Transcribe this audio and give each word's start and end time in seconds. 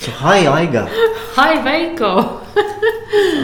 So 0.00 0.12
hi 0.12 0.44
Aiga. 0.46 0.86
Hi 1.34 1.56
Veiko. 1.58 2.44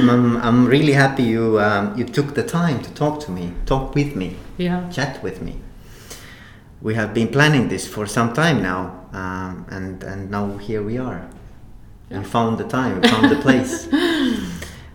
I'm, 0.08 0.36
I'm, 0.36 0.66
really 0.66 0.92
happy 0.92 1.24
you 1.24 1.58
um, 1.60 1.96
you 1.98 2.04
took 2.04 2.34
the 2.34 2.44
time 2.44 2.80
to 2.82 2.90
talk 2.94 3.18
to 3.24 3.30
me, 3.32 3.52
talk 3.66 3.94
with 3.94 4.14
me, 4.14 4.36
yeah. 4.56 4.88
chat 4.90 5.20
with 5.22 5.42
me. 5.42 5.56
We 6.80 6.94
have 6.94 7.12
been 7.12 7.28
planning 7.28 7.68
this 7.68 7.88
for 7.88 8.06
some 8.06 8.32
time 8.34 8.62
now, 8.62 9.06
um, 9.12 9.66
and 9.70 10.04
and 10.04 10.30
now 10.30 10.56
here 10.58 10.82
we 10.82 10.96
are. 10.98 11.26
Yeah. 12.10 12.18
We 12.18 12.24
found 12.24 12.58
the 12.58 12.68
time, 12.68 13.00
we 13.00 13.08
found 13.08 13.30
the 13.30 13.40
place. 13.40 13.88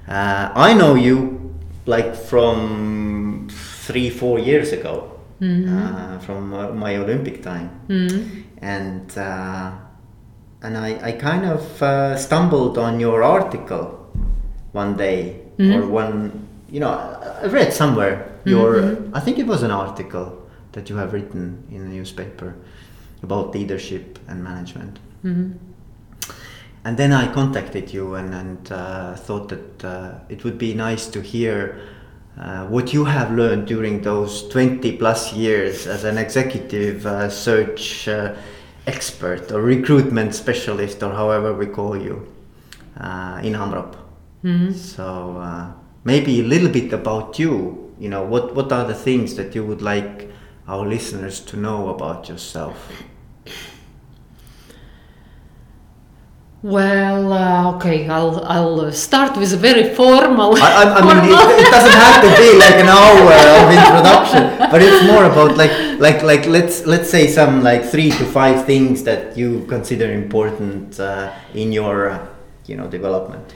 Uh, 0.09 0.51
I 0.55 0.73
know 0.73 0.95
you 0.95 1.53
like 1.85 2.15
from 2.15 3.47
three, 3.85 4.09
four 4.09 4.39
years 4.39 4.71
ago, 4.71 5.19
uh, 5.39 6.17
from 6.19 6.51
uh, 6.51 6.69
my 6.71 6.95
Olympic 6.97 7.43
time, 7.43 7.69
Mm. 7.87 8.43
and 8.59 9.15
uh, 9.15 9.71
and 10.61 10.77
I, 10.77 10.99
I 11.09 11.11
kind 11.13 11.45
of 11.45 11.81
uh, 11.81 12.17
stumbled 12.17 12.77
on 12.77 12.99
your 12.99 13.23
article 13.23 13.85
one 14.73 14.97
day 14.97 15.39
or 15.75 15.87
one 15.87 16.47
you 16.69 16.79
know 16.79 16.91
I 17.43 17.45
read 17.47 17.73
somewhere 17.73 18.15
your 18.45 18.79
I 19.13 19.19
think 19.19 19.39
it 19.39 19.47
was 19.47 19.63
an 19.63 19.71
article 19.71 20.27
that 20.71 20.89
you 20.89 20.95
have 20.97 21.13
written 21.13 21.63
in 21.71 21.81
a 21.81 21.85
newspaper 21.85 22.55
about 23.23 23.53
leadership 23.53 24.19
and 24.27 24.43
management. 24.43 24.99
And 26.85 26.95
then 26.97 27.11
I 27.11 27.31
contacted 27.33 27.93
you 27.93 28.15
and, 28.15 28.33
and 28.33 28.71
uh, 28.71 29.15
thought 29.15 29.49
that 29.49 29.83
uh, 29.83 30.19
it 30.29 30.43
would 30.45 30.57
be 30.57 30.73
nice 30.73 31.07
to 31.07 31.21
hear 31.21 31.81
uh, 32.39 32.65
what 32.67 32.93
you 32.93 33.03
have 33.05 33.31
learned 33.33 33.67
during 33.67 34.01
those 34.01 34.47
20 34.49 34.95
plus 34.97 35.33
years 35.33 35.87
as 35.87 36.05
an 36.05 36.17
executive 36.17 37.05
uh, 37.05 37.29
search 37.29 38.07
uh, 38.07 38.33
expert 38.93 39.51
or 39.51 39.61
recruitment 39.61 40.33
specialist 40.33 41.03
or 41.03 41.11
however 41.21 41.53
we 41.53 41.67
call 41.67 41.95
you 41.95 42.15
uh, 42.97 43.39
in 43.43 43.53
AMROP. 43.53 43.95
So 44.73 45.37
uh, 45.37 45.71
maybe 46.03 46.39
a 46.39 46.43
little 46.53 46.69
bit 46.69 46.91
about 46.93 47.37
you. 47.39 47.93
You 47.99 48.09
know, 48.09 48.23
what, 48.23 48.55
what 48.55 48.71
are 48.71 48.85
the 48.87 48.95
things 48.95 49.35
that 49.35 49.53
you 49.55 49.63
would 49.65 49.81
like 49.81 50.29
our 50.67 50.85
listeners 50.87 51.39
to 51.41 51.57
know 51.57 51.89
about 51.89 52.29
yourself? 52.29 52.77
Well, 56.61 57.31
uh, 57.31 57.75
okay, 57.75 58.09
I'll 58.09 58.43
I'll 58.43 58.81
uh, 58.81 58.91
start 58.91 59.37
with 59.37 59.53
a 59.53 59.57
very 59.57 59.95
formal. 59.95 60.57
I, 60.57 60.69
I, 60.81 60.83
I 60.99 61.01
mean, 61.07 61.31
it, 61.31 61.65
it 61.65 61.71
doesn't 61.71 61.97
have 62.05 62.19
to 62.21 62.29
be 62.35 62.49
like 62.59 62.77
an 62.83 62.89
hour 62.89 63.31
of 63.31 63.71
introduction, 63.79 64.43
but 64.71 64.81
it's 64.81 65.05
more 65.05 65.25
about 65.25 65.57
like, 65.57 65.71
like, 65.99 66.23
like 66.23 66.45
let's 66.45 66.85
let's 66.85 67.09
say 67.09 67.27
some 67.27 67.63
like 67.63 67.85
three 67.85 68.11
to 68.11 68.25
five 68.25 68.65
things 68.65 69.03
that 69.03 69.37
you 69.37 69.65
consider 69.67 70.11
important 70.11 70.99
uh, 70.99 71.31
in 71.53 71.71
your, 71.71 72.09
uh, 72.09 72.27
you 72.65 72.75
know, 72.75 72.87
development. 72.87 73.53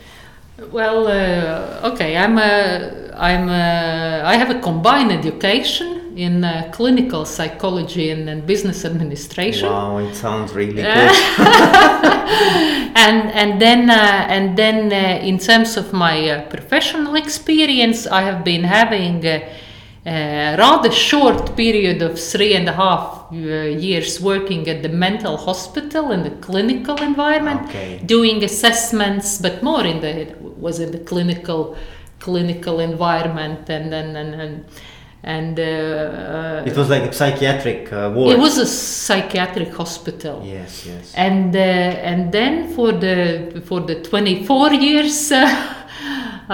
Well, 0.72 1.08
uh, 1.08 1.92
okay, 1.92 2.16
I'm 2.16 2.38
a, 2.38 3.12
I'm 3.16 3.50
a, 3.50 4.22
I 4.24 4.36
have 4.36 4.52
a 4.52 4.60
combined 4.60 5.12
education 5.12 6.16
in 6.16 6.44
uh, 6.44 6.70
clinical 6.72 7.26
psychology 7.26 8.12
and, 8.12 8.30
and 8.30 8.46
business 8.46 8.86
administration. 8.86 9.70
Wow, 9.70 9.98
it 9.98 10.14
sounds 10.14 10.54
really 10.54 10.74
good. 10.74 10.86
and 12.96 13.32
and 13.32 13.60
then 13.60 13.90
uh, 13.90 14.26
and 14.30 14.58
then 14.58 14.94
uh, 14.94 15.26
in 15.26 15.38
terms 15.40 15.76
of 15.78 15.92
my 15.92 16.30
uh, 16.30 16.50
professional 16.50 17.16
experience, 17.16 18.06
I 18.06 18.22
have 18.22 18.44
been 18.44 18.64
having 18.64 19.22
a, 20.06 20.54
a 20.54 20.58
rather 20.58 20.92
short 20.92 21.56
period 21.56 22.02
of 22.02 22.20
three 22.20 22.54
and 22.56 22.68
a 22.68 22.74
half 22.74 23.28
uh, 23.32 23.36
years 23.36 24.20
working 24.22 24.68
at 24.70 24.82
the 24.84 24.90
mental 24.90 25.38
hospital 25.38 26.12
in 26.12 26.24
the 26.24 26.32
clinical 26.48 26.98
environment, 27.02 27.62
Okay. 27.70 28.02
doing 28.06 28.44
assessments, 28.44 29.38
but 29.42 29.64
more 29.64 29.86
in 29.86 30.00
the 30.02 30.14
was 30.60 30.80
in 30.80 30.92
the 30.92 31.00
clinical 31.00 31.76
clinical 32.20 32.80
environment 32.80 33.70
and 33.70 33.92
then 33.92 34.16
and 34.16 34.34
and. 34.42 34.66
and 35.26 35.58
uh, 35.58 35.64
uh, 35.64 36.64
It 36.72 36.76
was 36.76 36.90
like 36.90 37.04
a 37.04 37.14
psychiatric 37.14 37.94
uh, 37.94 38.12
ward. 38.16 38.34
it 38.36 38.40
was 38.40 38.58
a 38.58 38.66
psychiatric 38.66 39.72
hospital 39.74 40.36
Yes, 40.44 40.86
yes. 40.86 41.14
and 41.16 41.56
uh, 41.56 42.10
and 42.12 42.32
then 42.38 42.54
for 42.76 42.92
the 42.92 43.18
for 43.70 43.80
the 43.90 43.96
24 44.04 44.74
years 44.74 45.32
uh, 46.50 46.54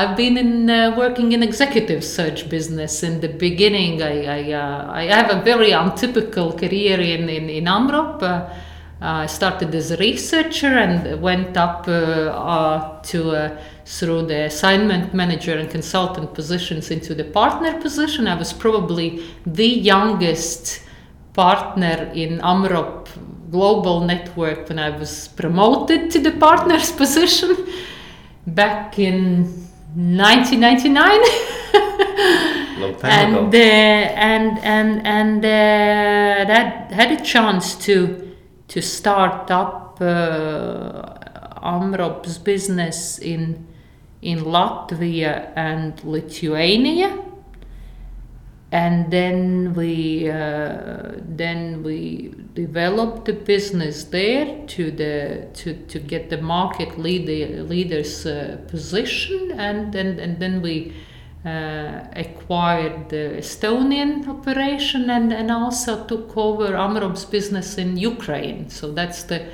I've 0.00 0.16
been 0.16 0.36
in 0.36 0.70
uh, 0.70 0.94
working 0.96 1.32
in 1.32 1.42
executive 1.42 2.04
search 2.04 2.48
business. 2.48 3.02
In 3.02 3.20
the 3.20 3.28
beginning, 3.28 4.02
I 4.02 4.24
I, 4.24 4.52
uh, 4.52 4.92
I 4.92 5.04
have 5.04 5.30
a 5.30 5.42
very 5.42 5.72
untypical 5.72 6.52
career 6.52 7.00
in 7.00 7.28
in, 7.28 7.48
in 7.50 7.64
AMROP. 7.64 8.22
Uh, 8.22 8.48
I 9.00 9.26
started 9.26 9.74
as 9.74 9.92
a 9.92 9.96
researcher 9.96 10.76
and 10.76 11.22
went 11.22 11.56
up 11.56 11.86
uh, 11.86 11.92
uh, 11.92 13.02
to 13.02 13.56
through 13.84 14.26
the 14.26 14.44
assignment 14.44 15.14
manager 15.14 15.56
and 15.56 15.70
consultant 15.70 16.34
positions 16.34 16.90
into 16.90 17.14
the 17.14 17.24
partner 17.24 17.80
position. 17.80 18.26
I 18.26 18.34
was 18.34 18.52
probably 18.52 19.22
the 19.46 19.68
youngest 19.68 20.82
partner 21.32 22.10
in 22.14 22.40
AMROP 22.40 23.08
global 23.50 24.00
network 24.00 24.68
when 24.68 24.78
I 24.78 24.90
was 24.90 25.28
promoted 25.28 26.10
to 26.10 26.18
the 26.18 26.32
partner's 26.32 26.92
position 27.02 27.56
back 28.54 28.98
in 28.98 29.44
1999 29.94 31.20
Long 32.80 32.94
time 32.96 33.10
and 33.10 33.36
ago. 33.36 33.46
uh, 33.46 33.60
and 33.60 34.58
and 34.60 35.06
and 35.06 35.44
uh, 35.44 36.44
that 36.52 36.92
had 36.92 37.10
a 37.12 37.22
chance 37.24 37.74
to 37.86 38.34
to 38.68 38.80
start 38.80 39.50
up 39.50 39.98
uh, 40.00 41.02
Amrop's 41.62 42.38
business 42.38 43.18
in 43.18 43.66
in 44.22 44.38
Latvia 44.44 45.52
and 45.56 46.02
Lithuania 46.04 47.27
and 48.70 49.10
then 49.10 49.72
we 49.74 50.30
uh, 50.30 51.12
then 51.26 51.82
we 51.82 52.34
developed 52.52 53.24
the 53.24 53.32
business 53.32 54.04
there 54.04 54.66
to 54.66 54.90
the 54.90 55.48
to, 55.54 55.74
to 55.86 55.98
get 55.98 56.28
the 56.28 56.36
market 56.36 56.98
leader 56.98 57.62
leaders 57.62 58.26
uh, 58.26 58.58
position. 58.68 59.52
And 59.52 59.92
then 59.92 60.18
and 60.20 60.38
then 60.38 60.60
we 60.60 60.92
uh, 61.46 62.04
acquired 62.14 63.08
the 63.08 63.38
Estonian 63.38 64.28
operation 64.28 65.08
and, 65.08 65.32
and 65.32 65.50
also 65.50 66.04
took 66.04 66.36
over 66.36 66.72
Amrop's 66.72 67.24
business 67.24 67.78
in 67.78 67.96
Ukraine. 67.96 68.68
So 68.68 68.92
that's 68.92 69.22
the 69.22 69.48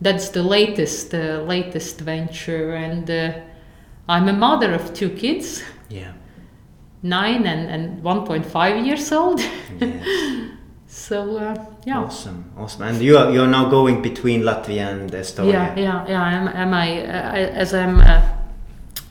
that's 0.00 0.30
the 0.30 0.42
latest 0.42 1.14
uh, 1.14 1.44
latest 1.46 2.00
venture. 2.00 2.74
And 2.74 3.08
uh, 3.08 3.34
I'm 4.08 4.28
a 4.28 4.32
mother 4.32 4.74
of 4.74 4.94
two 4.94 5.10
kids. 5.10 5.62
Yeah. 5.88 6.12
Nine 7.02 7.46
and, 7.46 7.68
and 7.68 8.02
1.5 8.02 8.86
years 8.86 9.12
old. 9.12 9.40
Yes. 9.80 10.50
so, 10.86 11.36
uh, 11.36 11.66
yeah. 11.84 12.00
Awesome, 12.00 12.52
awesome. 12.56 12.82
And 12.82 13.00
you 13.00 13.16
are 13.16 13.30
you 13.30 13.42
are 13.42 13.46
now 13.46 13.68
going 13.68 14.02
between 14.02 14.42
Latvia 14.42 14.92
and 14.92 15.10
Estonia. 15.10 15.52
Yeah, 15.52 15.76
yeah, 15.76 16.08
yeah. 16.08 16.28
Am, 16.28 16.48
am 16.48 16.74
I, 16.74 17.02
uh, 17.02 17.60
as 17.62 17.74
I'm 17.74 18.00
uh, 18.00 18.22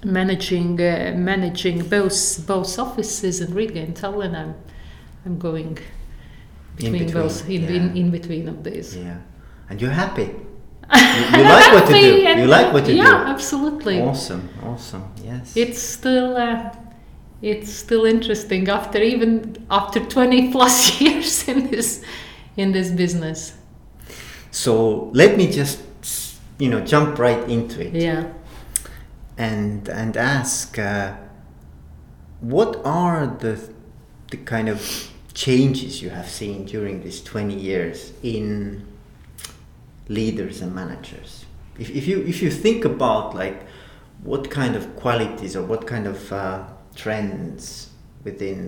managing 0.03 0.81
uh, 0.81 1.13
managing 1.15 1.87
both 1.87 2.45
both 2.45 2.79
offices 2.79 3.41
in 3.41 3.53
Riga 3.53 3.79
and 3.79 3.95
Tallinn, 3.95 4.35
I'm 4.35 4.55
I'm 5.25 5.37
going 5.39 5.77
In 6.79 6.91
between, 6.91 7.05
between, 7.05 7.13
both 7.13 7.49
in, 7.49 7.61
yeah. 7.63 7.69
in, 7.69 7.97
in 7.97 8.11
between 8.11 8.47
of 8.47 8.63
these. 8.63 8.95
Yeah. 8.95 9.17
And 9.69 9.81
you're 9.81 9.91
happy. 9.91 10.29
You, 10.95 11.01
you 11.37 11.43
like 11.43 11.73
what 11.73 11.89
you 11.89 11.95
do. 11.95 12.41
You 12.41 12.47
like 12.47 12.73
what 12.73 12.87
you 12.87 12.95
yeah, 12.95 13.03
do. 13.03 13.09
Yeah, 13.09 13.33
absolutely. 13.33 14.01
Awesome, 14.01 14.49
awesome. 14.63 15.03
Yes. 15.21 15.57
It's 15.57 15.81
still 15.81 16.37
uh, 16.37 16.73
it's 17.41 17.71
still 17.71 18.05
interesting 18.05 18.67
after 18.69 18.99
even 19.01 19.65
after 19.69 19.99
20 19.99 20.51
plus 20.51 20.99
years 21.01 21.47
in 21.47 21.69
this 21.69 22.03
in 22.55 22.71
this 22.71 22.89
business. 22.89 23.53
so 24.51 25.11
let 25.13 25.37
me 25.37 25.45
just 25.51 25.79
you 26.57 26.69
know 26.69 26.81
jump 26.81 27.19
right 27.19 27.47
into 27.49 27.79
it 27.85 27.93
Yeah. 27.93 28.23
and 29.37 29.87
and 29.89 30.17
ask 30.17 30.79
uh, 30.79 31.13
what 32.41 32.81
are 32.85 33.27
the 33.39 33.59
the 34.31 34.37
kind 34.37 34.67
of 34.69 34.79
changes 35.33 36.01
you 36.01 36.09
have 36.09 36.27
seen 36.27 36.65
during 36.65 37.03
these 37.03 37.21
20 37.21 37.53
years 37.53 38.11
in 38.23 38.85
leaders 40.07 40.61
and 40.61 40.73
managers 40.73 41.45
if, 41.77 41.89
if 41.91 42.07
you 42.07 42.23
if 42.25 42.41
you 42.41 42.49
think 42.49 42.85
about 42.85 43.35
like 43.35 43.61
what 44.23 44.49
kind 44.49 44.75
of 44.75 44.95
qualities 44.95 45.55
or 45.55 45.61
what 45.63 45.85
kind 45.85 46.07
of 46.07 46.31
uh, 46.33 46.63
trends 47.01 47.89
within 48.25 48.61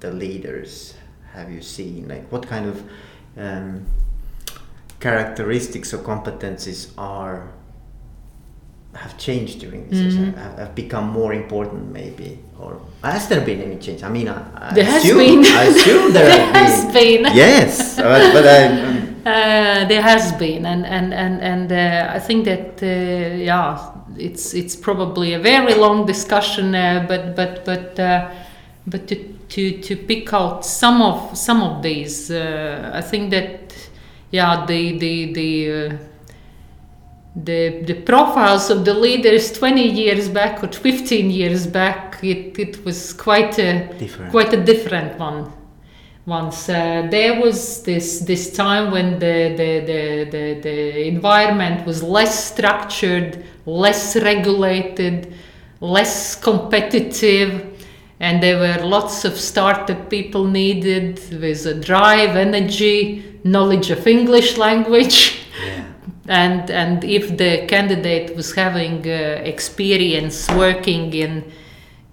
the 0.00 0.10
leaders 0.10 0.94
have 1.34 1.48
you 1.54 1.62
seen 1.62 2.06
like 2.08 2.24
what 2.32 2.44
kind 2.46 2.66
of 2.72 2.76
um, 3.38 3.86
characteristics 5.00 5.92
or 5.94 5.98
competencies 5.98 6.90
are 6.98 7.48
have 8.94 9.16
changed 9.18 9.58
during 9.60 9.88
this 9.90 10.14
Mhm. 10.14 10.34
have, 10.36 10.58
have 10.58 10.74
become 10.74 11.06
more 11.20 11.32
important 11.34 11.82
maybe 11.92 12.38
or 12.60 12.70
has 13.02 13.26
there 13.28 13.40
been 13.50 13.60
any 13.68 13.76
change 13.84 14.02
i 14.04 14.08
mean 14.08 14.28
i, 14.28 14.38
I 14.70 14.74
There 14.74 14.84
has 14.94 15.02
assume, 15.04 15.18
been. 15.18 15.44
i 15.62 15.64
assume 15.72 16.12
there, 16.12 16.28
There 16.36 16.46
has 16.54 16.74
been. 16.98 17.22
yes 17.44 17.96
but, 17.96 18.22
but 18.34 18.46
I, 18.46 18.58
um, 18.66 19.10
Uh, 19.24 19.88
there 19.88 20.02
has 20.02 20.32
been, 20.34 20.66
and 20.66 20.84
and 20.84 21.14
and 21.14 21.40
and 21.40 21.72
uh, 21.72 22.12
I 22.16 22.18
think 22.18 22.44
that 22.44 22.76
uh, 22.82 23.36
yeah, 23.50 23.72
it's 24.18 24.54
it's 24.54 24.76
probably 24.76 25.34
a 25.34 25.38
very 25.38 25.74
long 25.74 26.06
discussion, 26.06 26.74
uh, 26.74 27.04
but 27.08 27.34
but 27.36 27.64
but 27.64 27.98
uh, 27.98 28.30
but 28.86 29.08
to, 29.08 29.16
to 29.48 29.80
to 29.80 29.96
pick 29.96 30.32
out 30.32 30.64
some 30.64 31.02
of 31.02 31.36
some 31.36 31.62
of 31.62 31.82
these, 31.82 32.30
uh, 32.30 32.90
I 32.94 33.00
think 33.00 33.30
that 33.30 33.74
yeah, 34.30 34.66
the 34.66 34.98
the 34.98 35.32
the 35.32 35.98
the 37.36 37.82
the 37.82 37.94
profiles 37.94 38.70
of 38.70 38.84
the 38.84 38.94
leaders 38.94 39.52
20 39.52 39.82
years 39.82 40.28
back 40.28 40.62
or 40.62 40.68
15 40.68 41.30
years 41.30 41.66
back 41.66 42.22
it, 42.22 42.56
it 42.58 42.84
was 42.84 43.12
quite 43.12 43.58
a 43.58 43.92
Different. 43.98 44.30
quite 44.30 44.52
a 44.52 44.64
different 44.64 45.18
one 45.18 45.52
once 46.26 46.68
uh, 46.70 47.06
there 47.10 47.40
was 47.40 47.82
this 47.82 48.20
this 48.20 48.50
time 48.52 48.90
when 48.90 49.18
the, 49.18 49.54
the 49.56 49.80
the, 49.90 50.24
the 50.30 50.60
the 50.60 51.06
environment 51.06 51.86
was 51.86 52.02
less 52.02 52.52
structured 52.52 53.44
less 53.66 54.16
regulated 54.16 55.34
less 55.80 56.34
competitive 56.34 57.70
and 58.20 58.42
there 58.42 58.58
were 58.58 58.82
lots 58.86 59.24
of 59.26 59.34
startup 59.38 60.08
people 60.08 60.44
needed 60.46 61.20
with 61.40 61.66
a 61.66 61.74
drive 61.74 62.36
energy 62.36 63.22
knowledge 63.44 63.90
of 63.90 64.06
english 64.06 64.56
language 64.56 65.40
Yeah. 65.62 65.84
and 66.28 66.70
and 66.70 67.04
if 67.04 67.36
the 67.36 67.66
candidate 67.66 68.34
was 68.34 68.54
having 68.54 69.06
uh, 69.06 69.42
experience 69.44 70.48
working 70.54 71.12
in 71.12 71.44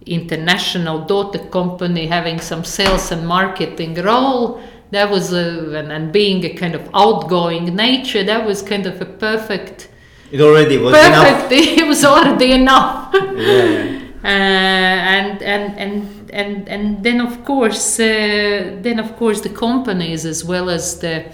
international 0.05 1.05
daughter 1.05 1.39
company 1.49 2.07
having 2.07 2.39
some 2.39 2.63
sales 2.63 3.11
and 3.11 3.27
marketing 3.27 3.93
role 3.95 4.61
that 4.91 5.09
was 5.09 5.31
a, 5.31 5.75
and, 5.77 5.91
and 5.91 6.11
being 6.11 6.43
a 6.43 6.49
kind 6.53 6.75
of 6.75 6.89
outgoing 6.93 7.75
nature 7.75 8.23
that 8.23 8.45
was 8.45 8.61
kind 8.61 8.85
of 8.85 8.99
a 9.01 9.05
perfect 9.05 9.89
It 10.31 10.41
already 10.41 10.77
was 10.77 10.95
enough. 10.95 11.49
perfect 11.49 11.51
it 11.81 11.87
was 11.87 12.03
already 12.03 12.51
enough 12.53 13.13
Yeah, 13.13 13.31
yeah. 13.33 13.99
uh, 14.23 14.27
and 14.27 15.41
and 15.41 15.77
and 15.79 16.29
and 16.31 16.67
and 16.69 17.03
then 17.03 17.21
of 17.21 17.43
course 17.45 17.99
uh, 17.99 18.77
then 18.81 18.99
of 18.99 19.15
course 19.17 19.41
the 19.41 19.49
companies 19.49 20.25
as 20.25 20.43
well 20.45 20.69
as 20.69 20.99
the 20.99 21.25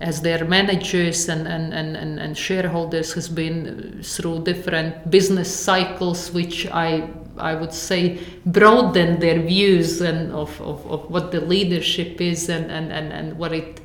as 0.00 0.20
their 0.22 0.44
managers 0.44 1.28
and, 1.28 1.48
and, 1.48 1.74
and, 1.74 1.96
and, 1.96 2.20
and 2.20 2.38
shareholders 2.38 3.14
has 3.14 3.28
been 3.28 4.00
through 4.02 4.44
different 4.44 5.10
business 5.10 5.52
cycles 5.52 6.30
which 6.32 6.68
I 6.68 7.08
I 7.38 7.54
would 7.54 7.72
say 7.72 8.18
broaden 8.44 9.20
their 9.20 9.40
views 9.40 10.00
and 10.00 10.32
of, 10.32 10.60
of, 10.60 10.86
of 10.86 11.10
what 11.10 11.32
the 11.32 11.40
leadership 11.40 12.20
is 12.20 12.48
and, 12.48 12.70
and, 12.70 12.92
and, 12.92 13.12
and 13.12 13.38
what 13.38 13.52
it 13.52 13.80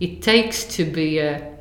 it 0.00 0.22
takes 0.22 0.64
to 0.64 0.84
be 0.84 1.18
a, 1.18 1.54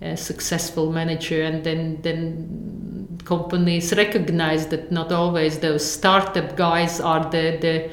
a 0.00 0.16
successful 0.16 0.92
manager. 0.92 1.42
And 1.42 1.64
then 1.64 2.00
then 2.02 3.18
companies 3.24 3.92
recognize 3.96 4.66
that 4.68 4.90
not 4.90 5.12
always 5.12 5.58
those 5.58 5.84
startup 5.84 6.56
guys 6.56 7.00
are 7.00 7.24
the 7.30 7.58
the 7.60 7.90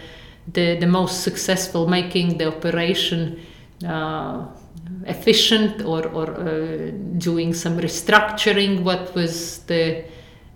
the, 0.53 0.77
the 0.79 0.88
most 0.88 1.23
successful 1.23 1.88
making 1.88 2.38
the 2.38 2.47
operation 2.47 3.39
uh, 3.85 4.45
efficient 5.05 5.81
or, 5.81 6.07
or 6.07 6.31
uh, 6.31 6.91
doing 7.17 7.53
some 7.53 7.77
restructuring 7.77 8.83
what 8.83 9.13
was 9.13 9.59
the 9.65 10.05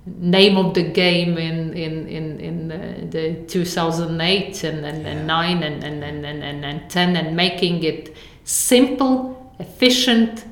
name 0.06 0.58
of 0.58 0.74
the 0.74 0.84
game 0.84 1.38
in 1.38 1.74
in 1.74 2.08
in, 2.08 2.40
in 2.40 2.72
uh, 2.72 2.78
the 3.12 3.36
2008 3.48 4.64
and, 4.64 4.86
and, 4.86 5.06
and 5.06 5.28
9 5.28 5.64
and, 5.64 5.84
and, 5.84 6.04
and, 6.04 6.26
and, 6.26 6.44
and, 6.44 6.66
and 6.66 6.90
10 6.90 7.16
and 7.16 7.36
making 7.36 7.84
it 7.84 8.16
simple 8.44 9.54
efficient 9.60 10.46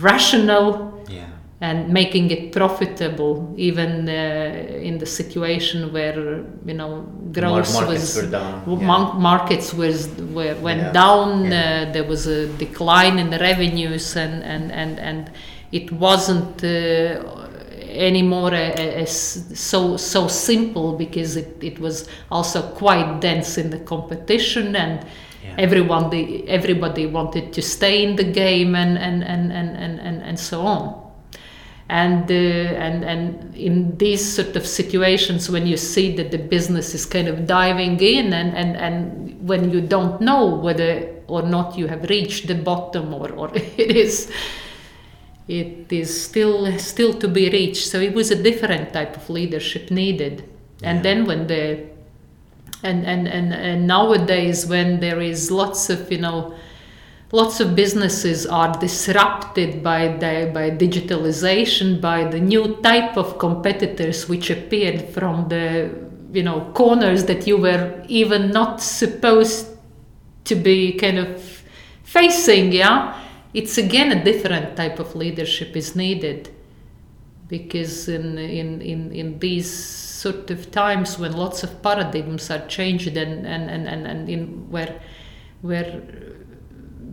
rational 0.00 0.90
Yeah. 1.08 1.26
and 1.60 1.92
making 1.92 2.30
it 2.30 2.52
profitable 2.52 3.52
even 3.56 4.08
uh, 4.08 4.88
in 4.88 4.98
the 4.98 5.06
situation 5.06 5.92
where 5.92 6.18
you 6.64 6.74
know 6.74 7.02
growth 7.32 7.72
markets 7.74 8.16
was 8.16 8.22
were 8.24 8.30
down, 8.30 8.62
yeah. 8.66 8.86
mar- 8.86 9.14
markets 9.14 9.74
was 9.74 10.08
were, 10.36 10.54
went 10.62 10.80
Yeah, 10.80 10.92
down 10.92 11.44
yeah. 11.44 11.88
uh, 11.88 11.92
there 11.92 12.04
was 12.04 12.26
a 12.26 12.46
decline 12.64 13.18
in 13.18 13.28
the 13.30 13.38
revenues 13.38 14.16
and 14.16 14.42
and 14.42 14.72
and, 14.72 14.98
and 14.98 15.30
it 15.72 15.92
wasn't 15.92 16.64
uh, 16.64 17.43
anymore 17.94 18.52
a, 18.54 18.72
a- 18.76 18.98
a 18.98 19.02
s- 19.02 19.44
so 19.54 19.96
so 19.96 20.28
simple 20.28 20.92
because 20.96 21.36
it, 21.36 21.56
it 21.62 21.78
was 21.78 22.08
also 22.30 22.62
quite 22.62 23.20
dense 23.20 23.58
in 23.58 23.70
the 23.70 23.78
competition 23.78 24.76
and 24.76 25.04
Yeah. 25.44 25.56
everyone 25.66 26.08
the, 26.10 26.48
everybody 26.48 27.06
wanted 27.06 27.52
to 27.52 27.60
stay 27.62 28.02
in 28.02 28.16
the 28.16 28.24
game 28.24 28.74
and 28.74 28.96
and, 28.98 29.22
and, 29.22 29.52
and, 29.52 29.76
and, 29.76 30.00
and, 30.00 30.22
and 30.22 30.38
so 30.38 30.60
on 30.62 30.82
and 31.90 32.30
uh, 32.30 32.34
and 32.86 33.04
and 33.04 33.54
in 33.54 33.96
these 33.98 34.24
sort 34.36 34.56
of 34.56 34.66
situations 34.66 35.50
when 35.50 35.66
you 35.66 35.76
see 35.76 36.16
that 36.16 36.30
the 36.30 36.38
business 36.38 36.94
is 36.94 37.04
kind 37.06 37.28
of 37.28 37.46
diving 37.46 38.00
in 38.00 38.32
and 38.32 38.56
and, 38.56 38.76
and 38.76 39.48
when 39.48 39.70
you 39.70 39.80
don't 39.82 40.18
know 40.20 40.46
whether 40.64 41.06
or 41.26 41.42
not 41.42 41.76
you 41.78 41.86
have 41.88 42.02
reached 42.08 42.46
the 42.48 42.54
bottom 42.54 43.12
or, 43.12 43.30
or 43.32 43.50
it 43.76 43.96
is 43.96 44.30
it 45.46 45.92
is 45.92 46.24
still 46.24 46.78
still 46.78 47.12
to 47.14 47.28
be 47.28 47.50
reached. 47.50 47.86
So 47.86 48.00
it 48.00 48.14
was 48.14 48.30
a 48.30 48.42
different 48.42 48.92
type 48.92 49.16
of 49.16 49.28
leadership 49.28 49.90
needed. 49.90 50.48
And 50.82 51.04
then 51.04 51.24
when 51.24 51.46
the 51.46 51.86
and, 52.82 53.06
and 53.06 53.26
and 53.26 53.52
and 53.52 53.86
nowadays 53.86 54.66
when 54.66 55.00
there 55.00 55.20
is 55.20 55.50
lots 55.50 55.90
of 55.90 56.10
you 56.12 56.18
know 56.18 56.54
lots 57.32 57.58
of 57.58 57.74
businesses 57.74 58.46
are 58.46 58.72
disrupted 58.78 59.82
by 59.82 60.08
the, 60.08 60.50
by 60.54 60.70
digitalization 60.70 62.00
by 62.00 62.22
the 62.24 62.38
new 62.38 62.76
type 62.82 63.16
of 63.16 63.38
competitors 63.38 64.28
which 64.28 64.50
appeared 64.50 65.08
from 65.08 65.48
the 65.48 65.90
you 66.32 66.42
know 66.42 66.70
corners 66.74 67.24
that 67.24 67.46
you 67.46 67.56
were 67.56 68.04
even 68.08 68.50
not 68.50 68.80
supposed 68.80 69.66
to 70.44 70.54
be 70.54 70.92
kind 70.92 71.18
of 71.18 71.62
facing 72.02 72.70
yeah 72.70 73.18
it's 73.54 73.78
again 73.78 74.12
a 74.12 74.24
different 74.24 74.76
type 74.76 74.98
of 74.98 75.14
leadership 75.14 75.76
is 75.76 75.94
needed 75.96 76.50
because 77.48 78.08
in 78.08 78.36
in 78.36 78.82
in, 78.82 79.12
in 79.12 79.38
these 79.38 79.72
sort 79.72 80.50
of 80.50 80.70
times 80.70 81.18
when 81.18 81.32
lots 81.32 81.62
of 81.62 81.82
paradigms 81.82 82.50
are 82.50 82.66
changed 82.66 83.16
and 83.16 83.46
and 83.46 83.70
and, 83.70 83.86
and, 83.86 84.06
and 84.06 84.28
in 84.28 84.70
where 84.70 85.00
where 85.62 86.02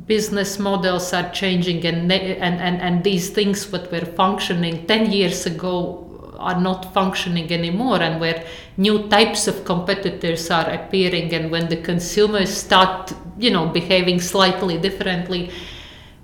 business 0.08 0.60
models 0.60 1.14
are 1.14 1.30
changing 1.30 1.86
and, 1.86 2.12
and, 2.12 2.60
and, 2.68 2.82
and 2.82 3.04
these 3.04 3.30
things 3.30 3.72
what 3.72 3.90
were 3.92 4.04
functioning 4.04 4.86
10 4.88 5.12
years 5.12 5.46
ago 5.46 6.36
are 6.40 6.60
not 6.60 6.92
functioning 6.94 7.52
anymore 7.52 8.02
and 8.02 8.20
where 8.20 8.44
new 8.78 9.08
types 9.10 9.48
of 9.48 9.64
competitors 9.64 10.50
are 10.50 10.70
appearing 10.72 11.34
and 11.34 11.52
when 11.52 11.70
the 11.70 11.78
consumers 11.78 12.52
start 12.52 13.14
you 13.38 13.52
know 13.52 13.68
behaving 13.68 14.20
slightly 14.20 14.78
differently 14.78 15.52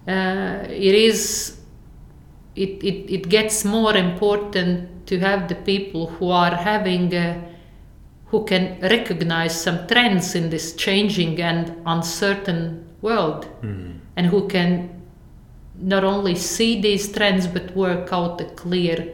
uh, 0.07 0.65
it 0.69 0.95
is 0.95 1.57
it, 2.55 2.83
it, 2.83 3.13
it 3.13 3.29
gets 3.29 3.63
more 3.65 3.95
important 3.95 5.05
to 5.07 5.19
have 5.19 5.47
the 5.47 5.55
people 5.55 6.07
who 6.07 6.31
are 6.31 6.55
having 6.55 7.13
a, 7.13 7.39
who 8.25 8.43
can 8.45 8.79
recognize 8.81 9.59
some 9.61 9.85
trends 9.87 10.33
in 10.35 10.49
this 10.49 10.73
changing 10.73 11.39
and 11.41 11.71
uncertain 11.85 12.83
world 13.01 13.45
and 14.15 14.25
who 14.27 14.47
can 14.47 14.89
not 15.79 16.03
only 16.03 16.35
see 16.35 16.81
these 16.81 17.11
trends 17.11 17.45
but 17.45 17.75
work 17.75 18.11
out 18.11 18.41
a 18.41 18.45
clear 18.45 19.13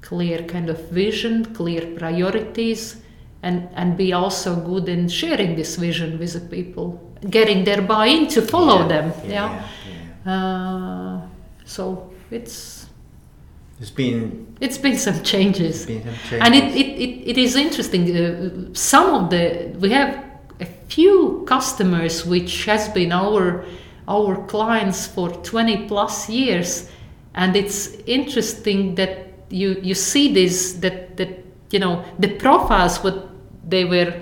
clear 0.00 0.42
kind 0.44 0.70
of 0.70 0.78
vision 0.90 1.44
clear 1.54 1.82
priorities 1.98 2.96
and 3.42 3.68
and 3.74 3.96
be 3.96 4.12
also 4.12 4.56
good 4.56 4.88
in 4.88 5.08
sharing 5.08 5.54
this 5.56 5.76
vision 5.76 6.18
with 6.18 6.32
the 6.32 6.40
people 6.40 6.98
getting 7.30 7.64
their 7.64 7.82
buy-in 7.82 8.26
to 8.28 8.40
follow 8.42 8.80
Yeah, 8.80 8.88
them. 8.88 9.12
Yeah, 9.24 9.30
yeah, 9.30 9.62
yeah. 9.86 9.91
Uh, 10.26 11.20
so 11.64 12.10
it's 12.30 12.86
There's 13.78 13.90
been, 13.90 14.56
it's 14.60 14.78
been 14.78 14.96
some 14.96 15.22
changes 15.22 15.86
been 15.86 16.02
some 16.04 16.14
changes. 16.14 16.40
and 16.40 16.54
it, 16.54 16.76
it, 16.76 16.86
it, 17.00 17.30
it 17.30 17.38
is 17.38 17.56
interesting 17.56 18.16
uh, 18.16 18.74
some 18.74 19.14
of 19.14 19.30
the 19.30 19.74
we 19.80 19.90
have 19.90 20.24
a 20.60 20.66
few 20.88 21.44
customers 21.46 22.24
which 22.24 22.64
has 22.66 22.88
been 22.90 23.12
our 23.12 23.64
our 24.08 24.46
clients 24.46 25.06
for 25.06 25.30
20 25.30 25.88
plus 25.88 26.28
years 26.28 26.88
and 27.34 27.56
it's 27.56 27.88
interesting 28.06 28.94
that 28.94 29.28
you 29.48 29.80
you 29.82 29.94
see 29.94 30.32
this 30.32 30.74
that 30.74 31.16
that 31.16 31.44
you 31.70 31.78
know 31.78 32.04
the 32.18 32.28
profiles 32.36 33.02
what 33.02 33.28
they 33.68 33.84
were 33.84 34.12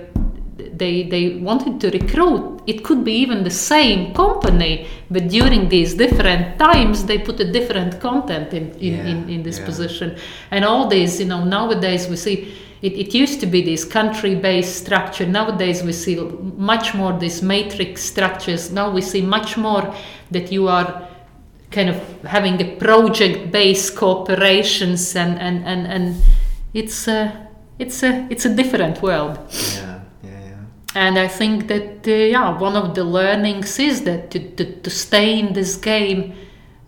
they 0.57 1.03
they 1.03 1.37
wanted 1.37 1.79
to 1.79 1.89
recruit 1.89 2.61
it 2.67 2.83
could 2.83 3.03
be 3.03 3.13
even 3.13 3.43
the 3.43 3.49
same 3.49 4.13
company 4.13 4.87
but 5.09 5.27
during 5.27 5.69
these 5.69 5.93
different 5.93 6.59
times 6.59 7.05
they 7.05 7.17
put 7.17 7.39
a 7.39 7.51
different 7.51 7.99
content 7.99 8.53
in 8.53 8.71
in, 8.73 8.93
Yeah, 8.93 9.05
in, 9.05 9.29
in 9.29 9.43
this 9.43 9.57
yeah. 9.59 9.65
position 9.65 10.17
and 10.51 10.65
all 10.65 10.87
these 10.87 11.19
you 11.19 11.27
know 11.27 11.43
nowadays 11.43 12.07
we 12.07 12.15
see 12.15 12.53
it, 12.81 12.93
it 12.93 13.13
used 13.13 13.39
to 13.39 13.45
be 13.45 13.61
this 13.61 13.85
country 13.85 14.35
based 14.35 14.75
structure 14.85 15.25
nowadays 15.25 15.83
we 15.83 15.93
see 15.93 16.15
much 16.57 16.93
more 16.93 17.17
these 17.17 17.41
matrix 17.41 18.03
structures 18.03 18.71
now 18.71 18.91
we 18.91 19.01
see 19.01 19.21
much 19.21 19.57
more 19.57 19.93
that 20.31 20.51
you 20.51 20.67
are 20.67 21.07
kind 21.71 21.89
of 21.89 21.97
having 22.23 22.61
a 22.61 22.75
project-based 22.75 23.95
corporations 23.95 25.15
and 25.15 25.39
and 25.39 25.65
and, 25.65 25.87
and 25.87 26.15
it's 26.73 27.07
a 27.07 27.47
it's 27.79 28.03
a 28.03 28.27
it's 28.29 28.45
a 28.45 28.53
different 28.53 29.01
world. 29.01 29.39
Yeah. 29.49 29.90
And 30.93 31.17
I 31.17 31.27
think 31.27 31.67
that 31.67 32.07
uh, 32.07 32.11
yeah, 32.11 32.57
one 32.57 32.75
of 32.75 32.95
the 32.95 33.03
learnings 33.03 33.79
is 33.79 34.03
that 34.03 34.31
to, 34.31 34.39
to, 34.55 34.81
to 34.81 34.89
stay 34.89 35.39
in 35.39 35.53
this 35.53 35.77
game, 35.77 36.33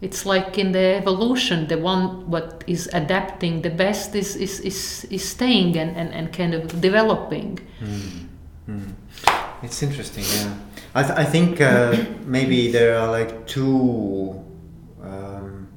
it's 0.01 0.25
like 0.25 0.57
in 0.57 0.74
the 0.74 0.95
evolution, 0.95 1.67
the 1.67 1.77
one 1.77 2.29
what 2.29 2.63
is 2.67 2.89
adapting 2.91 3.62
the 3.62 3.69
best 3.69 4.15
is 4.15 4.36
is, 4.36 4.60
is, 4.60 5.05
is 5.10 5.24
staying 5.24 5.77
and, 5.77 5.95
and, 5.95 6.13
and 6.13 6.33
kind 6.33 6.53
of 6.53 6.81
developing. 6.81 7.60
Mm. 7.79 8.27
Mm. 8.69 8.93
It's 9.63 9.81
interesting, 9.81 10.25
yeah. 10.25 10.53
I, 10.93 11.03
th- 11.03 11.17
I 11.17 11.24
think 11.24 11.62
uh, 11.62 11.95
maybe 12.25 12.72
there 12.72 12.98
are 12.98 13.10
like 13.10 13.48
two 13.48 14.43
um, 15.01 15.69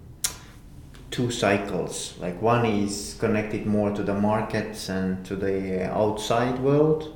two 1.12 1.30
cycles. 1.30 2.14
Like 2.18 2.42
one 2.42 2.66
is 2.66 3.16
connected 3.20 3.64
more 3.64 3.92
to 3.92 4.02
the 4.02 4.14
markets 4.14 4.88
and 4.88 5.24
to 5.26 5.36
the 5.36 5.88
outside 5.90 6.58
world, 6.58 7.15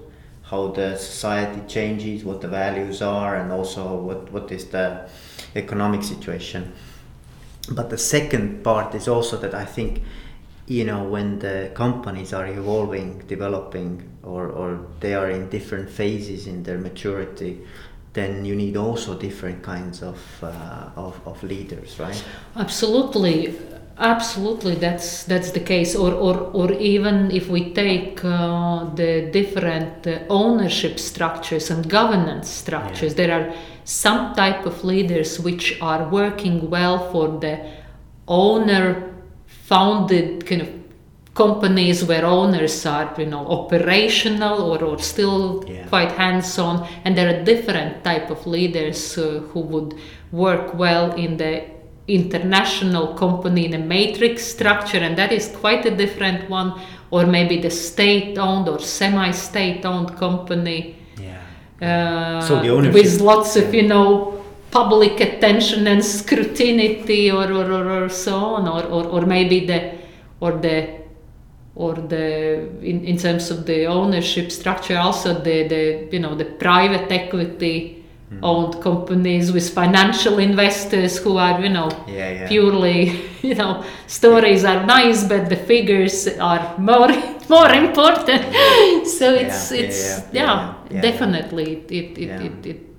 how 0.50 0.68
the 0.68 0.96
society 0.96 1.60
changes, 1.68 2.24
what 2.24 2.40
the 2.40 2.48
values 2.48 3.02
are, 3.02 3.36
and 3.36 3.52
also 3.52 3.94
what, 3.94 4.32
what 4.32 4.50
is 4.50 4.66
the 4.66 5.08
economic 5.54 6.02
situation. 6.02 6.72
But 7.70 7.88
the 7.90 7.98
second 7.98 8.64
part 8.64 8.94
is 8.94 9.06
also 9.06 9.36
that 9.36 9.54
I 9.54 9.64
think 9.64 10.02
you 10.66 10.84
know 10.84 11.02
when 11.02 11.40
the 11.40 11.70
companies 11.74 12.32
are 12.32 12.46
evolving 12.46 13.18
developing 13.26 14.08
or, 14.22 14.46
or 14.48 14.86
they 15.00 15.14
are 15.14 15.28
in 15.28 15.48
different 15.48 15.90
phases 15.90 16.46
in 16.46 16.62
their 16.62 16.78
maturity 16.78 17.60
then 18.12 18.44
you 18.44 18.54
need 18.54 18.76
also 18.76 19.18
different 19.18 19.62
kinds 19.64 20.00
of, 20.02 20.18
uh, 20.42 20.90
of, 20.94 21.20
of 21.26 21.42
leaders 21.42 21.98
right 21.98 22.24
absolutely 22.54 23.58
absolutely 24.00 24.74
that's 24.74 25.24
that's 25.24 25.50
the 25.50 25.60
case 25.60 25.94
or 25.94 26.12
or, 26.12 26.36
or 26.52 26.72
even 26.72 27.30
if 27.30 27.48
we 27.48 27.72
take 27.74 28.24
uh, 28.24 28.84
the 28.94 29.28
different 29.30 30.06
uh, 30.06 30.18
ownership 30.30 30.98
structures 30.98 31.70
and 31.70 31.88
governance 31.88 32.48
structures 32.48 33.12
yeah. 33.12 33.26
there 33.26 33.32
are 33.38 33.54
some 33.84 34.34
type 34.34 34.64
of 34.64 34.82
leaders 34.84 35.38
which 35.38 35.78
are 35.82 36.08
working 36.08 36.70
well 36.70 37.10
for 37.12 37.28
the 37.40 37.60
owner 38.26 39.12
founded 39.46 40.46
kind 40.46 40.62
of 40.62 40.68
companies 41.34 42.02
where 42.04 42.24
owners 42.24 42.84
are 42.86 43.14
you 43.18 43.26
know 43.26 43.46
operational 43.46 44.62
or, 44.62 44.82
or 44.82 44.98
still 44.98 45.62
yeah. 45.68 45.86
quite 45.88 46.10
hands-on 46.12 46.88
and 47.04 47.16
there 47.16 47.28
are 47.28 47.44
different 47.44 48.02
type 48.02 48.30
of 48.30 48.46
leaders 48.46 49.18
uh, 49.18 49.40
who 49.52 49.60
would 49.60 49.94
work 50.32 50.74
well 50.74 51.12
in 51.12 51.36
the 51.36 51.64
international 52.14 53.14
company 53.14 53.66
in 53.66 53.74
a 53.74 53.78
matrix 53.78 54.44
structure 54.44 54.98
and 54.98 55.16
that 55.16 55.32
is 55.32 55.48
quite 55.48 55.84
a 55.86 55.90
different 55.90 56.48
one 56.50 56.80
or 57.10 57.26
maybe 57.26 57.60
the 57.60 57.70
state-owned 57.70 58.68
or 58.68 58.78
semi-state-owned 58.78 60.16
company 60.16 60.96
yeah. 61.18 62.38
uh, 62.38 62.40
so 62.40 62.60
the 62.60 62.68
ownership. 62.68 62.94
with 62.94 63.20
lots 63.20 63.56
of 63.56 63.74
you 63.74 63.86
know 63.86 64.42
public 64.70 65.20
attention 65.20 65.86
and 65.86 66.04
scrutiny 66.04 67.30
or, 67.30 67.52
or, 67.52 67.72
or, 67.72 68.04
or 68.04 68.08
so 68.08 68.36
on 68.36 68.68
or, 68.68 68.84
or, 68.84 69.04
or 69.06 69.26
maybe 69.26 69.66
the 69.66 69.98
or 70.40 70.52
the 70.52 71.00
or 71.74 71.94
the 71.94 72.68
in, 72.82 73.04
in 73.04 73.16
terms 73.16 73.50
of 73.50 73.66
the 73.66 73.86
ownership 73.86 74.50
structure 74.50 74.98
also 74.98 75.34
the, 75.34 75.66
the 75.68 76.08
you 76.12 76.18
know 76.18 76.34
the 76.34 76.44
private 76.44 77.10
equity. 77.10 77.99
Owned 78.42 78.80
companies 78.80 79.52
with 79.52 79.68
financial 79.70 80.38
investors 80.38 81.18
who 81.18 81.36
are 81.36 81.60
you 81.60 81.68
know 81.68 81.90
yeah, 82.06 82.30
yeah. 82.30 82.48
purely 82.48 83.28
you 83.42 83.54
know 83.54 83.84
stories 84.06 84.64
are 84.64 84.86
nice 84.86 85.24
but 85.24 85.48
the 85.48 85.56
figures 85.56 86.28
are 86.38 86.78
more 86.78 87.08
more 87.48 87.70
important 87.70 88.42
so 89.18 89.34
it's 89.34 89.72
yeah, 89.72 89.78
it's 89.78 90.22
yeah, 90.32 91.00
definitely 91.00 91.72
it 91.72 91.90
it, 91.90 92.18
it, 92.18 92.40
it, 92.40 92.66
it 92.66 92.90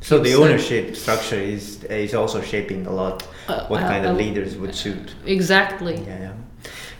so 0.00 0.18
the 0.18 0.34
ownership 0.34 0.96
structure 0.96 1.36
is 1.36 1.84
is 1.84 2.14
also 2.14 2.40
shaping 2.40 2.86
a 2.86 2.92
lot 2.92 3.26
uh, 3.48 3.66
what 3.66 3.80
kind 3.80 4.06
uh, 4.06 4.10
of 4.10 4.16
leaders 4.16 4.56
would 4.56 4.74
suit. 4.74 5.14
Exactly. 5.26 5.96
Yeah, 5.96 6.20
yeah. 6.20 6.32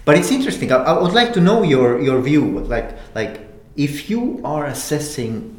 But 0.05 0.17
it's 0.19 0.31
interesting. 0.31 0.73
I, 0.73 0.77
I, 0.77 1.03
would 1.03 1.13
like 1.13 1.33
to 1.35 1.41
know 1.41 1.63
your 1.63 2.01
your 2.01 2.21
view. 2.21 2.61
Like 2.61 2.99
like 3.15 3.41
if 3.77 4.11
you 4.11 4.41
are 4.45 4.67
assessing, 4.67 5.58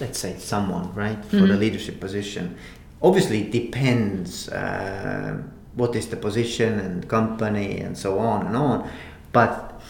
let's 0.00 0.18
say 0.18 0.36
someone 0.38 0.94
right 0.94 1.24
for 1.24 1.36
mm-hmm. 1.36 1.48
the 1.48 1.56
leadership 1.56 2.00
position, 2.00 2.56
obviously 3.02 3.42
it 3.42 3.50
depends 3.50 4.48
uh, 4.48 5.42
what 5.74 5.94
is 5.94 6.08
the 6.08 6.16
position 6.16 6.78
and 6.80 7.08
company 7.08 7.80
and 7.80 7.96
so 7.96 8.18
on 8.18 8.46
and 8.46 8.56
on. 8.56 8.90
But 9.32 9.80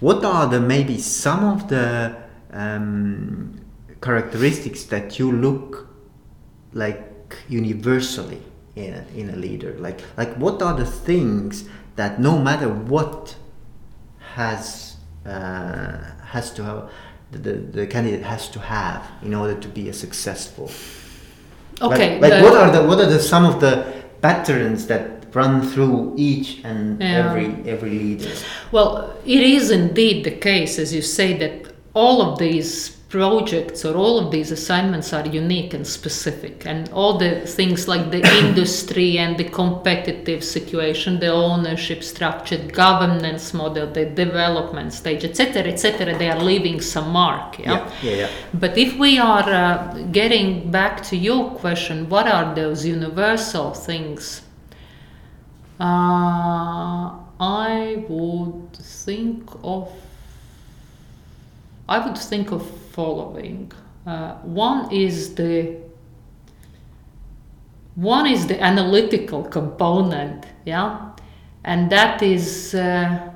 what 0.00 0.24
are 0.24 0.46
the 0.46 0.60
maybe 0.60 0.98
some 0.98 1.44
of 1.44 1.68
the 1.68 2.16
um, 2.52 3.60
characteristics 4.00 4.84
that 4.84 5.18
you 5.18 5.32
look 5.32 5.88
like 6.72 7.36
universally 7.48 8.42
in 8.76 8.94
a, 8.94 9.04
in 9.14 9.30
a 9.30 9.36
leader 9.36 9.74
like 9.78 10.00
like 10.16 10.32
what 10.36 10.62
are 10.62 10.74
the 10.74 10.86
things 10.86 11.68
that 11.96 12.20
no 12.20 12.38
matter 12.38 12.68
what 12.68 13.34
has 14.34 14.96
uh, 15.26 15.98
has 16.26 16.52
to 16.52 16.62
have 16.62 16.90
the, 17.30 17.38
the, 17.38 17.52
the, 17.52 17.86
candidate 17.86 18.22
has 18.22 18.48
to 18.48 18.58
have 18.58 19.06
in 19.22 19.34
order 19.34 19.54
to 19.58 19.68
be 19.68 19.88
a 19.88 19.92
successful 19.92 20.70
okay 21.80 22.18
like, 22.20 22.32
like 22.32 22.42
what 22.42 22.54
are 22.54 22.70
the 22.70 22.82
what 22.86 22.98
are 22.98 23.06
the 23.06 23.20
some 23.20 23.44
of 23.44 23.60
the 23.60 24.02
patterns 24.22 24.86
that 24.86 25.26
run 25.34 25.60
through 25.62 26.14
each 26.16 26.60
and 26.64 27.00
yeah. 27.00 27.28
every 27.28 27.46
every 27.70 27.90
leader 27.90 28.32
well 28.72 29.16
it 29.24 29.42
is 29.42 29.70
indeed 29.70 30.24
the 30.24 30.30
case 30.30 30.78
as 30.78 30.92
you 30.92 31.02
say 31.02 31.36
that 31.36 31.72
all 31.94 32.22
of 32.22 32.38
these 32.38 32.97
projects 33.08 33.86
or 33.86 33.96
all 33.96 34.18
of 34.18 34.30
these 34.30 34.50
assignments 34.50 35.14
are 35.14 35.26
unique 35.26 35.72
and 35.72 35.86
specific 35.86 36.66
and 36.66 36.90
all 36.90 37.16
the 37.16 37.40
things 37.46 37.88
like 37.88 38.10
the 38.10 38.22
industry 38.44 39.16
and 39.16 39.38
the 39.38 39.44
competitive 39.44 40.44
situation 40.44 41.18
the 41.18 41.28
ownership 41.28 42.04
structure 42.04 42.58
governance 42.72 43.54
model 43.54 43.86
the 43.90 44.04
development 44.04 44.92
stage 44.92 45.24
etc 45.24 45.72
etc 45.72 46.18
they 46.18 46.28
are 46.28 46.42
leaving 46.42 46.82
some 46.82 47.10
mark 47.10 47.58
yeah? 47.58 47.90
Yeah, 48.02 48.10
yeah, 48.10 48.16
yeah. 48.16 48.30
but 48.52 48.76
if 48.76 48.98
we 48.98 49.18
are 49.18 49.48
uh, 49.48 49.98
getting 50.12 50.70
back 50.70 51.02
to 51.04 51.16
your 51.16 51.52
question 51.52 52.10
what 52.10 52.28
are 52.28 52.54
those 52.54 52.84
universal 52.84 53.72
things 53.72 54.42
uh, 55.80 57.10
i 57.40 58.04
would 58.08 58.72
think 58.76 59.48
of 59.62 59.90
I 61.88 62.06
would 62.06 62.18
think 62.18 62.52
of 62.52 62.70
following. 62.98 63.70
Uh, 64.04 64.34
one 64.42 64.90
is 64.90 65.36
the 65.36 65.76
one 67.94 68.26
is 68.26 68.46
the 68.48 68.60
analytical 68.60 69.42
component, 69.44 70.46
yeah, 70.64 71.10
and 71.62 71.90
that 71.90 72.22
is 72.22 72.74
uh, 72.74 73.30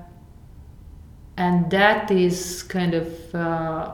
and 1.36 1.70
that 1.70 2.10
is 2.10 2.64
kind 2.64 2.94
of 2.94 3.34
uh, 3.34 3.92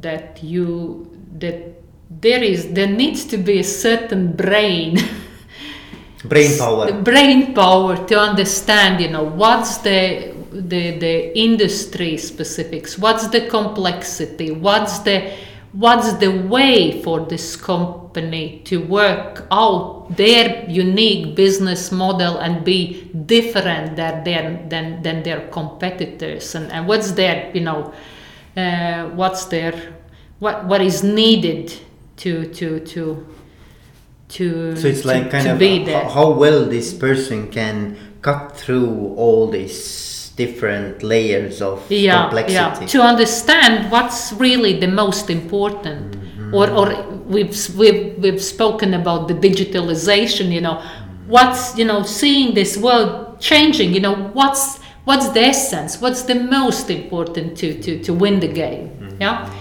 that 0.00 0.42
you 0.42 1.10
that 1.38 1.60
there 2.08 2.42
is 2.42 2.72
there 2.72 2.88
needs 2.88 3.26
to 3.26 3.36
be 3.36 3.58
a 3.58 3.64
certain 3.64 4.32
brain. 4.32 4.96
Brain 6.24 6.58
power. 6.58 6.92
Brain 7.02 7.54
power 7.54 7.94
to 8.08 8.18
understand 8.18 9.00
you 9.00 9.10
know 9.10 9.24
what's 9.24 9.78
the 9.78 10.35
the 10.62 10.98
the 10.98 11.38
industry 11.38 12.16
specifics. 12.16 12.98
What's 12.98 13.28
the 13.28 13.46
complexity? 13.48 14.50
What's 14.50 15.00
the 15.00 15.32
what's 15.72 16.14
the 16.14 16.28
way 16.28 17.02
for 17.02 17.20
this 17.26 17.56
company 17.56 18.62
to 18.64 18.78
work 18.78 19.46
out 19.50 20.16
their 20.16 20.64
unique 20.68 21.34
business 21.36 21.92
model 21.92 22.38
and 22.38 22.64
be 22.64 23.10
different 23.26 23.96
than 23.96 24.24
than 24.24 24.68
than, 24.68 25.02
than 25.02 25.22
their 25.22 25.48
competitors? 25.48 26.54
And, 26.54 26.72
and 26.72 26.86
what's 26.86 27.12
their 27.12 27.50
you 27.54 27.60
know 27.60 27.92
uh, 28.56 29.10
what's 29.10 29.46
their 29.46 29.94
what 30.38 30.64
what 30.66 30.80
is 30.80 31.02
needed 31.02 31.72
to 32.16 32.46
to 32.54 32.80
to 32.80 33.26
to 34.28 34.76
so 34.76 34.88
it's 34.88 35.04
like 35.04 35.30
kind 35.30 35.46
of 35.46 35.88
how, 35.88 36.08
how 36.08 36.30
well 36.30 36.64
this 36.64 36.92
person 36.92 37.50
can 37.50 37.96
cut 38.22 38.56
through 38.56 39.14
all 39.16 39.46
this 39.48 40.15
different 40.36 41.02
layers 41.02 41.60
of 41.62 41.90
yeah, 41.90 42.22
complexity. 42.22 42.84
Yeah. 42.84 42.86
To 42.86 43.00
understand 43.02 43.90
what's 43.90 44.32
really 44.34 44.78
the 44.78 44.88
most 44.88 45.30
important. 45.30 46.12
Mm-hmm. 46.12 46.54
Or, 46.54 46.70
or 46.70 47.02
we've, 47.26 47.76
we've, 47.76 48.16
we've 48.18 48.42
spoken 48.42 48.94
about 48.94 49.28
the 49.28 49.34
digitalization, 49.34 50.52
you 50.52 50.60
know, 50.60 50.82
what's, 51.26 51.76
you 51.76 51.84
know, 51.84 52.02
seeing 52.02 52.54
this 52.54 52.76
world 52.76 53.40
changing, 53.40 53.92
you 53.92 54.00
know, 54.00 54.14
what's, 54.32 54.78
what's 55.04 55.28
the 55.30 55.40
essence, 55.40 56.00
what's 56.00 56.22
the 56.22 56.34
most 56.34 56.90
important 56.90 57.56
to, 57.58 57.80
to, 57.82 58.02
to 58.02 58.14
win 58.14 58.38
the 58.40 58.48
game, 58.48 58.90
mm-hmm. 58.90 59.22
yeah? 59.22 59.52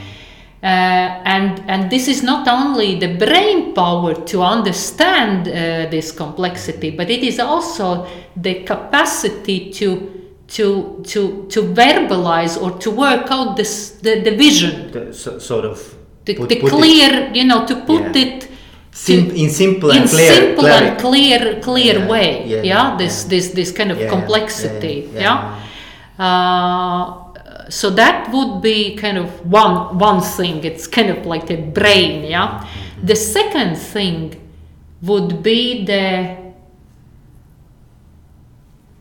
and 0.65 1.63
and 1.67 1.91
this 1.91 2.07
is 2.07 2.23
not 2.23 2.47
only 2.47 2.97
the 2.99 3.15
brain 3.17 3.73
power 3.73 4.15
to 4.15 4.41
understand 4.41 5.47
uh, 5.47 5.89
this 5.91 6.11
complexity, 6.11 6.89
but 6.89 7.09
it 7.09 7.23
is 7.23 7.39
also 7.39 8.07
the 8.35 8.63
capacity 8.63 9.71
to 9.71 10.14
to 10.47 11.01
to 11.03 11.45
to 11.49 11.61
verbalize 11.73 12.61
or 12.61 12.71
to 12.79 12.91
work 12.91 13.27
out 13.31 13.55
this 13.57 13.91
the, 14.01 14.21
the 14.21 14.31
vision 14.35 14.91
The, 14.91 15.13
so, 15.13 15.39
sort 15.39 15.65
of 15.65 15.95
the, 16.25 16.35
put- 16.35 16.49
the 16.49 16.59
put 16.59 16.67
it 16.71 16.75
clear 16.75 17.31
you 17.33 17.45
know 17.45 17.65
to 17.65 17.75
put 17.85 18.15
Yeah. 18.15 18.23
it 18.23 18.47
sim- 18.91 19.31
in 19.31 19.49
simple 19.49 19.89
in 19.91 20.01
and 20.01 20.09
clear 20.09 20.33
simple 20.33 20.63
clarity. 20.63 20.87
and 20.89 20.99
clear 20.99 21.59
clear 21.61 21.99
Yeah, 21.99 22.07
way 22.07 22.45
yeah, 22.47 22.61
yeah, 22.63 22.97
this 22.97 23.23
this 23.25 23.49
this 23.49 23.71
kind 23.71 23.91
of 23.91 23.97
complexity 24.09 25.09
yeah. 25.13 25.59
Uh, 26.19 27.23
so 27.69 27.89
that 27.89 28.31
would 28.31 28.61
be 28.61 28.95
kind 28.95 29.17
of 29.17 29.29
one 29.51 29.97
one 29.97 30.21
thing 30.21 30.63
it's 30.63 30.85
kind 30.87 31.09
of 31.09 31.25
like 31.25 31.47
the 31.47 31.57
brain 31.57 32.23
yeah 32.23 32.59
Mm-hmm. 32.61 33.05
the 33.07 33.15
second 33.15 33.75
thing 33.75 34.35
would 35.01 35.41
be 35.43 35.83
the 35.85 36.37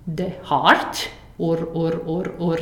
the 0.07 0.31
heart 0.43 1.09
or 1.39 1.59
or 1.73 1.93
or 2.07 2.35
or. 2.39 2.59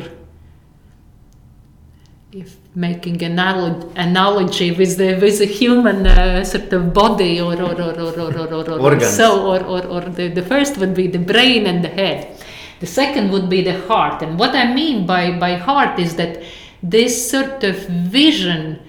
If 2.32 2.56
making 2.74 3.22
an 3.22 3.36
analo- 3.36 3.92
analogy 3.94 4.70
with 4.72 4.96
the 4.96 5.18
with 5.20 5.38
the 5.38 5.44
human 5.44 6.06
uh, 6.06 6.42
sort 6.44 6.72
of 6.72 6.94
body 6.94 7.40
or 7.40 7.54
or 7.60 7.74
or 7.74 7.92
or 8.00 8.14
or 8.18 8.32
or, 8.38 8.70
or, 8.70 8.80
or 8.80 9.00
so 9.00 9.46
or 9.46 9.62
or, 9.62 9.84
or 9.86 10.00
the, 10.00 10.28
the 10.28 10.42
first 10.42 10.78
would 10.78 10.94
be 10.94 11.06
the 11.06 11.18
brain 11.18 11.66
and 11.66 11.84
the 11.84 11.88
head. 11.88 12.40
The 12.80 12.86
second 12.86 13.30
would 13.32 13.50
be 13.50 13.62
the 13.62 13.78
heart. 13.86 14.22
And 14.22 14.38
what 14.38 14.54
i 14.54 14.72
mean 14.72 15.06
by 15.06 15.38
by 15.38 15.56
heart 15.56 15.98
is 15.98 16.16
that 16.16 16.42
this 16.82 17.30
sort 17.30 17.62
of 17.64 17.76
vision 17.86 18.80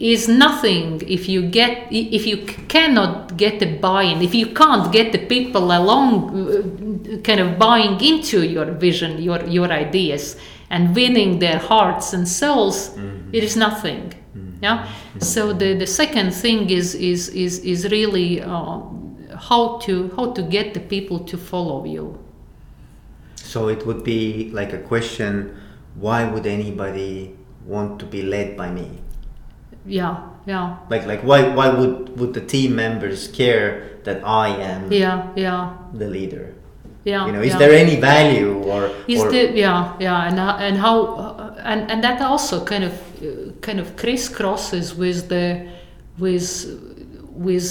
is 0.00 0.28
nothing 0.28 1.02
if 1.06 1.28
you 1.28 1.42
get 1.42 1.86
if 1.92 2.26
you 2.26 2.38
cannot 2.68 3.36
get 3.36 3.60
the 3.60 3.78
buy-in 3.78 4.22
if 4.22 4.34
you 4.34 4.46
can't 4.46 4.90
get 4.90 5.12
the 5.12 5.18
people 5.18 5.64
along 5.64 6.08
uh, 6.34 7.18
kind 7.18 7.38
of 7.38 7.58
buying 7.58 8.00
into 8.00 8.42
your 8.42 8.64
vision 8.64 9.20
your 9.20 9.44
your 9.44 9.70
ideas 9.70 10.36
and 10.70 10.96
winning 10.96 11.38
their 11.38 11.58
hearts 11.58 12.14
and 12.14 12.26
souls 12.26 12.96
it 13.32 13.44
is 13.44 13.56
nothing. 13.56 14.14
Yeah? 14.62 14.88
So 15.18 15.52
the 15.52 15.74
the 15.74 15.86
second 15.86 16.32
thing 16.32 16.70
is 16.70 16.94
is 16.94 17.28
is 17.28 17.60
is 17.60 17.90
really 17.90 18.42
uh, 18.42 18.80
how 19.36 19.78
to 19.86 20.10
how 20.16 20.32
to 20.32 20.42
get 20.42 20.74
the 20.74 20.80
people 20.80 21.20
to 21.20 21.36
follow 21.38 21.84
you. 21.84 22.18
So 23.36 23.68
it 23.68 23.86
would 23.86 24.04
be 24.04 24.50
like 24.52 24.72
a 24.72 24.78
question: 24.78 25.56
Why 25.94 26.24
would 26.24 26.46
anybody 26.46 27.36
want 27.64 27.98
to 28.00 28.06
be 28.06 28.22
led 28.22 28.56
by 28.56 28.70
me? 28.70 29.00
Yeah 29.86 30.16
yeah 30.46 30.76
Like, 30.90 31.06
like 31.06 31.22
why 31.22 31.48
why 31.54 31.68
would 31.68 32.18
would 32.18 32.34
the 32.34 32.40
team 32.40 32.74
members 32.76 33.28
care 33.28 33.98
that 34.04 34.22
I 34.24 34.48
am 34.48 34.92
yeah 34.92 35.28
yeah 35.36 35.76
the 35.92 36.06
leader? 36.08 36.54
yeah 37.04 37.26
You 37.26 37.32
know, 37.32 37.40
is 37.42 37.52
yeah. 37.52 37.58
there 37.58 37.72
any 37.72 37.96
value 37.96 38.62
or 38.64 38.90
Is 39.08 39.22
or 39.22 39.30
the 39.30 39.52
yeah 39.56 39.96
yeah 40.00 40.28
and 40.28 40.38
and 40.38 40.76
how 40.76 40.96
uh, 41.16 41.54
and 41.64 41.90
and 41.90 42.04
that 42.04 42.20
also 42.20 42.64
kind 42.64 42.84
of 42.84 42.92
uh, 43.22 43.52
kind 43.60 43.80
of 43.80 43.96
crisscrosses 43.96 44.94
with 44.96 45.28
the 45.28 45.66
with 46.18 46.46
with 47.32 47.66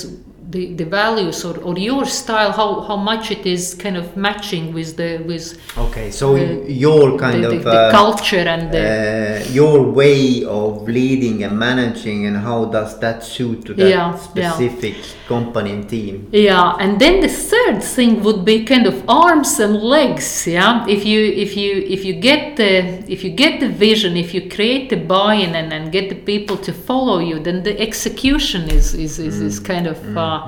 the, 0.50 0.74
the 0.74 0.86
values 0.86 1.46
or, 1.46 1.58
or 1.60 1.78
your 1.78 2.06
style 2.06 2.52
how, 2.52 2.82
how 2.82 2.96
much 2.96 3.30
it 3.30 3.46
is 3.46 3.76
kind 3.76 3.96
of 3.96 4.18
matching 4.18 4.74
with 4.74 4.98
the 4.98 5.22
with 5.28 5.60
okay? 5.78 6.10
So 6.10 6.34
the- 6.36 6.72
your 6.72 7.20
kind 7.20 7.44
the, 7.44 7.58
of 7.58 7.64
the, 7.64 7.70
uh, 7.70 7.92
culture 7.92 8.38
and 8.56 8.72
the 8.72 9.44
uh, 9.46 9.52
your 9.52 9.84
way 9.84 10.44
of 10.46 10.88
leading 10.88 11.44
and 11.44 11.58
managing, 11.58 12.26
and 12.26 12.38
how 12.38 12.66
does 12.66 13.00
that 13.00 13.24
suit 13.24 13.66
to 13.66 13.74
that 13.76 13.88
Yeah, 13.90 14.12
yeah. 14.36 14.52
specific 14.52 14.96
company 15.28 15.72
and 15.72 15.88
team? 15.88 16.28
Yeah, 16.32 16.76
and 16.80 17.00
then 17.00 17.22
the 17.22 17.28
third 17.30 17.84
thing 17.84 18.24
would 18.24 18.44
be 18.44 18.66
kind 18.66 18.88
of 18.88 19.04
arms 19.08 19.60
and 19.60 19.76
legs. 19.76 20.48
Yeah, 20.48 20.86
if 20.88 21.06
you 21.06 21.22
if 21.22 21.56
you 21.56 21.76
if 21.96 22.04
you 22.04 22.14
get 22.14 22.56
the 22.56 22.72
if 23.12 23.24
you 23.24 23.30
get 23.30 23.60
the 23.60 23.70
vision, 23.70 24.18
if 24.18 24.34
you 24.34 24.50
create 24.50 24.90
the 24.90 24.98
buy-in 24.98 25.54
and, 25.56 25.72
and 25.72 25.92
get 25.92 26.10
the 26.10 26.16
people 26.16 26.58
to 26.58 26.74
follow 26.74 27.20
you, 27.20 27.40
then 27.40 27.62
the 27.62 27.80
execution 27.80 28.70
is 28.70 28.96
is, 28.96 29.20
is, 29.20 29.40
is 29.42 29.60
kind 29.60 29.86
of 29.86 29.98
uh, 30.18 30.39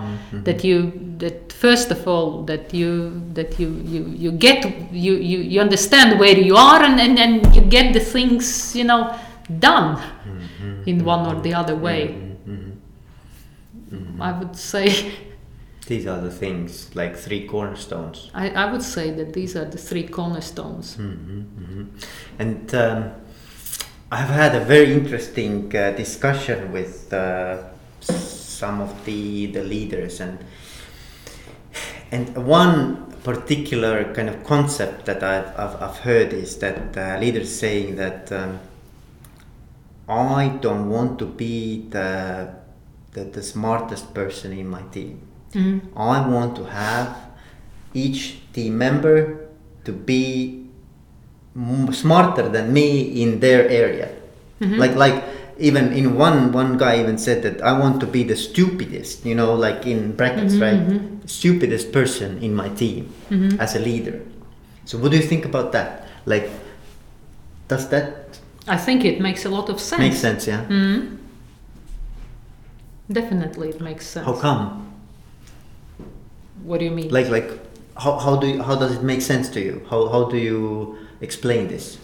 that 0.44 0.64
you 0.64 0.92
that 1.18 1.54
first 1.54 1.92
of 1.92 2.08
all 2.08 2.44
that 2.44 2.74
you 2.74 3.22
that 3.34 3.60
you 3.60 3.70
you, 3.86 4.06
you 4.24 4.32
get 4.32 4.66
you, 4.92 5.14
you 5.16 5.38
you 5.40 5.62
understand 5.62 6.20
where 6.20 6.38
you 6.38 6.56
are 6.56 6.82
and, 6.84 7.00
and, 7.00 7.20
and 7.20 7.56
you 7.56 7.62
get 7.62 7.94
the 7.94 8.00
things 8.00 8.76
you 8.76 8.84
know 8.84 9.16
done 9.60 10.02
in 10.86 11.04
one 11.04 11.28
or 11.28 11.42
the 11.42 11.54
other 11.54 11.76
way. 11.76 12.32
I 14.20 14.32
would 14.32 14.56
say. 14.56 15.12
These 15.88 16.08
are 16.08 16.22
the 16.22 16.32
things, 16.32 16.96
like 16.96 17.18
three 17.18 17.46
cornerstones. 17.48 18.30
I, 18.34 18.52
I 18.52 18.72
would 18.72 18.84
say 18.84 19.12
that 19.12 19.34
these 19.34 19.58
are 19.58 19.66
the 19.66 19.80
three 19.80 20.08
cornerstones. 20.08 20.96
And 22.40 22.76
um, 22.76 23.12
I've 24.10 24.30
had 24.30 24.56
a 24.56 24.64
very 24.64 24.94
interesting 24.94 25.76
uh, 25.76 25.92
discussion 25.92 26.72
with 26.72 27.12
uh, 27.12 27.64
some 28.62 28.78
of 28.86 28.92
the 29.08 29.22
the 29.56 29.64
leaders, 29.74 30.14
and 30.26 30.36
and 32.12 32.26
one 32.62 32.74
particular 33.24 33.96
kind 34.16 34.30
of 34.34 34.38
concept 34.54 35.06
that 35.10 35.22
I've 35.34 35.50
I've, 35.64 35.76
I've 35.86 36.00
heard 36.08 36.30
is 36.44 36.58
that 36.64 36.78
uh, 36.98 37.04
leaders 37.24 37.50
saying 37.64 37.96
that 38.04 38.32
um, 38.40 38.52
I 40.08 40.44
don't 40.66 40.90
want 40.96 41.12
to 41.20 41.26
be 41.26 41.56
the, 41.96 42.10
the 43.14 43.24
the 43.38 43.44
smartest 43.54 44.06
person 44.14 44.52
in 44.62 44.68
my 44.78 44.84
team. 44.96 45.14
I 45.96 46.18
want 46.36 46.56
to 46.60 46.64
have 46.82 47.08
each 47.94 48.22
team 48.54 48.78
member 48.78 49.18
to 49.86 49.92
be 49.92 50.24
m- 51.56 51.92
smarter 52.04 52.46
than 52.56 52.66
me 52.80 52.88
in 53.24 53.40
their 53.46 53.64
area. 53.84 54.10
Like 54.84 54.96
like 54.96 55.18
even 55.62 55.94
in 55.94 56.16
one 56.18 56.52
one 56.52 56.78
guy 56.78 57.00
even 57.00 57.18
said 57.18 57.44
that 57.44 57.62
I 57.62 57.78
want 57.78 58.02
to 58.02 58.08
be 58.08 58.24
the 58.24 58.36
stupidest, 58.36 59.26
you 59.26 59.36
know, 59.36 59.54
like 59.54 59.86
in 59.86 60.16
brackets, 60.16 60.54
mm-hmm, 60.54 60.64
right? 60.64 60.82
Mm-hmm. 60.82 61.28
Stupidest 61.28 61.92
person 61.92 62.42
in 62.42 62.54
my 62.54 62.70
team 62.70 63.14
mm-hmm. 63.30 63.62
as 63.62 63.76
a 63.76 63.80
leader. 63.80 64.20
So 64.86 64.98
what 64.98 65.12
do 65.12 65.18
you 65.18 65.24
think 65.24 65.46
about 65.46 65.72
that? 65.72 66.08
Like, 66.26 66.50
does 67.68 67.88
that 67.90 68.40
I 68.68 68.78
think 68.78 69.06
it 69.06 69.22
makes 69.22 69.46
a 69.46 69.50
lot 69.50 69.70
of 69.70 69.80
sense. 69.80 70.00
makes 70.00 70.18
sense? 70.18 70.48
Yeah. 70.48 70.66
Definitely, 73.12 73.70
it 73.70 73.82
makes 73.82 74.08
sense. 74.08 74.26
How 74.26 74.34
come? 74.34 74.94
What 76.64 76.80
do 76.80 76.86
you 76.86 76.92
mean? 76.92 77.10
Like 77.10 77.30
like 77.30 77.50
how, 77.98 78.18
how 78.18 78.36
do 78.38 78.48
you, 78.48 78.64
how 78.64 78.76
does 78.76 78.96
it 78.96 79.04
make 79.04 79.22
sense 79.22 79.50
to 79.50 79.60
you? 79.60 79.86
How 79.90 80.08
how 80.10 80.26
do 80.26 80.38
you 80.38 80.98
explain 81.22 81.68
this? 81.68 81.98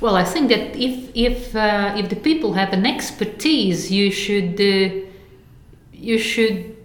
Well, 0.00 0.16
I 0.16 0.24
think 0.24 0.48
that 0.50 0.76
if 0.76 1.10
if 1.14 1.54
uh, 1.56 1.94
if 1.96 2.08
the 2.08 2.16
people 2.16 2.52
have 2.54 2.72
an 2.72 2.86
expertise, 2.86 3.90
you 3.90 4.10
should 4.10 4.60
uh, 4.60 5.06
you 5.92 6.18
should 6.18 6.76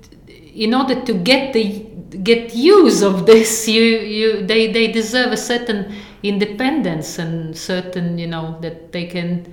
in 0.56 0.74
order 0.74 1.02
to 1.02 1.14
get 1.14 1.54
the 1.54 1.86
get 2.24 2.56
use 2.56 3.02
of 3.02 3.26
this, 3.26 3.68
you 3.68 3.84
you 3.84 4.46
they 4.46 4.72
they 4.72 4.92
deserve 4.92 5.32
a 5.32 5.38
certain 5.38 5.94
independence 6.24 7.20
and 7.20 7.56
certain 7.58 8.18
you 8.18 8.28
know 8.28 8.58
that 8.62 8.92
they 8.92 9.06
can 9.06 9.46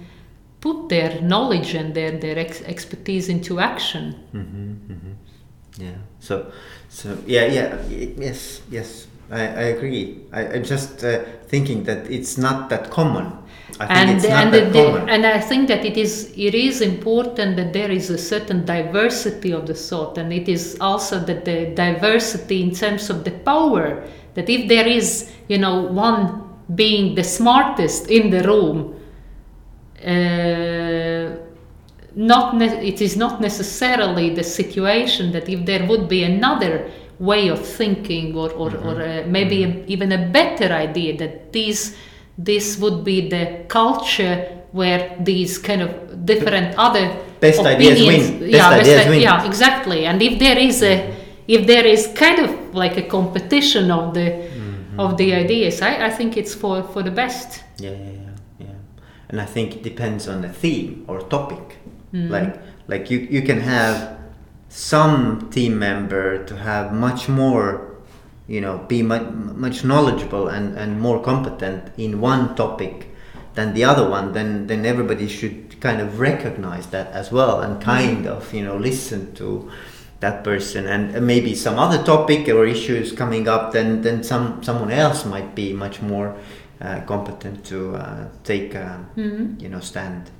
put 0.61 0.89
their 0.89 1.21
knowledge 1.21 1.75
and 1.75 1.95
their 1.95 2.13
their 2.19 2.39
ex- 2.39 2.63
expertise 2.63 3.29
into 3.29 3.59
action. 3.61 4.15
Mhm. 4.35 4.77
Mhm. 4.89 5.15
Yeah. 5.79 5.97
So, 6.21 6.53
so 6.89 7.17
yeah, 7.27 7.47
yeah, 7.47 7.79
yes, 7.89 8.61
yes. 8.71 9.07
I, 9.31 9.41
I 9.41 9.63
agree. 9.77 10.19
I, 10.33 10.47
I'm 10.47 10.65
just 10.65 11.05
uh, 11.05 11.21
thinking 11.49 11.85
that 11.85 12.11
it's 12.11 12.37
not 12.37 12.69
that 12.71 12.91
common. 12.91 13.33
I 13.81 13.87
think 13.87 13.99
and 13.99 14.11
it's 14.11 14.29
not 14.29 14.45
and 14.45 14.55
that 14.55 14.73
the- 14.73 14.85
common. 14.93 15.09
and 15.09 15.27
I 15.27 15.41
think 15.41 15.69
that 15.69 15.85
it 15.85 15.97
is 15.97 16.33
it 16.37 16.55
is 16.55 16.81
important 16.83 17.57
that 17.57 17.73
there 17.73 17.91
is 17.91 18.11
a 18.11 18.19
certain 18.19 18.65
diversity 18.65 19.53
of 19.53 19.67
the 19.67 19.75
thought, 19.75 20.19
and 20.19 20.33
it 20.33 20.49
is 20.49 20.77
also 20.81 21.19
that 21.21 21.45
the 21.45 21.73
diversity 21.75 22.63
in 22.63 22.71
terms 22.73 23.11
of 23.11 23.25
the 23.25 23.33
power. 23.33 24.05
That 24.35 24.49
if 24.49 24.69
there 24.69 24.87
is, 24.87 25.33
you 25.49 25.59
know, 25.59 25.83
one 25.83 26.45
being 26.75 27.15
the 27.17 27.25
smartest 27.25 28.09
in 28.11 28.31
the 28.31 28.43
room, 28.45 28.95
uh, 30.07 31.37
not 32.15 32.57
ne- 32.57 32.87
it 32.87 33.01
is 33.01 33.17
not 33.17 33.41
necessarily 33.41 34.31
the 34.35 34.43
situation 34.45 35.33
that 35.33 35.49
if 35.49 35.65
there 35.67 35.87
would 35.87 36.09
be 36.09 36.23
another 36.25 36.91
way 37.19 37.49
of 37.49 37.65
thinking 37.67 38.37
or, 38.37 38.51
or, 38.53 38.75
or 38.77 39.03
uh, 39.03 39.25
maybe 39.27 39.65
a, 39.65 39.85
even 39.87 40.13
a 40.13 40.29
better 40.29 40.73
idea 40.73 41.17
that 41.19 41.53
these 41.53 41.97
this 42.45 42.79
would 42.79 43.05
be 43.05 43.29
the 43.29 43.65
culture 43.69 44.37
where 44.73 45.17
these 45.21 45.59
kind 45.59 45.83
of 45.83 45.91
different 46.25 46.75
other 46.79 47.17
Best 47.41 47.61
ideas 47.61 48.01
opinions 48.01 48.31
win. 48.31 48.41
Best 48.41 48.53
yeah, 48.53 48.69
ideas 48.71 49.07
i- 49.07 49.11
win. 49.11 49.21
yeah 49.21 49.47
exactly 49.47 50.07
and 50.07 50.23
if 50.23 50.39
there 50.39 50.59
is 50.59 50.83
a 50.83 51.15
if 51.49 51.67
there 51.67 51.87
is 51.87 52.07
kind 52.15 52.39
of 52.39 52.51
like 52.75 52.97
a 52.97 53.03
competition 53.03 53.91
of 53.91 54.15
the 54.15 54.29
mm-hmm. 54.31 55.01
of 55.01 55.17
the 55.17 55.35
ideas 55.35 55.83
I, 55.83 56.07
I 56.07 56.11
think 56.11 56.37
it's 56.37 56.55
for 56.55 56.83
for 56.93 57.03
the 57.03 57.11
best 57.11 57.65
yeah, 57.79 57.91
yeah, 57.91 57.97
yeah, 57.97 58.35
yeah. 58.59 58.67
And 59.31 59.41
I 59.41 59.47
think 59.47 59.77
it 59.77 59.83
depends 59.83 60.29
on 60.29 60.43
the 60.43 60.51
theme 60.51 61.05
or 61.09 61.21
topic. 61.23 61.79
Mm-hmm. 62.13 62.31
Like 62.31 62.63
like 62.89 63.11
you 63.11 63.19
you 63.19 63.43
can 63.43 63.61
have 63.61 64.19
some 64.69 65.51
team 65.51 65.79
member 65.79 66.45
to 66.45 66.57
have 66.57 66.93
much 66.93 67.29
more 67.29 67.90
you 68.51 68.61
know 68.61 68.75
be 68.89 69.03
much, 69.03 69.27
much 69.67 69.85
knowledgeable 69.85 70.49
and, 70.49 70.77
and 70.77 71.01
more 71.01 71.23
competent 71.23 71.83
in 71.97 72.21
one 72.21 72.55
topic 72.57 73.09
than 73.55 73.75
the 73.75 73.85
other 73.85 74.07
one 74.09 74.33
then 74.33 74.67
then 74.67 74.85
everybody 74.85 75.29
should 75.29 75.81
kind 75.81 76.01
of 76.01 76.21
recognize 76.21 76.87
that 76.89 77.07
as 77.13 77.33
well 77.33 77.61
and 77.63 77.81
kind 77.83 78.27
of 78.27 78.53
you 78.53 78.65
know 78.65 78.77
listen 78.77 79.33
to 79.35 79.71
that 80.21 80.45
person. 80.45 80.87
And 80.87 81.27
maybe 81.27 81.55
some 81.55 81.79
other 81.79 82.03
topic 82.05 82.49
or 82.49 82.67
issues 82.67 83.13
coming 83.13 83.49
up 83.49 83.73
then 83.73 84.03
then 84.03 84.23
some 84.23 84.63
someone 84.63 84.91
else 84.91 85.25
might 85.25 85.55
be 85.55 85.73
much 85.73 86.03
more 86.03 86.37
uh, 86.81 87.01
competent 87.07 87.65
to 87.67 87.97
uh, 87.97 88.29
take 88.45 88.75
uh, 88.75 88.99
you 89.59 89.69
know 89.69 89.81
stand. 89.81 90.31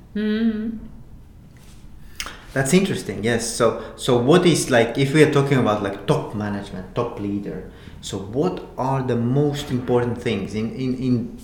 That's 2.53 2.73
interesting 2.73 3.23
yes. 3.23 3.47
So 3.55 3.93
so 3.95 4.17
what 4.17 4.45
is 4.45 4.69
like 4.69 4.97
if 4.97 5.13
we 5.13 5.23
are 5.23 5.31
talking 5.33 5.57
about 5.57 5.81
like 5.81 6.05
top 6.05 6.35
management 6.35 6.93
top 6.95 7.19
leader 7.19 7.71
so 8.01 8.17
what 8.17 8.63
are 8.77 9.03
the 9.03 9.15
most 9.15 9.69
important 9.69 10.19
things 10.19 10.55
in 10.55 10.75
in 10.75 10.95
in, 10.97 11.37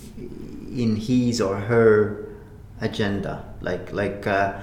in 0.76 0.96
his 0.96 1.40
or 1.40 1.56
her 1.56 2.28
agenda? 2.80 3.44
Like 3.60 3.92
like 3.92 4.26
uh, 4.26 4.60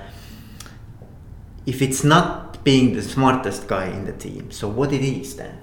if 1.66 1.82
it's 1.82 2.04
not 2.04 2.64
being 2.64 2.94
the 2.94 3.02
smartest 3.02 3.68
guy 3.68 3.88
in 3.88 4.06
the 4.06 4.14
team 4.14 4.52
so 4.52 4.68
what 4.68 4.92
it 4.92 5.02
is 5.02 5.38
then? 5.38 5.62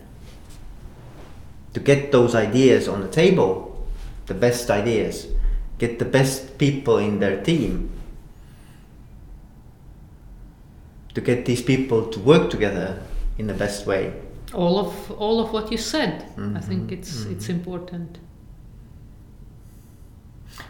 To 1.75 1.81
get 1.81 2.13
those 2.13 2.35
ideas 2.35 2.89
on 2.89 3.03
the 3.03 3.09
table 3.09 3.87
the 4.27 4.35
best 4.35 4.71
ideas 4.71 5.27
get 5.79 5.99
the 5.99 6.05
best 6.05 6.59
people 6.59 6.97
in 6.97 7.19
their 7.19 7.43
team. 7.43 7.91
To 11.15 11.21
get 11.21 11.45
these 11.45 11.61
people 11.61 12.07
to 12.07 12.21
work 12.21 12.51
together 12.51 13.03
in 13.37 13.49
the 13.49 13.55
best 13.55 13.87
way 13.87 14.22
all 14.55 14.79
of 14.79 15.11
all 15.19 15.41
of 15.41 15.53
what 15.53 15.71
you 15.73 15.79
said 15.79 16.23
i 16.37 16.41
Mm-hmm. 16.41 16.59
think 16.61 16.93
it's 16.93 17.25
it's 17.27 17.49
important 17.49 18.19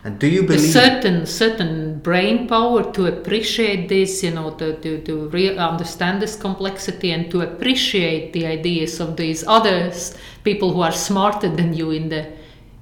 and 0.04 0.18
do 0.18 0.26
you 0.28 0.40
a 0.42 0.46
believe 0.46 0.60
certain 0.72 1.26
certain 1.26 1.98
brain 1.98 2.46
power 2.46 2.82
to 2.92 3.06
appreciate 3.06 3.88
this 3.88 4.22
you 4.22 4.30
know 4.30 4.50
to 4.50 4.76
to, 4.80 5.00
to 5.02 5.28
re- 5.28 5.56
understand 5.58 6.22
this 6.22 6.36
complexity 6.36 7.10
and 7.10 7.30
to 7.30 7.40
appreciate 7.40 8.32
the 8.32 8.46
ideas 8.46 9.00
of 9.00 9.16
these 9.16 9.44
others 9.46 10.14
people 10.44 10.72
who 10.72 10.80
are 10.82 10.92
smarter 10.92 11.48
than 11.48 11.74
you 11.74 11.90
in 11.90 12.08
the 12.08 12.26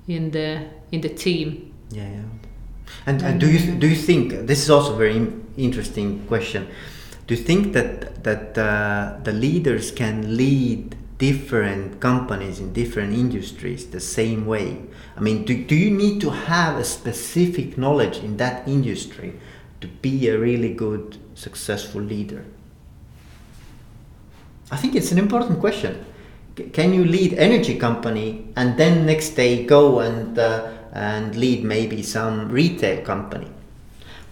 in 0.09 0.31
the 0.31 0.61
in 0.93 1.01
the 1.01 1.09
team 1.09 1.67
Yeah, 1.93 2.09
yeah. 2.09 2.23
And, 3.07 3.23
and 3.23 3.41
do 3.41 3.47
you 3.47 3.59
do 3.81 3.87
you 3.89 3.97
think 3.97 4.47
this 4.47 4.63
is 4.63 4.71
also 4.71 4.93
a 4.95 4.97
very 4.97 5.17
in- 5.17 5.43
interesting 5.57 6.25
question? 6.29 6.67
Do 7.31 7.37
you 7.37 7.45
think 7.45 7.75
that 7.75 8.25
that 8.25 8.59
uh, 8.59 9.21
the 9.23 9.31
leaders 9.31 9.93
can 9.93 10.37
lead 10.37 10.97
different 11.19 12.01
companies 12.01 12.59
in 12.59 12.73
different 12.73 13.13
industries 13.15 13.87
the 13.87 14.01
same 14.01 14.47
way? 14.47 14.83
I 15.17 15.21
mean, 15.21 15.45
do, 15.45 15.55
do 15.65 15.77
you 15.77 15.93
need 15.93 16.21
to 16.23 16.31
have 16.31 16.77
a 16.77 16.83
specific 16.83 17.79
knowledge 17.79 18.19
in 18.19 18.37
that 18.39 18.67
industry 18.67 19.39
to 19.81 19.87
be 19.87 20.27
a 20.27 20.37
really 20.41 20.75
good, 20.75 21.19
successful 21.37 22.01
leader? 22.01 22.47
I 24.73 24.77
think 24.77 24.97
it's 24.97 25.13
an 25.13 25.19
important 25.19 25.61
question. 25.61 26.05
Can 26.73 26.93
you 26.93 27.05
lead 27.05 27.35
energy 27.35 27.79
company 27.79 28.49
and 28.57 28.77
then 28.77 29.07
next 29.07 29.37
day 29.37 29.65
go 29.65 30.01
and 30.01 30.37
uh, 30.37 30.67
and 30.93 31.37
lead 31.37 31.63
maybe 31.63 32.03
some 32.03 32.49
retail 32.49 33.05
company? 33.05 33.47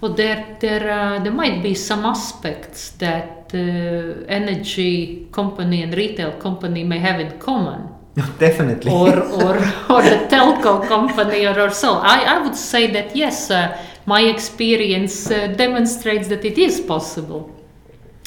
Well 0.01 0.13
there 0.15 0.57
there 0.61 0.91
uh, 0.91 1.19
there 1.23 1.33
might 1.33 1.63
be 1.63 1.75
some 1.75 2.05
aspects 2.05 2.91
that 2.99 3.51
uh, 3.55 4.25
energy 4.29 5.27
company 5.33 5.83
and 5.83 5.95
retail 5.95 6.33
company 6.33 6.85
may 6.85 6.99
have 6.99 7.19
in 7.21 7.39
common 7.39 7.89
Definitely. 8.39 8.91
or 8.93 9.11
or 9.43 9.57
or 9.89 10.03
the 10.03 10.27
telco 10.29 10.87
company 10.87 11.47
or, 11.47 11.59
or 11.61 11.71
so. 11.71 11.95
I, 11.95 12.19
I 12.35 12.43
would 12.43 12.57
say 12.57 12.89
that 12.91 13.15
yes, 13.15 13.51
uh, 13.51 13.77
my 14.07 14.23
experience 14.23 15.31
uh, 15.31 15.49
demonstrates 15.49 16.29
that 16.29 16.45
it 16.45 16.59
is 16.59 16.81
possible, 16.81 17.51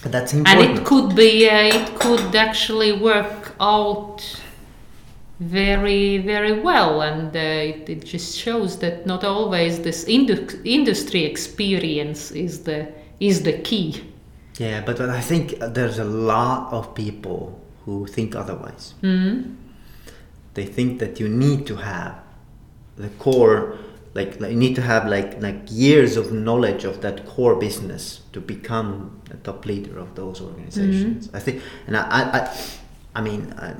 That's 0.04 0.34
important. 0.34 0.70
and 0.70 0.78
it 0.80 0.86
could 0.86 1.16
be 1.16 1.50
uh, 1.50 1.76
it 1.76 2.00
could 2.00 2.36
actually 2.36 2.94
work 2.94 3.54
out 3.60 4.22
very 5.42 6.20
very 6.20 6.62
well, 6.62 7.02
and 7.02 7.36
uh, 7.36 7.40
it, 7.40 7.90
it 7.90 8.06
just 8.06 8.38
shows 8.38 8.78
that 8.78 9.06
not 9.08 9.24
always 9.24 9.80
this 9.80 10.06
indu- 10.06 10.62
industry 10.64 11.24
experience 11.26 12.32
is 12.32 12.64
the 12.64 12.88
is 13.20 13.42
the 13.42 13.54
key. 13.54 14.04
yeah, 14.58 14.82
but, 14.86 14.98
but 14.98 15.10
I 15.10 15.22
think 15.22 15.58
there's 15.60 15.98
a 16.00 16.06
lot 16.06 16.72
of 16.72 16.94
people 16.94 17.60
who 17.86 18.06
think 18.06 18.36
otherwise. 18.36 18.94
Mm. 19.02 19.56
They 20.54 20.66
think 20.66 21.00
that 21.00 21.20
you 21.20 21.28
need 21.28 21.66
to 21.68 21.78
have 21.78 22.14
the 22.98 23.10
core, 23.18 23.78
like, 24.14 24.40
like 24.40 24.52
you 24.52 24.58
need 24.58 24.76
to 24.76 24.82
have 24.82 25.08
like 25.08 25.42
like 25.42 25.60
years 25.70 26.18
of 26.18 26.32
knowledge 26.32 26.84
of 26.84 27.02
that 27.02 27.26
core 27.26 27.56
business 27.56 28.22
to 28.34 28.40
become 28.42 29.22
a 29.32 29.38
top 29.38 29.66
leader 29.66 29.98
of 29.98 30.14
those 30.16 30.42
organizations. 30.42 31.30
I 31.34 31.40
think, 31.40 31.64
and 31.88 31.98
I, 31.98 32.02
I, 32.02 32.22
I, 32.40 32.58
I 33.16 33.22
mean, 33.22 33.54
I, 33.58 33.74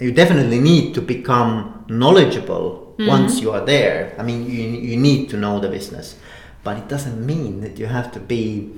you 0.00 0.12
definitely 0.12 0.60
need 0.60 0.94
to 0.94 1.00
become 1.02 1.84
knowledgeable 1.88 2.94
once 2.98 3.40
you 3.40 3.50
are 3.52 3.64
there. 3.64 4.14
I 4.18 4.22
mean, 4.22 4.44
you 4.50 4.62
you 4.90 4.96
need 4.96 5.28
to 5.30 5.36
know 5.36 5.60
the 5.60 5.68
business, 5.68 6.16
but 6.64 6.76
it 6.76 6.88
doesn't 6.88 7.24
mean 7.24 7.60
that 7.60 7.78
you 7.78 7.86
have 7.86 8.10
to 8.12 8.20
be, 8.20 8.70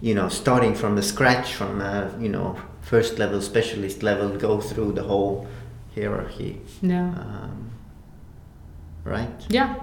you 0.00 0.14
know, 0.14 0.28
starting 0.28 0.74
from 0.74 0.94
the 0.96 1.02
scratch 1.02 1.54
from 1.54 1.80
a, 1.80 2.10
you 2.20 2.28
know 2.28 2.56
first 2.82 3.18
level 3.18 3.40
specialist 3.42 4.02
level, 4.02 4.28
go 4.38 4.60
through 4.60 4.92
the 4.92 5.02
whole 5.02 5.46
hierarchy 5.94 6.60
Yeah. 6.80 7.08
um, 7.08 7.70
right? 9.04 9.46
Yeah. 9.50 9.74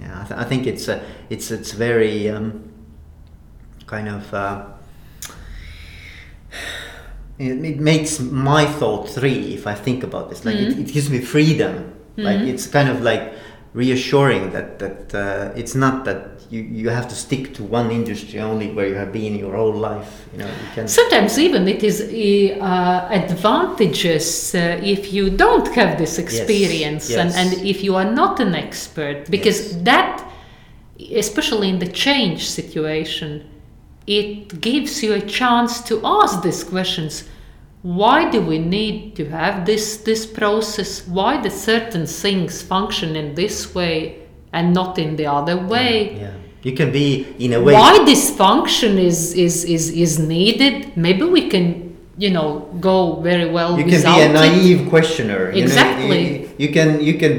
Yeah, 0.00 0.20
I, 0.22 0.24
th- 0.26 0.40
I 0.40 0.44
think 0.44 0.66
it's 0.66 0.88
a, 0.88 1.00
it's 1.30 1.50
it's 1.50 1.72
very 1.72 2.28
um, 2.28 2.70
kind 3.86 4.08
of 4.08 4.34
uh, 4.34 4.64
it, 7.38 7.64
it 7.64 7.78
makes 7.78 8.20
my 8.20 8.64
thought 8.66 9.08
three 9.08 9.54
if 9.54 9.66
I 9.66 9.74
think 9.74 10.02
about 10.02 10.30
this. 10.30 10.44
Like 10.44 10.56
it, 10.56 10.78
it 10.78 10.92
gives 10.92 11.10
me 11.10 11.20
freedom. 11.20 11.92
Like 12.16 12.40
it's 12.40 12.66
kind 12.66 12.88
of 12.88 13.02
like 13.02 13.34
reassuring 13.74 14.50
that 14.52 14.78
that 14.78 15.14
uh, 15.14 15.52
it's 15.54 15.74
not 15.74 16.04
that 16.06 16.30
you, 16.50 16.62
you 16.62 16.88
have 16.88 17.08
to 17.08 17.14
stick 17.14 17.52
to 17.54 17.62
one 17.62 17.90
industry 17.90 18.40
only 18.40 18.72
where 18.72 18.88
you 18.88 18.94
have 18.94 19.12
been 19.12 19.36
your 19.36 19.54
whole 19.54 19.74
life. 19.74 20.26
You 20.32 20.38
know, 20.38 20.46
you 20.46 20.68
can. 20.74 20.88
Sometimes 20.88 21.38
even 21.38 21.68
it 21.68 21.82
is 21.82 22.00
uh, 22.00 23.08
advantageous 23.10 24.54
uh, 24.54 24.80
if 24.82 25.12
you 25.12 25.28
don't 25.28 25.68
have 25.74 25.98
this 25.98 26.18
experience 26.18 27.10
yes. 27.10 27.36
And, 27.36 27.52
and 27.52 27.66
if 27.66 27.84
you 27.84 27.96
are 27.96 28.10
not 28.10 28.40
an 28.40 28.54
expert 28.54 29.30
because 29.30 29.72
Yes. 29.72 29.82
that, 29.82 30.24
especially 31.14 31.68
in 31.68 31.78
the 31.78 31.88
change 31.88 32.48
situation, 32.48 33.42
it 34.06 34.60
gives 34.60 35.02
you 35.02 35.14
a 35.14 35.20
chance 35.20 35.80
to 35.82 36.00
ask 36.04 36.42
these 36.42 36.62
questions. 36.64 37.24
Why 37.82 38.30
do 38.30 38.40
we 38.40 38.58
need 38.58 39.14
to 39.16 39.24
have 39.30 39.64
this 39.66 39.98
this 39.98 40.26
process? 40.26 41.06
Why 41.06 41.40
do 41.40 41.50
certain 41.50 42.06
things 42.06 42.62
function 42.62 43.14
in 43.16 43.34
this 43.34 43.74
way 43.74 44.16
and 44.52 44.72
not 44.74 44.98
in 44.98 45.16
the 45.16 45.26
other 45.26 45.56
way? 45.56 46.16
yeah, 46.20 46.32
you 46.62 46.72
can 46.72 46.90
be 46.90 47.26
in 47.38 47.52
a 47.52 47.60
way. 47.62 47.74
why 47.74 48.04
this 48.04 48.30
function 48.36 48.98
is 48.98 49.34
is 49.34 49.64
is 49.64 49.90
is 49.90 50.18
needed 50.18 50.96
maybe 50.96 51.22
we 51.24 51.48
can 51.48 51.94
you 52.18 52.30
know 52.30 52.66
go 52.80 53.20
very 53.20 53.48
well 53.50 53.78
you 53.78 53.84
can 53.84 54.02
be 54.02 54.20
a 54.20 54.26
it. 54.30 54.32
naive 54.32 54.88
questioner 54.88 55.52
you 55.52 55.60
know, 55.60 55.66
Exactly. 55.68 56.22
you, 56.40 56.50
you 56.58 56.68
can 56.76 56.88
you 57.00 57.14
can 57.22 57.34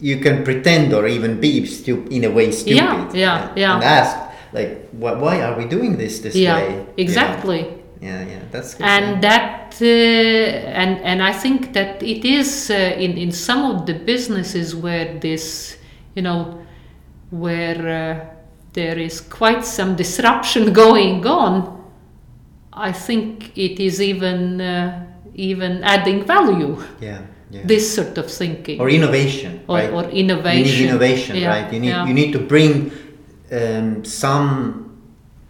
you 0.00 0.16
can 0.18 0.44
pretend 0.44 0.94
or 0.94 1.06
even 1.06 1.40
be 1.40 1.66
stu- 1.66 2.06
in 2.10 2.24
a 2.24 2.30
way 2.30 2.50
stupid 2.52 2.76
Yeah, 2.76 3.10
yeah, 3.12 3.48
and, 3.48 3.58
yeah. 3.58 3.74
and 3.74 3.84
ask 3.84 4.16
like 4.54 4.88
why, 4.92 5.12
why 5.12 5.42
are 5.42 5.58
we 5.58 5.66
doing 5.66 5.98
this 5.98 6.20
this 6.20 6.34
yeah 6.34 6.56
way? 6.56 6.86
Exactly. 6.96 7.62
Yeah 8.00 8.24
yeah 8.24 8.42
that's 8.50 8.74
good, 8.74 8.86
and 8.86 9.22
yeah. 9.22 9.28
that 9.28 9.82
uh, 9.82 10.80
and 10.80 11.00
and 11.00 11.22
i 11.22 11.32
think 11.32 11.72
that 11.72 12.02
it 12.02 12.24
is 12.24 12.70
uh, 12.70 12.74
in 12.74 13.16
in 13.16 13.32
some 13.32 13.64
of 13.64 13.86
the 13.86 13.94
businesses 13.94 14.76
where 14.76 15.18
this 15.20 15.78
you 16.14 16.22
know 16.22 16.60
where 17.30 17.80
uh, 17.88 18.14
there 18.74 18.98
is 18.98 19.20
quite 19.20 19.64
some 19.64 19.96
disruption 19.96 20.72
going 20.84 21.26
on 21.26 21.82
i 22.74 22.92
think 22.92 23.56
it 23.56 23.80
is 23.80 24.00
even 24.00 24.60
uh, 24.60 25.06
even 25.34 25.82
adding 25.82 26.24
value. 26.24 26.76
Yeah 27.00 27.20
yeah. 27.54 27.62
This 27.64 27.94
sort 27.94 28.18
of 28.18 28.30
thinking. 28.30 28.80
Or 28.80 28.90
innovation 28.90 29.62
or, 29.68 29.76
right? 29.76 29.90
or 29.90 30.04
innovation. 30.10 30.58
You 30.58 30.64
need 30.64 30.90
innovation 30.90 31.36
innovation 31.36 31.36
Yeah, 31.36 31.48
right? 31.48 31.72
You 31.72 31.80
need 31.80 31.88
yeah. 31.88 32.06
you 32.06 32.14
need 32.14 32.32
to 32.32 32.40
bring 32.40 32.90
um, 33.58 34.04
some 34.04 34.90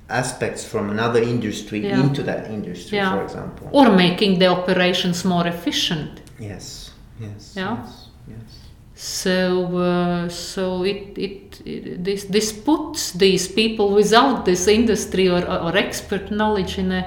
aspects 0.08 0.64
from 0.64 0.90
another 0.90 1.22
industry 1.22 1.80
Yeah. 1.80 2.00
into 2.00 2.22
that 2.22 2.50
industry 2.50 2.98
Yeah. 2.98 3.12
for 3.16 3.22
example 3.24 3.68
or 3.72 3.86
making 3.96 4.38
the 4.38 4.46
operations 4.48 5.24
more 5.24 5.46
efficient 5.48 6.10
yes 6.38 6.92
yes 7.20 7.54
Yeah. 7.56 7.76
yes 7.76 8.08
yes 8.28 8.50
So, 8.96 9.38
uh, 9.76 10.28
so 10.28 10.84
it, 10.84 11.18
it, 11.18 11.60
it, 11.66 12.04
this 12.04 12.24
this 12.24 12.52
puts 12.52 13.12
these 13.12 13.48
people 13.48 13.86
without 13.94 14.44
this 14.44 14.68
industry 14.68 15.28
or, 15.28 15.42
or 15.66 15.76
expert 15.76 16.30
knowledge 16.30 16.78
in 16.78 16.92
a 16.92 17.02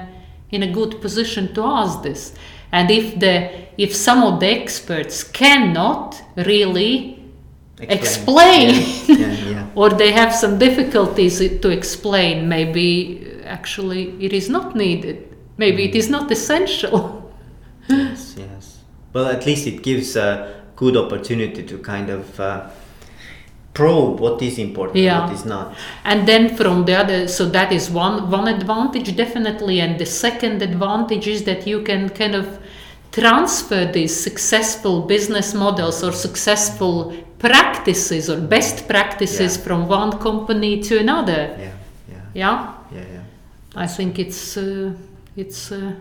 in 0.50 0.62
a 0.62 0.72
good 0.72 1.00
position 1.00 1.48
to 1.54 1.62
ask 1.62 2.02
this. 2.02 2.34
And 2.72 2.90
if 2.90 3.18
the 3.18 3.50
if 3.78 3.94
some 3.94 4.22
of 4.22 4.38
the 4.40 4.50
experts 4.60 5.24
cannot 5.24 6.22
really 6.36 7.17
explain, 7.80 8.74
Yeah, 9.06 9.16
yeah, 9.16 9.50
yeah. 9.50 9.66
or 9.74 9.90
they 9.90 10.12
have 10.12 10.34
some 10.34 10.58
difficulties 10.58 11.38
to 11.38 11.68
explain, 11.70 12.48
maybe 12.48 13.40
actually 13.44 14.14
it 14.24 14.32
is 14.32 14.48
not 14.48 14.74
needed. 14.74 15.24
Maybe 15.56 15.84
it 15.84 15.94
is 15.94 16.08
not 16.08 16.30
essential. 16.30 17.32
yes, 17.88 18.34
yes. 18.38 18.78
Well, 19.12 19.26
at 19.26 19.46
least 19.46 19.66
it 19.66 19.82
gives 19.82 20.16
a 20.16 20.62
good 20.76 20.96
opportunity 20.96 21.62
to 21.64 21.78
kind 21.78 22.10
of 22.10 22.38
uh, 22.38 22.68
probe 23.74 24.20
what 24.20 24.42
is 24.42 24.58
important, 24.58 24.96
Yeah. 24.98 25.24
what 25.26 25.34
is 25.34 25.44
not. 25.44 25.74
and 26.04 26.26
then 26.26 26.56
from 26.56 26.84
the 26.84 26.94
other 26.94 27.28
so 27.28 27.44
that 27.50 27.72
is 27.72 27.90
one 27.90 28.28
one 28.30 28.48
advantage 28.48 29.14
definitely 29.16 29.80
and 29.80 29.98
the 29.98 30.06
second 30.06 30.62
advantage 30.62 31.28
is 31.28 31.44
that 31.44 31.66
you 31.66 31.82
can 31.82 32.08
kind 32.08 32.34
of 32.34 32.58
transfer 33.12 33.84
these 33.92 34.14
successful 34.14 35.02
business 35.02 35.54
models 35.54 36.02
or 36.02 36.12
successful 36.12 37.12
practices 37.38 38.28
or 38.28 38.40
best 38.40 38.88
practices 38.88 39.56
Yeah. 39.56 39.64
from 39.64 39.88
one 39.88 40.18
company 40.18 40.80
to 40.82 40.98
another 40.98 41.56
Yeah, 41.58 41.72
yeah, 42.08 42.22
yeah 42.34 42.74
yeah, 42.92 43.04
yeah. 43.14 43.84
i 43.84 43.86
think 43.86 44.18
it's 44.18 44.56
uh, 44.56 44.92
it's 45.36 45.70
uh, 45.72 45.92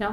yeah. 0.00 0.12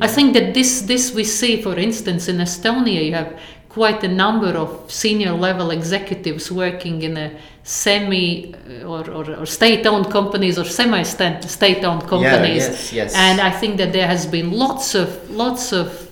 I 0.00 0.08
think 0.08 0.34
that 0.34 0.52
this 0.54 0.82
this 0.82 1.14
we 1.14 1.24
see, 1.24 1.62
for 1.62 1.78
instance, 1.78 2.28
in 2.28 2.38
Estonia, 2.38 3.04
you 3.04 3.14
have 3.14 3.38
quite 3.68 4.02
a 4.04 4.08
number 4.08 4.48
of 4.58 4.90
senior 4.90 5.32
level 5.32 5.70
executives 5.70 6.50
working 6.52 7.02
in 7.02 7.16
a 7.16 7.30
semi 7.62 8.54
uh, 8.54 8.84
or, 8.86 9.08
or, 9.10 9.30
or 9.40 9.46
state-owned 9.46 10.10
companies 10.10 10.58
or 10.58 10.64
semi-state-owned 10.64 12.02
companies, 12.06 12.64
Yeah, 12.66 12.72
yes, 12.72 12.92
yes. 12.92 13.14
and 13.14 13.40
I 13.40 13.50
think 13.50 13.76
that 13.78 13.92
there 13.92 14.06
has 14.06 14.26
been 14.26 14.50
lots 14.50 14.94
of 14.94 15.08
lots 15.30 15.72
of 15.72 16.11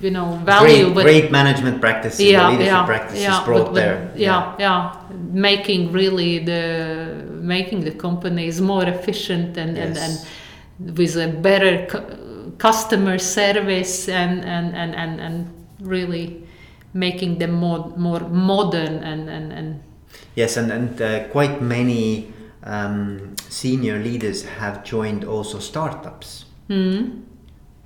you 0.00 0.10
know 0.10 0.26
value, 0.44 0.84
Great, 0.84 0.94
but 0.94 1.02
great 1.04 1.30
management 1.30 1.80
practices, 1.80 2.20
leadership 2.20 2.86
practices 2.86 3.26
brought 3.44 3.46
but- 3.46 3.64
but- 3.66 3.74
there. 3.74 4.12
Yeah, 4.16 4.54
yeah, 4.58 4.94
making 5.32 5.92
really 5.92 6.38
the 6.38 7.24
making 7.54 7.80
the 7.84 7.92
companies 7.92 8.60
more 8.60 8.84
efficient 8.84 9.56
and 9.56 9.76
and, 9.78 9.94
Yes. 9.96 10.26
and 10.78 10.98
with 10.98 11.16
a 11.16 11.28
better 11.28 11.86
cu- 11.86 12.52
customer 12.58 13.18
service 13.18 14.08
and 14.08 14.44
and, 14.44 14.74
and, 14.76 14.94
and 14.94 15.20
and 15.20 15.36
really 15.80 16.42
making 16.94 17.38
them 17.38 17.52
more 17.52 17.92
more 17.96 18.20
modern 18.28 18.94
and 19.02 19.28
and, 19.28 19.52
and 19.52 19.80
Yes, 20.34 20.56
and, 20.56 20.70
and 20.72 21.02
uh, 21.02 21.24
quite 21.28 21.60
many 21.60 22.32
um, 22.64 23.34
senior 23.48 23.98
leaders 23.98 24.44
have 24.44 24.82
joined 24.84 25.24
also 25.24 25.58
startups. 25.58 26.44
Mm. 26.70 27.22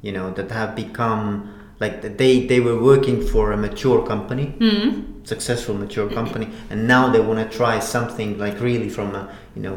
You 0.02 0.12
know 0.12 0.30
that 0.32 0.50
have 0.50 0.74
become 0.76 1.48
like 1.84 1.94
they 2.20 2.34
they 2.50 2.60
were 2.66 2.78
working 2.90 3.18
for 3.32 3.44
a 3.52 3.56
mature 3.56 4.00
company, 4.12 4.46
Mm. 4.58 4.90
successful 5.32 5.74
mature 5.84 6.08
company, 6.18 6.46
and 6.70 6.78
now 6.94 7.02
they 7.12 7.20
want 7.28 7.38
to 7.44 7.48
try 7.58 7.74
something 7.94 8.30
like 8.44 8.56
really 8.68 8.88
from 8.96 9.08
a 9.20 9.22
you 9.56 9.62
know 9.66 9.76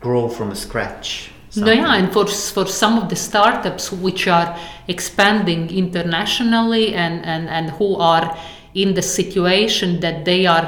grow 0.00 0.28
from 0.36 0.48
a 0.50 0.58
scratch. 0.66 1.30
No, 1.56 1.72
yeah, 1.72 1.94
and 2.00 2.08
for 2.14 2.26
for 2.56 2.66
some 2.82 2.94
of 3.02 3.08
the 3.12 3.16
startups 3.16 3.84
which 4.04 4.22
are 4.28 4.48
expanding 4.88 5.70
internationally 5.84 6.86
and, 7.04 7.24
and, 7.24 7.48
and 7.48 7.70
who 7.78 7.88
are 7.96 8.26
in 8.74 8.94
the 8.94 9.02
situation 9.02 10.00
that 10.00 10.24
they 10.24 10.44
are, 10.46 10.66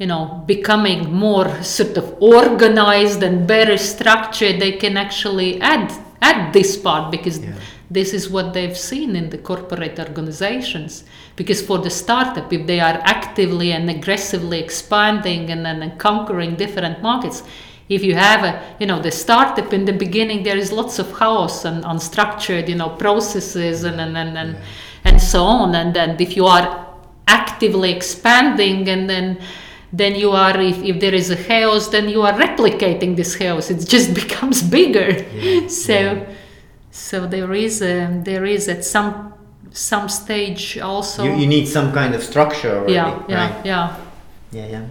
you 0.00 0.06
know, 0.06 0.44
becoming 0.46 1.00
more 1.12 1.48
sort 1.62 1.96
of 1.96 2.06
organized 2.20 3.22
and 3.22 3.46
better 3.46 3.76
structured, 3.76 4.60
they 4.60 4.72
can 4.82 4.96
actually 4.96 5.50
add 5.60 5.90
add 6.22 6.52
this 6.52 6.76
part 6.76 7.10
because 7.10 7.38
Yeah. 7.38 7.54
This 7.90 8.14
is 8.14 8.30
what 8.30 8.54
they've 8.54 8.78
seen 8.78 9.16
in 9.16 9.30
the 9.30 9.38
corporate 9.38 9.98
organizations. 9.98 11.04
Because 11.34 11.60
for 11.60 11.78
the 11.78 11.90
startup, 11.90 12.52
if 12.52 12.66
they 12.66 12.78
are 12.78 13.00
actively 13.04 13.72
and 13.72 13.90
aggressively 13.90 14.60
expanding 14.60 15.50
and, 15.50 15.66
and 15.66 15.98
conquering 15.98 16.54
different 16.54 17.02
markets, 17.02 17.42
if 17.88 18.04
you 18.04 18.14
have 18.14 18.44
a 18.44 18.76
you 18.78 18.86
know 18.86 19.02
the 19.02 19.10
startup 19.10 19.72
in 19.72 19.84
the 19.84 19.92
beginning 19.92 20.44
there 20.44 20.56
is 20.56 20.70
lots 20.70 21.00
of 21.00 21.08
chaos 21.18 21.64
and 21.64 21.82
unstructured 21.84 22.68
you 22.68 22.76
know 22.76 22.88
processes 22.90 23.82
and 23.82 24.00
and 24.00 24.16
and, 24.16 24.38
and, 24.38 24.56
and 25.02 25.20
so 25.20 25.42
on 25.42 25.74
and 25.74 25.92
then 25.92 26.16
if 26.20 26.36
you 26.36 26.46
are 26.46 26.86
actively 27.26 27.90
expanding 27.92 28.88
and 28.88 29.10
then 29.10 29.38
then 29.92 30.14
you 30.14 30.30
are 30.30 30.58
if, 30.60 30.80
if 30.84 31.00
there 31.00 31.14
is 31.14 31.30
a 31.30 31.36
chaos 31.36 31.88
then 31.88 32.08
you 32.08 32.22
are 32.22 32.32
replicating 32.34 33.16
this 33.16 33.34
chaos 33.34 33.70
it 33.70 33.84
just 33.88 34.14
becomes 34.22 34.62
bigger 34.62 35.10
Yeah, 35.10 35.66
so 35.66 35.92
yeah. 35.92 36.34
So 36.90 37.26
there 37.26 37.52
is 37.54 37.82
a, 37.82 38.20
there 38.24 38.44
is 38.44 38.68
at 38.68 38.84
some 38.84 39.34
some 39.72 40.08
stage 40.08 40.78
also 40.78 41.22
you, 41.24 41.34
you 41.36 41.46
need 41.46 41.66
some 41.66 41.92
kind 41.92 42.14
of 42.14 42.22
structure 42.22 42.78
already, 42.78 42.94
yeah 42.94 43.22
yeah 43.28 43.54
right? 43.56 43.66
yeah 43.66 43.96
Yeah, 44.52 44.66
yeah. 44.66 44.86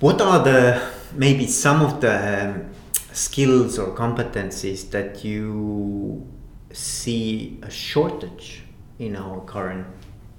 What 0.00 0.20
are 0.20 0.44
the 0.44 0.80
maybe 1.14 1.46
some 1.46 1.82
of 1.82 2.00
the 2.00 2.12
um, 2.12 2.70
skills 3.12 3.78
or 3.78 3.94
competencies 3.96 4.90
that 4.90 5.24
you 5.24 6.26
see 6.72 7.58
a 7.62 7.70
shortage 7.70 8.62
in 8.98 9.16
our 9.16 9.40
current 9.40 9.86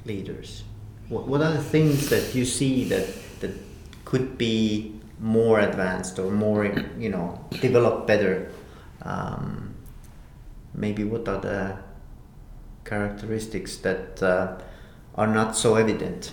leaders? 0.05 0.63
What, 1.09 1.27
what 1.27 1.41
are 1.41 1.51
the 1.51 1.63
things 1.63 2.09
that 2.09 2.35
you 2.35 2.45
see 2.45 2.85
that 2.89 3.07
that 3.39 3.51
could 4.05 4.37
be 4.37 4.99
more 5.19 5.59
advanced 5.59 6.19
or 6.19 6.31
more 6.31 6.65
you 6.97 7.09
know 7.09 7.39
developed 7.61 8.07
better? 8.07 8.51
Um, 9.03 9.70
maybe 10.73 11.03
what 11.03 11.27
are 11.27 11.39
the 11.39 11.77
characteristics 12.85 13.77
that 13.77 14.21
uh, 14.23 14.57
are 15.15 15.27
not 15.27 15.55
so 15.55 15.75
evident? 15.75 16.31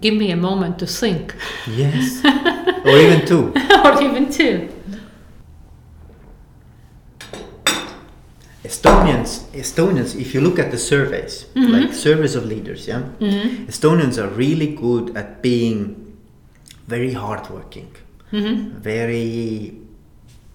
give 0.00 0.14
me 0.14 0.30
a 0.30 0.36
moment 0.36 0.78
to 0.80 0.86
think. 0.86 1.34
Yes. 1.66 2.24
or 2.84 2.96
even 2.96 3.26
two. 3.26 3.52
or 3.84 4.02
even 4.02 4.30
two. 4.30 4.70
Estonians, 8.64 9.44
Estonians, 9.52 10.18
if 10.18 10.34
you 10.34 10.40
look 10.40 10.58
at 10.58 10.70
the 10.70 10.78
surveys, 10.78 11.44
mm-hmm. 11.54 11.70
like 11.70 11.92
surveys 11.92 12.34
of 12.34 12.46
leaders, 12.46 12.88
yeah, 12.88 13.02
mm-hmm. 13.20 13.66
Estonians 13.66 14.16
are 14.16 14.28
really 14.28 14.74
good 14.74 15.14
at 15.16 15.42
being 15.42 16.16
very 16.86 17.12
hardworking, 17.12 17.94
mm-hmm. 18.32 18.70
very, 18.78 19.78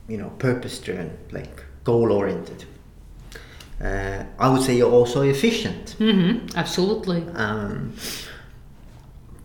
you 0.08 0.18
know, 0.18 0.30
purpose-driven, 0.40 1.16
like 1.32 1.64
goal-oriented. 1.90 2.62
Uh, 3.82 4.20
I 4.44 4.46
would 4.52 4.62
say 4.66 4.74
you're 4.80 4.96
also 5.00 5.22
efficient. 5.36 5.96
hmm 6.00 6.32
absolutely 6.56 7.22
Um, 7.44 7.94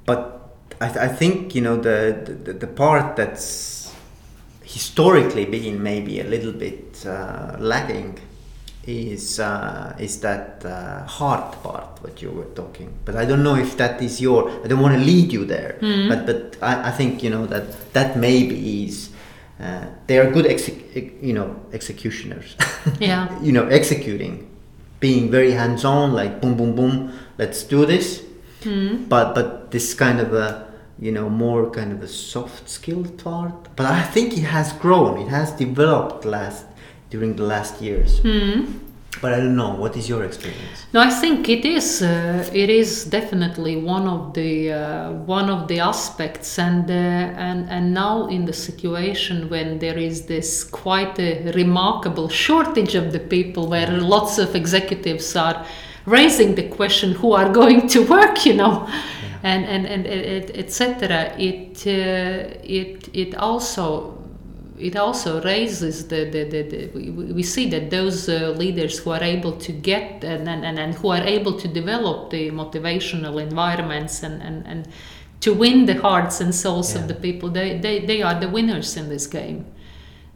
but 0.09 0.20
I, 0.80 0.88
th- 0.92 1.02
I 1.09 1.09
think 1.20 1.54
you 1.57 1.62
know 1.66 1.76
the, 1.88 1.98
the 2.44 2.52
the 2.52 2.66
part 2.66 3.07
that's 3.16 3.92
historically 4.76 5.44
been 5.57 5.76
maybe 5.83 6.20
a 6.20 6.24
little 6.35 6.52
bit 6.52 7.07
uh, 7.07 7.57
lagging 7.70 8.18
is 8.87 9.38
uh, 9.40 9.94
is 10.07 10.20
that 10.20 10.64
uh, 10.64 10.70
heart 11.18 11.62
part 11.62 11.90
what 12.02 12.20
you 12.22 12.30
were 12.38 12.50
talking. 12.54 12.90
But 13.07 13.14
I 13.16 13.24
don't 13.28 13.42
know 13.42 13.57
if 13.66 13.76
that 13.76 14.02
is 14.02 14.20
your. 14.20 14.50
I 14.64 14.66
don't 14.68 14.80
want 14.87 14.94
to 14.98 15.04
lead 15.12 15.33
you 15.33 15.44
there. 15.46 15.72
But 16.11 16.20
but 16.26 16.40
I, 16.70 16.88
I 16.88 16.92
think 16.98 17.22
you 17.22 17.30
know 17.30 17.46
that 17.46 17.92
that 17.92 18.16
maybe 18.16 18.85
is. 18.85 19.11
Uh, 19.64 19.87
they 20.07 20.18
are 20.18 20.31
good, 20.31 20.46
exec- 20.46 20.94
you 21.22 21.33
know, 21.33 21.48
executioners. 21.72 22.57
Yeah. 23.00 23.29
you 23.42 23.50
know, 23.53 23.66
executing, 23.68 24.46
being 25.00 25.31
very 25.31 25.53
hands-on, 25.53 26.12
like 26.12 26.40
boom, 26.42 26.55
boom, 26.57 26.74
boom. 26.77 27.12
Let's 27.38 27.62
do 27.64 27.87
this 27.87 28.22
but 29.09 29.35
but 29.35 29.70
this 29.70 29.94
kind 29.94 30.20
of 30.20 30.33
a 30.33 30.66
you 30.98 31.12
know 31.12 31.29
more 31.29 31.70
kind 31.70 31.92
of 31.92 32.03
a 32.03 32.09
soft 32.09 32.66
skill 32.68 33.05
part 33.24 33.53
but 33.77 33.85
i 33.87 34.00
think 34.14 34.33
it 34.38 34.44
has 34.57 34.72
grown 34.85 35.20
it 35.20 35.29
has 35.29 35.53
developed 35.53 36.24
last 36.24 36.64
during 37.11 37.37
the 37.37 37.42
last 37.42 37.83
years 37.83 38.20
but 39.24 39.32
i 39.32 39.38
don't 39.42 39.56
know 39.56 39.74
what 39.82 39.96
is 39.96 40.04
your 40.12 40.22
experience 40.30 40.78
No, 40.94 41.00
I 41.00 41.10
think 41.10 41.48
it 41.48 41.64
is. 41.64 42.02
Uh, 42.02 42.48
it 42.52 42.70
is 42.70 43.06
definitely 43.06 43.74
one 43.74 44.06
of 44.06 44.32
the 44.34 44.70
uh, 44.72 45.12
one 45.38 45.50
of 45.50 45.66
the 45.66 45.80
aspects, 45.80 46.56
and 46.56 46.88
uh, 46.88 46.94
and 47.48 47.68
and 47.68 47.92
now 47.92 48.28
in 48.28 48.44
the 48.44 48.52
situation 48.52 49.48
when 49.50 49.80
there 49.80 49.98
is 49.98 50.26
this 50.26 50.62
quite 50.62 51.18
a 51.18 51.50
remarkable 51.62 52.28
shortage 52.28 52.94
of 52.94 53.06
the 53.10 53.18
people, 53.18 53.66
where 53.66 53.90
lots 54.16 54.38
of 54.38 54.54
executives 54.54 55.34
are 55.34 55.66
raising 56.06 56.54
the 56.54 56.68
question 56.68 57.10
who 57.20 57.32
are 57.32 57.50
going 57.52 57.88
to 57.94 58.06
work, 58.16 58.46
you 58.46 58.54
know, 58.54 58.87
and 59.42 59.64
and 59.74 59.84
and 59.87 60.06
etc. 60.62 61.34
It 61.37 61.84
uh, 61.87 62.54
it 62.62 63.08
it 63.12 63.34
also 63.34 64.23
it 64.78 64.96
also 64.96 65.40
raises 65.42 66.08
the, 66.08 66.24
the, 66.30 66.44
the, 66.44 66.62
the 66.62 67.32
we, 67.32 67.42
see 67.42 67.68
that 67.70 67.90
those 67.90 68.28
uh, 68.28 68.50
leaders 68.56 68.98
who 68.98 69.10
are 69.10 69.22
able 69.22 69.52
to 69.52 69.72
get 69.72 70.24
and, 70.24 70.48
and, 70.48 70.78
and 70.78 70.94
who 70.94 71.08
are 71.08 71.22
able 71.22 71.52
to 71.58 71.68
develop 71.68 72.30
the 72.30 72.50
motivational 72.50 73.40
environments 73.40 74.22
and, 74.22 74.42
and, 74.42 74.66
and 74.66 74.88
to 75.40 75.52
win 75.54 75.87
the 75.87 75.94
hearts 76.00 76.40
and 76.40 76.54
souls 76.54 76.94
Yeah. 76.94 77.02
of 77.02 77.08
the 77.08 77.14
people 77.14 77.50
they, 77.50 77.78
they, 77.78 78.00
they 78.00 78.22
are 78.22 78.38
the 78.40 78.48
winners 78.48 78.96
in 78.96 79.08
this 79.08 79.26
game 79.26 79.66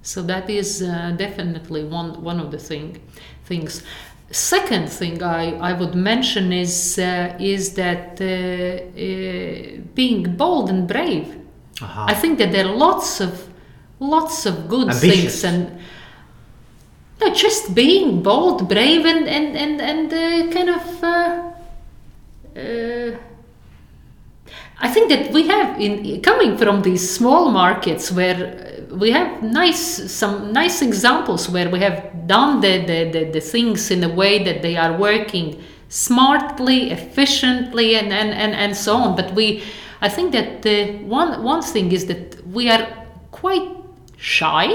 so 0.03 0.23
that 0.23 0.49
is 0.49 0.83
uh, 0.83 1.15
definitely 1.17 1.85
one, 1.85 2.23
one 2.23 2.41
of 2.41 2.51
the 2.51 2.59
thing, 2.59 3.01
things 3.45 3.83
second 4.31 4.89
thing 4.91 5.23
I, 5.23 5.55
I 5.57 5.73
would 5.73 5.95
mention 5.95 6.53
is 6.53 6.99
uh, 6.99 7.35
is 7.41 7.75
that 7.75 8.21
uh, 8.21 8.25
uh, 9.01 9.81
being 9.95 10.37
bold 10.37 10.71
and 10.71 10.87
brave 10.87 11.37
Uh-huh. 11.81 12.07
I 12.09 12.15
think 12.15 12.39
that 12.39 12.51
there 12.53 12.67
are 12.67 12.77
lots 12.77 13.21
of 13.21 13.48
lots 14.01 14.47
of 14.47 14.69
good 14.69 14.89
Ambitious. 14.89 15.43
things 15.43 15.45
and 15.45 15.79
no, 17.21 17.35
just 17.35 17.75
being 17.75 18.23
bold, 18.23 18.69
brave, 18.69 19.05
and 19.05 19.27
and 19.29 19.57
and 19.57 19.81
and 19.81 20.13
uh, 20.13 20.53
kind 20.55 20.71
of. 20.71 21.05
Uh, 21.05 21.53
uh, 22.57 23.17
I 24.81 24.89
think 24.89 25.09
that 25.09 25.33
we 25.33 25.49
have 25.49 25.81
in 25.81 26.21
coming 26.23 26.57
from 26.57 26.83
these 26.83 27.11
small 27.13 27.51
markets 27.51 28.13
where 28.13 28.87
uh, 28.91 28.95
we 28.95 29.11
have 29.11 29.43
nice 29.43 30.13
some 30.13 30.53
nice 30.53 30.81
examples 30.81 31.49
where 31.49 31.69
we 31.69 31.81
have 31.81 32.27
done 32.29 32.61
the, 32.61 32.85
the, 32.87 33.11
the, 33.11 33.31
the 33.33 33.41
things 33.41 33.91
in 33.91 34.05
a 34.05 34.09
way 34.09 34.45
that 34.45 34.63
they 34.63 34.77
are 34.77 34.97
working 34.97 35.61
smartly, 35.89 36.91
efficiently, 36.93 37.97
and, 37.97 38.13
and, 38.13 38.31
and, 38.31 38.55
and 38.55 38.77
so 38.77 38.95
on. 38.97 39.17
But 39.17 39.35
we, 39.35 39.65
I 40.01 40.09
think 40.09 40.33
that 40.33 40.65
uh, 40.65 40.99
one 41.05 41.43
one 41.43 41.63
thing 41.63 41.91
is 41.91 42.07
that 42.07 42.47
we 42.47 42.71
are 42.71 42.87
quite 43.33 43.69
shy 44.19 44.69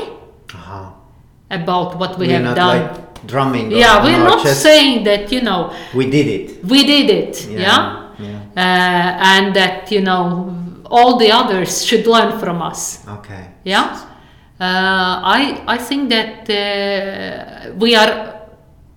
Uh-huh. 0.53 0.89
about 1.49 1.97
what 1.99 2.17
we 2.19 2.27
We're 2.27 2.33
have 2.35 2.43
not 2.43 2.55
done. 2.55 2.77
like 2.81 3.27
drumming. 3.27 3.71
yeah, 3.71 4.03
we're 4.03 4.23
not 4.23 4.43
chest. 4.43 4.61
saying 4.61 5.03
that 5.05 5.31
you 5.31 5.41
know 5.41 5.71
we 5.93 6.05
did 6.09 6.27
it. 6.27 6.63
we 6.65 6.83
did 6.85 7.09
it. 7.09 7.47
Yeah, 7.49 7.59
yeah? 7.59 7.81
yeah. 8.19 8.39
Uh, 8.55 9.31
and 9.33 9.55
that 9.55 9.91
you 9.91 10.01
know 10.01 10.55
all 10.85 11.17
the 11.17 11.31
others 11.31 11.83
should 11.85 12.05
learn 12.05 12.37
from 12.39 12.61
us 12.61 13.01
Okay. 13.17 13.43
yeah 13.63 13.85
uh, 14.59 15.13
I, 15.39 15.63
I 15.67 15.77
think 15.77 16.09
that 16.09 16.47
uh, 16.49 17.73
we 17.83 17.95
are 17.95 18.11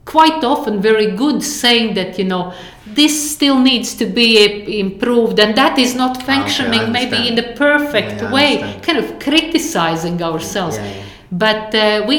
quite 0.04 0.44
often 0.44 0.80
very 0.82 1.16
good 1.16 1.42
saying 1.42 1.94
that 1.94 2.18
you 2.18 2.24
know 2.26 2.52
this 2.96 3.14
still 3.34 3.58
needs 3.70 3.94
to 4.00 4.06
be 4.06 4.28
uh, 4.44 4.48
improved 4.84 5.38
and 5.38 5.54
that 5.56 5.78
is 5.78 5.94
not 5.94 6.22
functioning 6.22 6.80
I 6.80 6.90
maybe 6.98 7.28
in 7.28 7.34
the 7.36 7.48
perfect 7.66 8.22
Yeah, 8.22 8.32
way 8.36 8.50
kind 8.82 8.98
of 8.98 9.06
criticizing 9.20 10.22
ourselves. 10.22 10.76
Yeah, 10.78 10.84
yeah. 10.86 11.02
but 11.32 11.74
uh, 11.74 12.04
we 12.08 12.16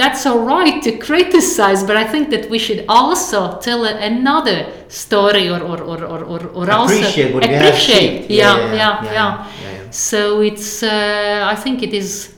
that's 0.00 0.26
all 0.26 0.40
right 0.54 0.82
to 0.82 0.90
criticize 1.08 1.80
but 1.88 1.96
i 1.96 2.04
think 2.12 2.28
that 2.30 2.44
we 2.50 2.58
should 2.58 2.84
also 2.88 3.58
tell 3.60 3.84
another 3.84 4.58
story 4.88 5.48
or 5.48 5.60
or 5.70 5.80
or 5.82 6.04
or, 6.04 6.20
or, 6.24 6.40
or 6.58 6.70
also 6.70 6.94
Appreciate 6.94 7.32
have 7.32 7.42
appreciate. 7.44 8.30
yeah 8.30 8.56
Yeah, 8.56 8.56
yeah 8.58 8.74
yeah, 8.74 9.04
yeah, 9.04 9.04
yeah, 9.04 9.46
yeah, 9.62 9.72
yeah. 9.84 9.90
so 9.90 10.40
it's 10.42 10.82
uh, 10.82 11.46
i 11.52 11.54
think 11.56 11.82
it 11.82 11.92
is 11.94 12.31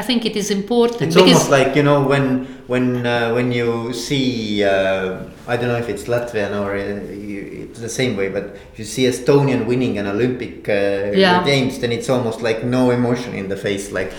i 0.00 0.02
think 0.08 0.20
it 0.30 0.36
is 0.42 0.48
important 0.60 1.02
It's 1.02 1.14
because 1.16 1.32
almost 1.32 1.50
like 1.58 1.70
you 1.78 1.82
know 1.88 1.98
when 2.12 2.24
when 2.72 2.86
uh, 3.06 3.32
when 3.36 3.48
you 3.58 3.68
see 4.06 4.62
uh, 4.62 5.24
I 5.52 5.56
don't 5.58 5.70
know 5.72 5.80
if 5.84 5.88
it's 5.88 6.04
Latvian 6.14 6.52
or 6.62 6.68
uh, 6.76 6.84
you, 7.30 7.40
it's 7.64 7.80
the 7.80 7.88
same 8.00 8.12
way, 8.20 8.28
but 8.36 8.44
if 8.72 8.76
you 8.80 8.84
see 8.94 9.04
Estonian 9.12 9.60
winning 9.70 9.94
an 10.00 10.06
Olympic 10.06 10.68
uh, 10.68 10.74
Yeah. 11.24 11.42
games, 11.50 11.78
then 11.80 11.90
it's 11.96 12.10
almost 12.14 12.38
like 12.48 12.58
no 12.78 12.82
emotion 12.98 13.32
in 13.40 13.48
the 13.48 13.56
face, 13.56 13.84
like 13.98 14.10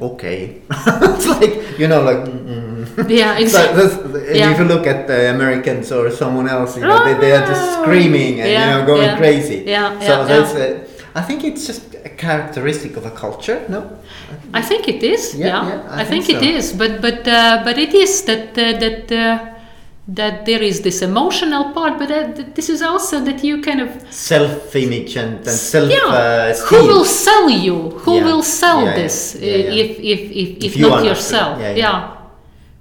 okay, 0.00 0.60
it's 1.16 1.26
like 1.26 1.54
you 1.80 1.88
know 1.88 2.02
like. 2.10 2.20
Mm, 2.28 3.08
yeah 3.08 3.38
exactly 3.44 3.84
and 4.28 4.36
Yeah. 4.36 4.52
if 4.52 4.58
you 4.60 4.66
look 4.74 4.86
at 4.86 5.06
the 5.06 5.30
Americans 5.36 5.90
or 5.90 6.10
someone 6.10 6.48
else, 6.48 6.76
you 6.76 6.84
know, 6.84 7.00
they, 7.06 7.14
they 7.14 7.32
are 7.32 7.46
just 7.46 7.64
screaming 7.80 8.40
and 8.40 8.48
Yeah, 8.50 8.60
you 8.60 8.66
know 8.72 8.86
going 8.86 9.16
crazy. 9.16 9.64
Yeah, 9.66 9.98
So 10.00 10.12
that's. 10.24 10.52
Uh, 10.54 10.84
I 11.14 11.22
think 11.22 11.44
it's 11.44 11.66
just 11.66 11.93
a 12.04 12.08
characteristic 12.10 12.96
of 12.96 13.06
a 13.06 13.10
culture. 13.10 13.64
No. 13.68 13.80
I 14.52 14.62
think 14.62 14.88
it 14.88 15.02
is. 15.02 15.34
Yeah, 15.34 15.46
Yeah, 15.46 15.68
yeah, 15.68 15.90
I 15.90 16.00
I, 16.02 16.04
think, 16.04 16.24
think 16.26 16.40
so. 16.40 16.46
is. 16.58 16.72
But 16.72 17.00
but 17.00 17.26
uh, 17.28 17.62
but 17.64 17.78
it 17.78 17.94
is 17.94 18.22
that 18.24 18.48
uh, 18.58 18.78
that 18.78 19.12
uh, 19.12 19.38
that 20.08 20.44
there 20.44 20.62
is 20.62 20.80
this 20.82 21.00
emotional 21.02 21.72
part, 21.72 21.98
but 21.98 22.10
uh, 22.10 22.32
th- 22.34 22.48
this 22.54 22.68
is 22.68 22.82
also 22.82 23.20
that 23.24 23.42
you 23.42 23.62
kind 23.62 23.80
of 23.80 23.88
Self-image 24.10 25.16
and, 25.16 25.36
and 25.38 25.56
self 25.72 25.90
yeah. 25.90 26.06
uh, 26.06 26.54
who 26.68 26.86
will 26.86 27.04
sell 27.06 27.48
you? 27.48 27.76
Who 28.04 28.16
Yeah, 28.16 28.24
will 28.26 28.42
sell 28.42 28.84
this 28.84 29.34
uh, 29.34 29.38
if 29.82 29.98
if 29.98 30.20
if, 30.30 30.64
if, 30.64 30.76
you 30.76 30.90
not 30.90 31.04
yourself? 31.04 31.58
yeah. 31.58 32.10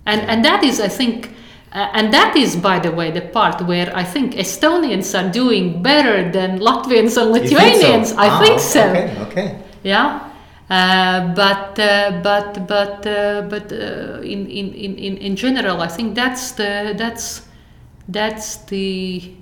And 0.06 0.22
and 0.30 0.44
that 0.46 0.64
is, 0.64 0.80
I 0.80 0.90
think. 0.90 1.30
Uh, 1.74 1.90
and 1.98 2.14
that 2.14 2.36
is, 2.36 2.56
by 2.56 2.78
the 2.80 2.92
way, 2.92 3.10
the 3.12 3.22
part 3.22 3.60
where 3.66 3.92
I 3.96 4.04
think 4.04 4.36
Estonians 4.36 5.10
are 5.20 5.30
doing 5.32 5.82
better 5.82 6.30
than 6.32 6.60
Latvians 6.60 7.18
and 7.18 7.34
You 7.36 7.42
think 7.42 7.50
so? 7.50 7.56
Lithuanians. 7.58 8.12
I 8.14 8.28
Ah, 8.30 8.40
think 8.44 8.60
so. 8.60 8.82
Okay, 8.82 9.18
okay. 9.28 9.48
yeah 9.84 10.30
uh, 10.70 11.34
but 11.36 11.78
uh, 11.80 12.22
but 12.24 12.68
but 12.68 13.06
uh, 13.08 13.42
but 13.50 13.72
uh, 13.72 14.22
in, 14.34 14.42
in, 14.60 14.68
in, 14.86 14.92
in 15.08 15.14
in 15.18 15.36
general 15.36 15.82
i 15.82 15.88
think 15.88 16.16
that's 16.16 16.54
the 16.54 16.94
that's 17.02 17.26
that's 18.08 18.58
the 18.72 19.34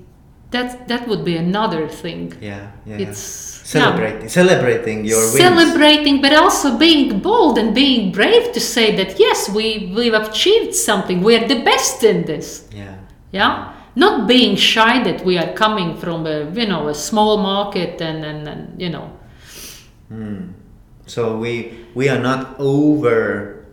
that 0.52 0.88
that 0.88 1.08
would 1.08 1.24
be 1.24 1.36
another 1.38 1.88
thing 1.88 2.34
Yeah, 2.42 2.72
yeah. 2.86 2.98
it's 3.06 3.51
celebrating, 3.80 4.28
celebrating 4.30 4.98
your 5.12 5.20
wins. 5.32 5.38
celebrating 5.48 6.16
but 6.26 6.34
also 6.44 6.68
being 6.88 7.20
bold 7.30 7.58
and 7.62 7.70
being 7.84 8.12
brave 8.20 8.46
to 8.56 8.60
say 8.60 8.88
that 9.00 9.12
yes 9.26 9.40
we 9.58 9.66
we've 9.96 10.18
achieved 10.26 10.74
something 10.90 11.18
we're 11.28 11.48
the 11.54 11.62
best 11.72 12.04
in 12.12 12.18
this 12.32 12.48
Yeah. 12.82 12.96
yeah 13.40 13.54
not 13.96 14.16
being 14.34 14.54
shy 14.72 14.94
that 15.08 15.20
we 15.26 15.34
are 15.42 15.52
coming 15.64 15.90
from 16.04 16.20
a 16.36 16.38
you 16.60 16.68
know 16.72 16.84
a 16.90 16.94
small 17.10 17.34
market 17.52 17.94
and 18.10 18.20
and, 18.30 18.48
and 18.54 18.62
you 18.84 18.90
know 18.96 19.08
hmm. 20.10 20.42
So 21.08 21.22
we 21.44 21.52
we 22.00 22.06
are 22.14 22.20
not 22.30 22.42
over 22.60 23.66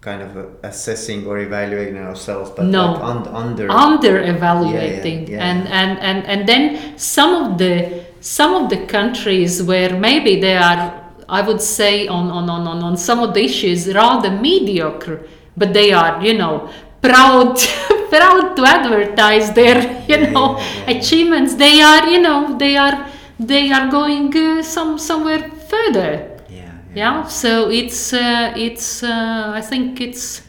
kind 0.00 0.22
of 0.22 0.30
assessing 0.62 1.26
or 1.26 1.38
evaluating 1.38 1.96
ourselves, 1.98 2.50
but 2.56 2.64
No. 2.66 2.92
like 2.92 3.02
un- 3.02 3.28
under. 3.42 3.66
under 3.70 4.14
evaluating 4.34 5.18
Yeah, 5.26 5.30
yeah, 5.30 5.36
yeah. 5.36 5.48
and, 5.50 5.60
and 5.80 5.92
and 6.08 6.18
and 6.32 6.40
then 6.48 6.62
some 6.96 7.30
of 7.42 7.58
the 7.58 8.04
some 8.24 8.54
of 8.54 8.70
the 8.70 8.86
countries 8.86 9.62
where 9.62 9.92
maybe 9.98 10.40
they 10.40 10.56
are 10.56 10.82
i 11.28 11.40
would 11.40 11.60
say 11.60 12.06
on 12.08 12.30
on, 12.30 12.48
on, 12.48 12.66
on, 12.66 12.82
on 12.82 12.96
some 12.96 13.20
of 13.20 13.34
the 13.34 13.44
issues 13.44 13.92
rather 13.94 14.30
mediocre 14.30 15.26
but 15.56 15.72
they 15.72 15.92
are 15.92 16.22
you 16.24 16.34
know 16.36 16.70
proud 17.04 17.58
proud 18.08 18.56
to 18.56 18.62
advertise 18.64 19.52
their 19.52 19.78
you 20.08 20.30
know 20.30 20.58
achievements. 20.86 21.54
They 21.54 21.82
are 21.82 22.08
you 22.08 22.20
know 22.20 22.56
they 22.56 22.76
are 22.76 23.06
they 23.38 23.70
are 23.70 23.90
going 23.90 24.34
uh, 24.36 24.62
some 24.62 24.98
somewhere 24.98 25.50
further. 25.70 26.40
Yeah, 26.48 26.72
yeah 26.94 27.26
so 27.26 27.70
it's 27.70 28.12
uh, 28.12 28.54
it's 28.56 29.02
uh, 29.02 29.52
i 29.54 29.60
think 29.60 30.00
it's 30.00 30.42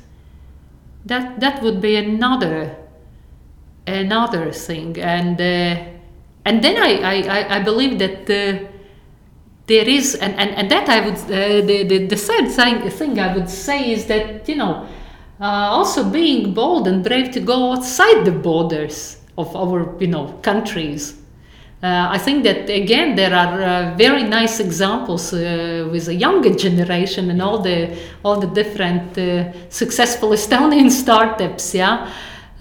that 1.06 1.40
that 1.40 1.62
would 1.62 1.82
be 1.82 1.96
another 1.98 2.76
another 3.88 4.52
thing. 4.52 4.98
And 5.00 5.40
uh, 5.40 5.95
and 6.46 6.64
then 6.64 6.78
I, 6.78 6.92
I 7.02 7.58
I- 7.58 7.64
believe 7.64 8.00
that 8.00 8.30
uh, 8.30 8.66
there 9.68 9.88
is 9.88 10.16
and, 10.16 10.36
and, 10.36 10.52
and 10.52 10.70
that 10.72 10.88
I 10.90 11.00
would 11.06 11.16
uh, 11.16 11.66
the, 11.66 11.84
the 11.84 12.06
the 12.08 12.16
third 12.16 12.50
thing 12.52 12.90
thing 12.90 13.20
I 13.20 13.36
would 13.36 13.50
say 13.50 13.92
is 13.92 14.06
that 14.08 14.48
you 14.48 14.56
know 14.56 14.88
uh, 15.42 15.46
also 15.78 16.04
being 16.10 16.54
bold 16.54 16.88
and 16.88 17.04
brave 17.04 17.32
to 17.32 17.40
go 17.40 17.72
outside 17.74 18.26
the 18.26 18.32
borders 18.32 19.18
of 19.38 19.56
our 19.56 19.96
you 20.00 20.08
know 20.08 20.28
countries 20.44 21.16
uh, 21.84 22.08
I 22.12 22.18
think 22.20 22.44
that 22.44 22.70
again 22.70 23.16
there 23.16 23.34
are 23.36 23.62
uh, 23.62 23.96
very 23.98 24.24
nice 24.24 24.60
examples 24.60 25.34
uh, 25.34 25.88
with 25.92 26.06
the 26.06 26.16
younger 26.16 26.54
generation 26.54 27.30
and 27.32 27.42
all 27.42 27.60
the 27.60 27.98
all 28.24 28.40
the 28.40 28.48
different 28.48 29.16
successful 29.72 30.30
Estonian 30.30 30.90
startups. 31.04 31.74
Yeah, 31.76 32.12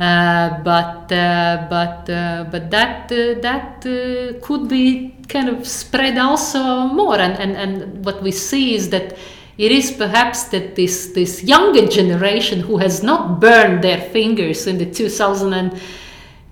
uh, 0.00 0.62
but 0.64 1.12
uh, 1.12 1.66
but 1.70 2.10
uh, 2.10 2.44
but 2.50 2.70
that 2.70 3.12
uh, 3.12 3.40
that 3.40 3.86
uh, 3.86 4.38
could 4.44 4.68
be 4.68 5.14
kind 5.28 5.48
of 5.48 5.66
spread 5.66 6.18
also 6.18 6.86
more. 6.88 7.16
And, 7.16 7.38
and 7.38 7.56
and 7.56 8.04
what 8.04 8.22
we 8.22 8.32
see 8.32 8.74
is 8.74 8.90
that 8.90 9.16
it 9.56 9.70
is 9.70 9.92
perhaps 9.92 10.44
that 10.44 10.74
this 10.74 11.12
this 11.12 11.44
younger 11.44 11.86
generation 11.86 12.60
who 12.60 12.78
has 12.78 13.02
not 13.02 13.40
burned 13.40 13.82
their 13.84 14.00
fingers 14.00 14.66
in 14.66 14.78
the 14.78 14.86
2000 14.86 15.52
and 15.52 15.80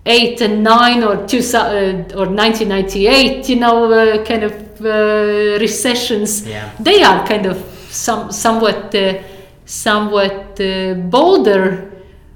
eight 0.07 0.41
and 0.41 0.63
nine 0.63 1.03
or 1.03 1.27
two 1.27 1.39
uh, 1.55 2.05
or 2.15 2.27
1998 2.27 3.49
you 3.49 3.57
know 3.57 3.93
uh, 3.93 4.25
kind 4.25 4.43
of 4.45 4.53
uh, 4.85 5.59
recessions 5.61 6.47
Yeah. 6.47 6.71
they 6.81 7.03
are 7.03 7.27
kind 7.27 7.47
of 7.47 7.57
some 7.91 8.33
somewhat 8.33 8.95
uh, 8.95 9.15
somewhat 9.65 10.61
uh, 10.61 10.95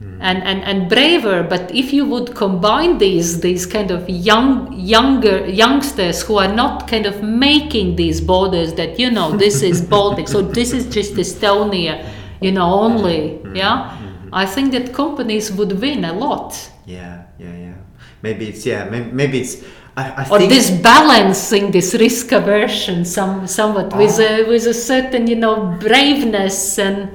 bolder 0.06 0.24
and, 0.24 0.42
and, 0.42 0.64
and 0.64 0.88
braver. 0.88 1.42
But 1.42 1.74
if 1.74 1.92
you 1.92 2.04
would 2.06 2.34
combine 2.34 2.98
these 2.98 3.40
these 3.40 3.66
kind 3.66 3.90
of 3.90 4.08
young 4.08 4.72
younger 4.72 5.46
youngsters 5.46 6.22
who 6.22 6.38
are 6.38 6.52
not 6.52 6.88
kind 6.88 7.06
of 7.06 7.22
making 7.22 7.96
these 7.96 8.20
borders 8.20 8.74
that 8.74 8.98
you 8.98 9.10
know 9.10 9.36
this 9.36 9.62
is 9.62 9.80
Baltic, 9.96 10.28
so 10.28 10.42
this 10.42 10.72
is 10.72 10.86
just 10.86 11.14
Estonia, 11.14 12.08
you 12.40 12.52
know 12.52 12.72
only, 12.72 13.38
mm-hmm. 13.38 13.56
yeah. 13.56 13.90
Mm-hmm. 13.90 14.34
I 14.34 14.46
think 14.46 14.72
that 14.72 14.92
companies 14.92 15.52
would 15.52 15.80
win 15.80 16.04
a 16.04 16.12
lot. 16.12 16.70
Yeah, 16.84 17.24
yeah, 17.38 17.56
yeah. 17.56 17.74
Maybe 18.22 18.48
it's 18.48 18.66
yeah. 18.66 18.84
Maybe, 18.88 19.10
maybe 19.12 19.40
it's. 19.40 19.64
I, 19.98 20.10
I 20.10 20.28
or 20.28 20.38
think 20.38 20.50
this 20.50 20.70
balancing 20.70 21.70
this 21.70 21.94
risk 21.94 22.30
aversion 22.32 23.06
some 23.06 23.46
somewhat 23.46 23.96
with 23.96 24.20
ah. 24.20 24.24
a 24.24 24.44
with 24.44 24.66
a 24.66 24.74
certain 24.74 25.26
you 25.26 25.36
know 25.36 25.74
braveness 25.80 26.78
and 26.78 27.08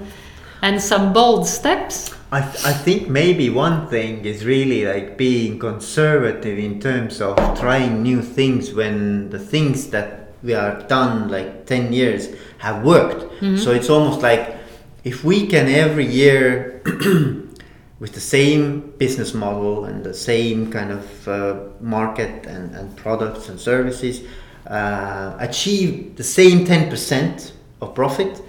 and 0.63 0.81
some 0.81 1.13
bold 1.13 1.45
steps 1.45 2.09
I, 2.31 2.41
th- 2.41 2.63
I 2.65 2.71
think 2.71 3.09
maybe 3.09 3.49
one 3.49 3.87
thing 3.87 4.23
is 4.25 4.45
really 4.45 4.85
like 4.85 5.17
being 5.17 5.59
conservative 5.59 6.57
in 6.57 6.79
terms 6.79 7.19
of 7.21 7.35
trying 7.59 8.01
new 8.03 8.21
things 8.21 8.73
when 8.73 9.29
the 9.29 9.39
things 9.39 9.89
that 9.89 10.33
we 10.41 10.53
are 10.53 10.81
done 10.87 11.27
like 11.29 11.65
10 11.65 11.91
years 11.93 12.29
have 12.59 12.83
worked. 12.85 13.25
So 13.57 13.71
it's 13.71 13.89
almost 13.89 14.21
like 14.21 14.55
if 15.03 15.23
we 15.23 15.45
can 15.47 15.67
every 15.67 16.05
year 16.05 16.81
with 17.99 18.13
the 18.13 18.19
same 18.21 18.91
business 18.97 19.33
model 19.33 19.85
and 19.85 20.03
the 20.03 20.13
same 20.13 20.71
kind 20.71 20.91
of 20.91 21.27
uh, 21.27 21.59
market 21.81 22.45
and, 22.45 22.73
and 22.75 22.95
products 22.95 23.49
and 23.49 23.59
services 23.59 24.21
uh, 24.67 25.35
achieve 25.39 26.15
the 26.15 26.23
same 26.23 26.65
10% 26.65 27.51
of 27.81 27.93
profit, 27.93 28.41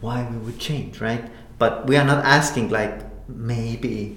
why 0.00 0.26
we 0.30 0.38
would 0.38 0.58
change, 0.58 1.00
right? 1.00 1.24
But 1.64 1.86
we 1.86 1.96
are 1.96 2.04
not 2.04 2.22
asking 2.26 2.68
like 2.68 2.94
maybe 3.26 4.14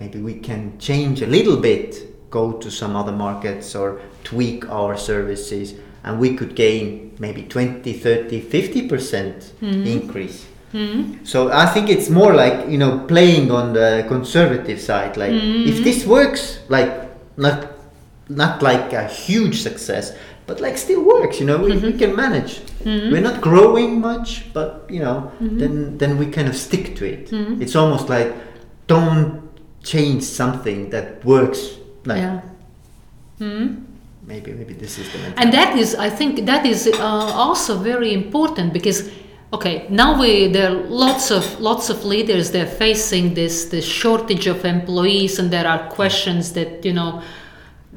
maybe 0.00 0.20
we 0.20 0.34
can 0.34 0.78
change 0.78 1.22
a 1.22 1.26
little 1.26 1.56
bit, 1.56 2.30
go 2.30 2.52
to 2.52 2.70
some 2.70 2.94
other 2.94 3.10
markets 3.26 3.74
or 3.74 4.02
tweak 4.22 4.68
our 4.68 4.94
services 4.98 5.72
and 6.02 6.20
we 6.20 6.36
could 6.36 6.54
gain 6.54 7.16
maybe 7.18 7.44
20, 7.44 7.90
30, 7.90 8.42
50% 8.42 9.50
hmm. 9.60 9.86
increase. 9.86 10.46
Hmm. 10.72 11.24
So 11.24 11.50
I 11.50 11.64
think 11.64 11.88
it's 11.88 12.10
more 12.10 12.34
like, 12.34 12.68
you 12.68 12.76
know, 12.76 12.98
playing 13.06 13.50
on 13.50 13.72
the 13.72 14.04
conservative 14.06 14.78
side 14.78 15.16
like 15.16 15.32
if 15.32 15.78
hmm. 15.78 15.84
this 15.84 16.04
works 16.04 16.58
like 16.68 16.92
not 17.38 17.70
not 18.28 18.62
like 18.62 18.92
a 18.92 19.06
huge 19.06 19.62
success 19.62 20.12
but 20.46 20.60
like 20.60 20.76
still 20.76 21.02
works 21.02 21.40
you 21.40 21.46
know 21.46 21.58
we, 21.58 21.72
we 21.72 21.78
mm-hmm. 21.78 21.98
can 21.98 22.14
manage. 22.16 22.60
Mm-hmm. 22.84 23.12
We're 23.12 23.22
not 23.22 23.40
growing 23.40 24.00
much 24.00 24.52
but 24.52 24.86
you 24.88 25.00
know 25.00 25.32
mm-hmm. 25.40 25.58
then 25.58 25.98
then 25.98 26.18
we 26.18 26.26
kind 26.26 26.48
of 26.48 26.56
stick 26.56 26.96
to 26.96 27.04
it. 27.04 27.32
It's 27.62 27.76
almost 27.76 28.08
like 28.08 28.34
don't 28.86 29.42
change 29.82 30.22
something 30.22 30.90
that 30.90 31.24
works 31.24 31.78
like 32.04 32.18
yeah. 32.18 32.40
Maybe 34.26 34.52
maybe 34.52 34.72
this 34.72 34.98
is 34.98 35.12
the 35.12 35.18
mentality. 35.18 35.42
and 35.42 35.52
that 35.52 35.76
is 35.76 35.94
i 35.96 36.08
think 36.08 36.46
that 36.46 36.64
is 36.64 36.86
uh, 36.86 36.98
also 37.44 37.76
very 37.76 38.14
important 38.14 38.72
because 38.72 39.10
okay 39.52 39.86
now 39.90 40.18
we 40.18 40.48
there 40.48 40.70
are 40.70 40.82
lots 40.88 41.30
of 41.30 41.60
lots 41.60 41.90
of 41.90 42.04
leaders 42.04 42.50
they're 42.50 42.66
facing 42.66 43.34
this 43.34 43.66
this 43.66 43.84
shortage 43.84 44.46
of 44.46 44.64
employees 44.64 45.38
and 45.38 45.50
there 45.50 45.66
are 45.66 45.88
questions 45.90 46.54
that 46.54 46.84
you 46.86 46.92
know 46.94 47.22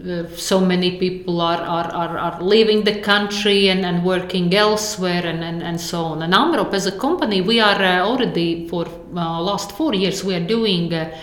uh, 0.05 0.27
so 0.35 0.59
many 0.59 0.97
people 0.97 1.41
are, 1.41 1.61
are, 1.61 1.91
are, 1.91 2.17
are 2.17 2.43
leaving 2.43 2.83
the 2.83 2.99
country 3.01 3.69
and, 3.69 3.83
and 3.83 4.03
working 4.03 4.53
elsewhere 4.53 5.25
and, 5.25 5.43
and, 5.43 5.63
and 5.63 5.81
so 5.81 6.03
on. 6.03 6.21
And 6.21 6.33
Amrop 6.33 6.73
as 6.73 6.85
a 6.85 6.91
company, 6.91 7.41
we 7.41 7.59
are 7.59 7.81
uh, 7.81 8.05
already 8.05 8.67
for 8.67 8.85
uh, 8.87 9.41
last 9.41 9.71
four 9.71 9.95
years, 9.95 10.23
we 10.23 10.35
are 10.35 10.45
doing 10.45 10.93
uh, 10.93 11.17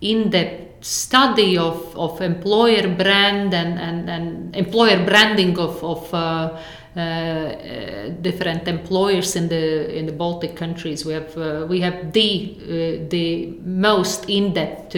in-depth 0.00 0.84
study 0.84 1.58
of, 1.58 1.96
of 1.96 2.20
employer 2.20 2.88
brand 2.94 3.54
and, 3.54 3.78
and, 3.78 4.08
and 4.08 4.54
employer 4.54 5.04
branding 5.04 5.58
of, 5.58 5.82
of 5.82 6.14
uh, 6.14 6.58
different 8.20 8.68
employers 8.68 9.34
in 9.34 9.48
the 9.48 9.96
in 9.96 10.04
the 10.04 10.12
Baltic 10.12 10.54
countries. 10.54 11.06
We 11.06 11.14
have 11.14 11.68
we 11.68 11.80
have 11.80 12.12
the 12.12 13.08
the 13.08 13.58
most 13.64 14.28
in-depth 14.28 14.92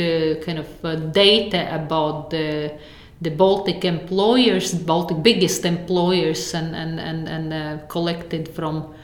kind 0.45 0.59
of 0.59 1.13
data 1.13 1.73
about 1.73 2.31
the 2.31 2.73
the 3.21 3.31
Baltic 3.31 3.85
employers, 3.85 4.75
Baltic 4.75 5.23
biggest 5.23 5.65
employers, 5.65 6.55
and 6.55 6.75
and 6.75 7.01
and, 7.01 7.29
and 7.29 7.53
uh, 7.53 7.87
collected 7.87 8.49
from 8.49 8.95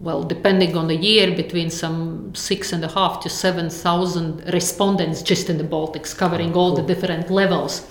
well, 0.00 0.22
depending 0.22 0.76
on 0.76 0.88
the 0.88 0.96
year, 0.96 1.34
between 1.34 1.70
some 1.70 2.34
six 2.34 2.72
and 2.72 2.84
a 2.84 2.88
half 2.88 3.20
to 3.20 3.28
seven 3.28 3.70
thousand 3.70 4.42
respondents 4.52 5.22
just 5.22 5.48
in 5.48 5.58
the 5.58 5.64
Baltics, 5.64 6.16
covering 6.16 6.54
all 6.54 6.74
the 6.74 6.82
different 6.82 7.30
levels. 7.30 7.86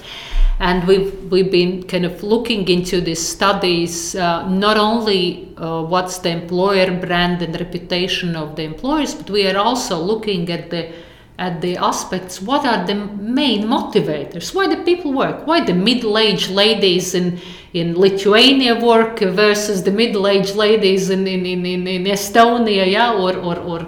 And 0.60 0.88
we've 0.88 1.32
we've 1.32 1.52
been 1.52 1.84
kind 1.84 2.06
of 2.06 2.24
looking 2.24 2.68
into 2.70 3.02
these 3.02 3.28
studies, 3.28 4.16
uh, 4.16 4.48
not 4.48 4.78
only 4.78 5.54
uh, 5.58 5.84
what's 5.84 6.20
the 6.20 6.30
employer 6.30 6.92
brand 7.00 7.42
and 7.42 7.60
reputation 7.60 8.36
of 8.36 8.56
the 8.56 8.64
employers, 8.64 9.16
but 9.16 9.30
we 9.30 9.48
are 9.48 9.58
also 9.58 10.00
looking 10.00 10.50
at 10.50 10.70
the 10.70 10.94
at 11.38 11.62
the 11.62 11.76
aspects 11.78 12.42
what 12.42 12.66
are 12.66 12.86
the 12.86 12.96
main 12.96 13.66
motivators? 13.68 14.56
Why 14.56 14.68
do 14.68 14.84
people 14.84 15.12
work? 15.12 15.46
Why 15.46 15.64
the 15.64 15.74
middle-aged 15.74 16.50
ladies 16.50 17.14
in 17.14 17.40
in 17.74 18.00
lithuania 18.00 18.80
work 18.80 19.20
versus 19.20 19.84
the 19.84 19.92
middle-aged 19.92 20.56
ladies 20.56 21.10
in 21.10 21.28
in, 21.28 21.46
in, 21.46 21.66
in, 21.66 22.04
estonia 22.06 22.90
yeah? 22.90 23.14
Or 23.14 23.36
or, 23.36 23.58
or 23.60 23.88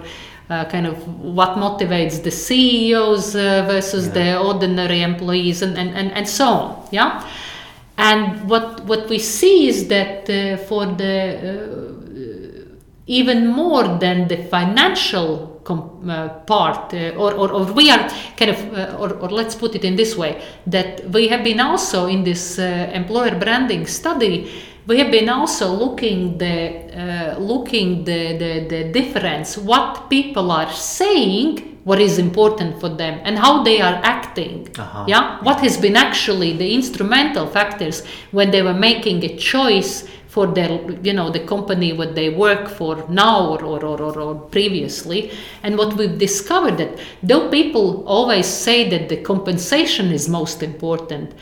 uh, 0.50 0.64
kind 0.66 0.86
of 0.86 0.96
what 1.22 1.56
motivates 1.56 2.22
the 2.22 2.30
ceos 2.30 3.34
uh, 3.34 3.64
versus 3.66 4.10
the 4.10 4.38
ordinary 4.38 5.02
employees 5.02 5.62
and, 5.62 5.76
and, 5.78 5.90
and, 5.96 6.12
and 6.12 6.28
so 6.28 6.46
on 6.46 6.88
yeah? 6.90 7.26
And 7.96 8.48
what 8.48 8.84
what 8.84 9.08
we 9.08 9.18
see 9.18 9.68
is 9.68 9.88
that 9.88 10.28
uh, 10.28 10.58
for 10.68 10.84
the 10.84 11.16
uh, 11.42 11.98
even 13.06 13.46
more 13.46 13.98
than 13.98 14.28
the 14.28 14.36
financial 14.36 15.57
uh, 15.70 16.28
part, 16.46 16.94
uh, 16.94 17.10
or, 17.16 17.34
or, 17.34 17.52
or 17.52 17.72
we 17.72 17.90
are 17.90 18.08
kind 18.36 18.50
of, 18.50 18.74
uh, 18.74 18.96
or, 18.98 19.12
or 19.14 19.28
let's 19.28 19.54
put 19.54 19.74
it 19.74 19.84
in 19.84 19.96
this 19.96 20.16
way, 20.16 20.42
that 20.66 21.08
we 21.10 21.28
have 21.28 21.44
been 21.44 21.60
also 21.60 22.06
in 22.06 22.24
this 22.24 22.58
uh, 22.58 22.90
employer 22.92 23.38
branding 23.38 23.86
study, 23.86 24.50
we 24.86 24.98
have 24.98 25.10
been 25.10 25.28
also 25.28 25.70
looking 25.70 26.38
the 26.38 26.88
uh, 26.98 27.38
looking 27.38 28.04
the, 28.04 28.38
the, 28.38 28.66
the 28.68 28.92
difference, 28.92 29.58
what 29.58 30.08
people 30.08 30.50
are 30.50 30.72
saying, 30.72 31.78
what 31.84 32.00
is 32.00 32.18
important 32.18 32.80
for 32.80 32.88
them, 32.88 33.20
and 33.22 33.38
how 33.38 33.62
they 33.62 33.80
are 33.82 34.00
acting. 34.02 34.66
Uh-huh. 34.78 35.04
Yeah, 35.06 35.42
what 35.42 35.60
has 35.60 35.76
been 35.76 35.94
actually 35.96 36.56
the 36.56 36.74
instrumental 36.74 37.46
factors 37.46 38.04
when 38.30 38.50
they 38.50 38.62
were 38.62 38.74
making 38.74 39.24
a 39.24 39.36
choice 39.36 40.08
for 40.28 40.46
their 40.46 40.70
you 41.02 41.12
know 41.12 41.30
the 41.30 41.40
company 41.40 41.92
what 41.92 42.14
they 42.14 42.28
work 42.28 42.68
for 42.68 43.04
now 43.08 43.48
or, 43.48 43.64
or, 43.64 43.84
or, 43.84 44.18
or, 44.20 44.34
previously. 44.34 45.32
And 45.62 45.76
what 45.76 45.96
we've 45.96 46.18
discovered 46.18 46.76
that 46.78 46.98
though 47.22 47.48
people 47.50 48.04
always 48.06 48.46
say 48.46 48.88
that 48.90 49.08
the 49.08 49.16
compensation 49.16 50.12
is 50.12 50.28
most 50.28 50.62
important 50.62 51.34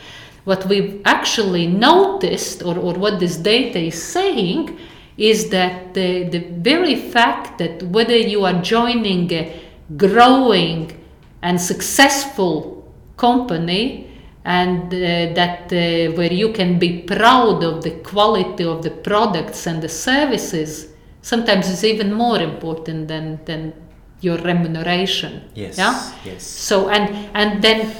what 0.47 0.65
we've 0.67 1.01
actually 1.03 1.67
noticed 1.67 2.63
or, 2.63 2.77
or 2.77 2.93
what 2.93 3.19
this 3.19 3.35
data 3.35 3.79
is 3.79 4.01
saying 4.01 4.79
is 5.17 5.49
that 5.49 5.93
the, 5.93 6.23
the 6.29 6.39
very 6.39 6.95
fact 6.95 7.57
that 7.57 7.83
whether 7.83 8.15
you 8.15 8.45
are 8.45 8.61
joining 8.61 9.29
a 9.33 9.61
growing 9.97 10.97
and 11.41 11.59
successful 11.59 12.89
company 13.17 14.09
and 14.47 14.93
uh, 14.93 15.33
that 15.33 15.65
uh, 15.73 16.15
where 16.15 16.31
you 16.31 16.53
can 16.53 16.79
be 16.79 17.01
proud 17.01 17.65
of 17.65 17.83
the 17.83 17.91
quality 17.99 18.63
of 18.63 18.81
the 18.81 18.89
products 18.89 19.67
and 19.67 19.81
the 19.81 19.89
services 19.89 20.87
sometimes 21.21 21.67
is 21.67 21.83
even 21.83 22.13
more 22.13 22.39
important 22.39 23.09
than 23.09 23.43
than 23.43 23.73
your 24.21 24.37
remuneration. 24.37 25.43
Yes. 25.53 25.77
yeah? 25.77 26.13
Yes. 26.23 26.43
so 26.43 26.87
and 26.87 27.29
and 27.33 27.61
then 27.61 27.93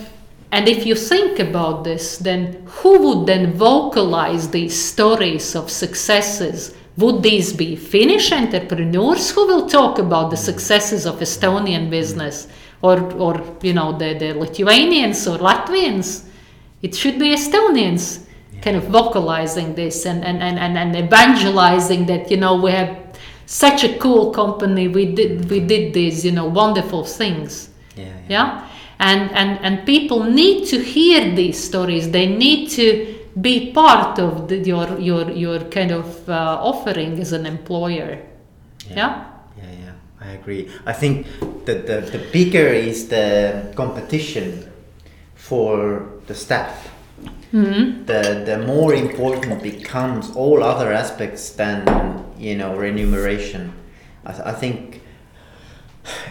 and 0.54 0.70
if 0.70 0.86
you 0.86 0.96
think 0.96 1.40
about 1.40 1.84
this 1.84 2.18
then 2.18 2.64
who 2.66 2.98
would 3.06 3.28
then 3.28 3.52
vocalize 3.52 4.50
these 4.50 4.76
stories 4.92 5.54
of 5.54 5.70
successes? 5.70 6.74
Would 6.96 7.22
these 7.24 7.52
be 7.54 7.76
finnish 7.76 8.32
entrepreneurs 8.32 9.32
who 9.32 9.46
will 9.46 9.68
talk 9.68 10.00
about 10.00 10.32
the 10.32 10.38
successes 10.38 11.06
of 11.06 11.20
estonian 11.20 11.90
business? 11.90 12.48
Or 12.82 12.98
or 13.26 13.34
you 13.62 13.74
know 13.74 13.98
the, 13.98 14.14
the 14.14 14.34
lithuanians 14.34 15.28
or 15.28 15.40
latvians 15.40 16.24
it 16.82 16.96
should 16.96 17.18
be 17.20 17.34
estonians 17.34 18.26
kind 18.62 18.76
of 18.76 18.86
vocalizing 18.86 19.76
this 19.76 20.06
and, 20.06 20.24
and, 20.24 20.42
and, 20.42 20.58
and, 20.58 20.78
and 20.78 20.96
evangelizing 20.96 22.06
that 22.08 22.30
you 22.32 22.38
know 22.38 22.56
we 22.56 22.72
have 22.72 22.98
such 23.46 23.84
a 23.84 23.98
cool 23.98 24.32
company 24.32 24.88
we 24.88 25.06
did 25.14 25.50
we 25.50 25.60
did 25.60 25.94
these 25.94 26.26
you 26.26 26.32
know 26.32 26.46
wonderful 26.46 27.04
things 27.04 27.70
Yeah. 27.96 28.06
Yeah. 28.06 28.12
yeah 28.30 28.68
and 29.00 29.32
and 29.32 29.60
and 29.62 29.86
people 29.86 30.24
need 30.24 30.66
to 30.68 30.78
hear 30.84 31.36
these 31.36 31.64
stories 31.64 32.10
they 32.12 32.28
need 32.28 32.70
to 32.72 33.16
be 33.40 33.72
part 33.72 34.18
of 34.20 34.48
the, 34.48 34.58
your 34.58 35.00
your 35.00 35.30
your 35.32 35.60
kind 35.70 35.92
of 35.92 36.28
uh, 36.28 36.58
offering 36.62 37.20
as 37.20 37.32
an 37.34 37.46
employer 37.46 38.18
yeah, 38.90 38.96
Yeah. 38.96 39.24
Yeah. 39.58 39.94
I 40.20 40.32
agree. 40.32 40.68
I 40.86 40.94
think 40.94 41.28
that 41.66 41.86
the, 41.86 42.02
the 42.02 42.20
bigger 42.32 42.68
is 42.68 43.08
the 43.08 43.72
competition 43.76 44.66
for 45.50 46.04
the 46.28 46.36
staff, 46.36 46.74
Mm-hmm. 47.54 48.06
the 48.06 48.44
the 48.46 48.58
more 48.68 48.94
important 48.94 49.64
becomes 49.64 50.36
all 50.36 50.62
other 50.62 50.92
aspects 50.94 51.50
than 51.56 51.78
you 52.38 52.56
know 52.60 52.76
remuneration. 52.76 53.72
I, 54.26 54.32
th- 54.34 54.44
I 54.46 54.52
think 54.52 55.02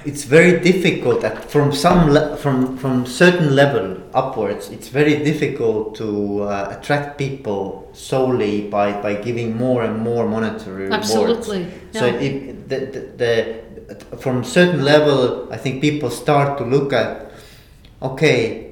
it's 0.05 0.25
very 0.25 0.61
difficult 0.61 1.25
at 1.25 1.51
from 1.51 1.73
some 1.73 2.11
le- 2.12 2.37
from 2.37 2.77
from 2.77 3.07
certain 3.07 3.55
level 3.57 3.97
upwards. 4.14 4.69
It's 4.71 4.89
very 4.89 5.25
difficult 5.25 5.97
to 5.97 6.43
uh, 6.43 6.77
attract 6.79 7.17
people 7.19 7.89
solely 7.95 8.69
by 8.69 8.93
by 9.03 9.14
giving 9.14 9.57
more 9.57 9.83
and 9.85 9.99
more 9.99 10.27
monetary 10.29 10.85
rewards. 10.85 11.11
Absolutely, 11.11 11.67
So 11.93 12.07
yeah. 12.07 12.21
it, 12.27 12.69
the, 12.69 12.79
the, 12.95 13.01
the 13.21 14.17
from 14.19 14.45
certain 14.45 14.85
level, 14.85 15.49
I 15.51 15.57
think 15.57 15.81
people 15.81 16.11
start 16.11 16.59
to 16.59 16.64
look 16.64 16.93
at 16.93 17.33
okay 18.03 18.66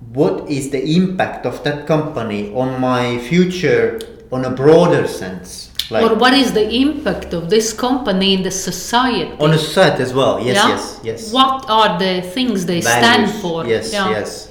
what 0.00 0.48
is 0.48 0.70
the 0.70 0.82
impact 0.96 1.46
of 1.46 1.62
that 1.64 1.86
company 1.86 2.52
on 2.54 2.80
my 2.80 3.18
future 3.18 3.98
on 4.30 4.44
a 4.44 4.50
broader 4.50 5.06
sense 5.08 5.70
like 5.90 6.10
or 6.10 6.14
what 6.16 6.34
is 6.34 6.52
the 6.52 6.68
impact 6.74 7.32
of 7.32 7.48
this 7.48 7.72
company 7.72 8.34
in 8.34 8.42
the 8.42 8.50
society? 8.50 9.32
on 9.38 9.52
a 9.52 9.58
society 9.58 10.02
as 10.02 10.12
well 10.12 10.40
yes 10.40 10.56
Yeah? 10.56 10.68
yes 10.68 11.00
yes 11.04 11.32
What 11.32 11.68
are 11.70 11.98
the 11.98 12.22
things 12.22 12.66
they 12.66 12.80
stand 12.80 13.30
for? 13.40 13.66
yes 13.66 13.92
Yeah. 13.92 14.10
yes 14.10 14.48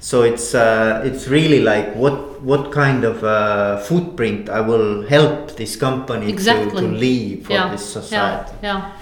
so 0.00 0.22
it's 0.22 0.54
uh, 0.54 1.02
it's 1.04 1.26
really 1.28 1.60
like 1.60 1.94
what 1.96 2.40
what 2.42 2.70
kind 2.70 3.02
of 3.04 3.24
uh, 3.24 3.78
footprint 3.78 4.48
i 4.48 4.60
will 4.60 5.02
help 5.08 5.56
this 5.56 5.74
company 5.76 6.32
to, 6.32 6.70
to 6.70 6.80
leave 6.82 7.46
for 7.46 7.52
yeah. 7.54 7.70
this 7.72 7.84
society 7.84 8.52
Yeah. 8.62 8.68
yeah. 8.68 8.92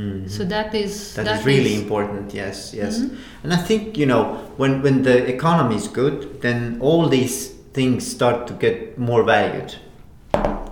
Mm-hmm. 0.00 0.28
So 0.28 0.44
that 0.44 0.74
is 0.74 1.14
That 1.14 1.26
is 1.40 1.44
really 1.44 1.74
important. 1.74 2.32
Yes, 2.34 2.72
yes. 2.74 2.98
Mm-hmm. 2.98 3.16
And 3.44 3.52
I 3.52 3.56
think 3.68 3.98
you 3.98 4.06
know 4.06 4.22
when 4.56 4.82
when 4.82 5.02
the 5.02 5.16
economy 5.36 5.76
is 5.76 5.88
good, 5.88 6.40
then 6.40 6.78
all 6.80 7.08
these 7.08 7.36
things 7.74 8.06
start 8.16 8.46
to 8.48 8.54
get 8.54 8.98
more 8.98 9.22
valued. 9.24 9.70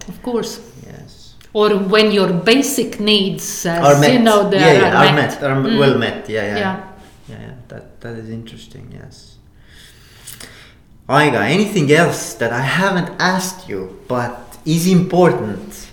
of 0.08 0.16
course. 0.22 0.60
Yes. 0.86 1.34
Or 1.52 1.68
when 1.94 2.12
your 2.12 2.32
basic 2.32 3.00
needs, 3.00 3.66
as 3.66 3.84
Are 3.84 4.00
met. 4.00 4.12
you 4.12 4.18
know, 4.20 4.48
they 4.50 4.58
yeah, 4.60 4.70
are, 4.70 4.80
yeah, 4.80 5.00
are 5.00 5.14
met. 5.14 5.30
met. 5.40 5.42
Are 5.42 5.56
Mm. 5.62 5.78
well 5.78 5.98
met. 5.98 6.28
Yeah, 6.28 6.46
yeah, 6.46 6.58
Yeah. 6.58 6.76
yeah, 7.30 7.40
yeah. 7.46 7.54
That 7.68 7.84
that 8.00 8.14
is 8.22 8.28
interesting. 8.30 8.84
Yes. 9.00 9.36
Aiga, 11.08 11.40
anything 11.58 11.90
else 11.92 12.34
that 12.34 12.52
I 12.52 12.60
haven't 12.80 13.10
asked 13.18 13.68
you 13.68 13.80
but 14.08 14.58
is 14.64 14.86
important 14.86 15.87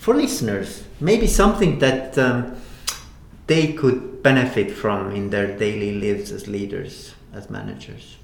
for 0.00 0.14
listeners? 0.14 0.82
Maybe 0.98 1.26
something 1.26 1.78
that 1.78 2.16
um, 2.18 2.56
they 3.46 3.74
could 3.74 4.22
benefit 4.22 4.70
from 4.70 5.14
in 5.14 5.30
their 5.30 5.56
daily 5.58 6.00
lives 6.00 6.32
as 6.32 6.48
leaders, 6.48 7.14
as 7.32 7.50
managers. 7.50 8.16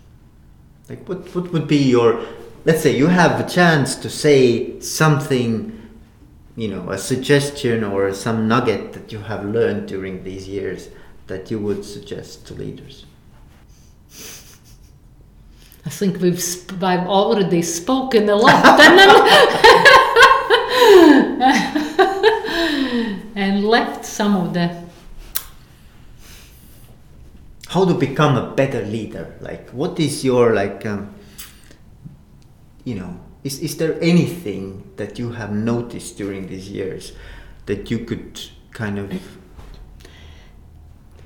Like, 0.89 1.07
what, 1.09 1.35
what 1.35 1.53
would 1.53 1.69
be 1.69 1.77
your, 1.77 2.25
let's 2.65 2.83
say 2.83 2.97
you 2.97 3.09
have 3.09 3.39
a 3.41 3.49
chance 3.49 3.95
to 3.97 4.09
say 4.09 4.81
something, 4.81 5.79
you 6.57 6.69
know, 6.69 6.91
a 6.91 6.99
suggestion 6.99 7.85
or 7.85 8.13
some 8.15 8.49
nugget 8.49 8.95
that 8.95 9.13
you 9.13 9.19
have 9.19 9.45
learned 9.45 9.87
during 9.87 10.25
these 10.25 10.49
years 10.49 10.89
that 11.27 11.51
you 11.51 11.59
would 11.59 11.85
suggest 11.85 12.47
to 12.47 12.55
leaders? 12.55 13.05
I 15.85 15.91
think 15.91 16.21
we've 16.21 16.41
sp- 16.43 16.83
I've 16.83 17.07
already 17.07 17.63
spoken 17.63 18.29
a 18.29 18.35
lot 18.35 18.65
and, 21.41 23.23
and 23.35 23.65
left 23.65 24.06
some 24.17 24.35
of 24.35 24.55
the 24.55 24.87
How 27.69 27.85
to 27.85 27.95
become 27.95 28.37
a 28.37 28.55
better 28.55 28.83
leader? 28.87 29.35
Like, 29.41 29.69
what 29.71 29.99
is 30.01 30.25
your, 30.25 30.55
like, 30.55 30.87
um, 30.87 31.13
you 32.85 32.95
know, 32.95 33.19
is, 33.45 33.59
is 33.59 33.77
there 33.77 33.99
anything 34.01 34.91
that 34.97 35.19
you 35.19 35.33
have 35.33 35.53
noticed 35.53 36.17
during 36.17 36.47
these 36.47 36.71
years 36.71 37.13
that 37.67 37.91
you 37.91 37.99
could 37.99 38.41
kind 38.71 38.99
of 38.99 39.13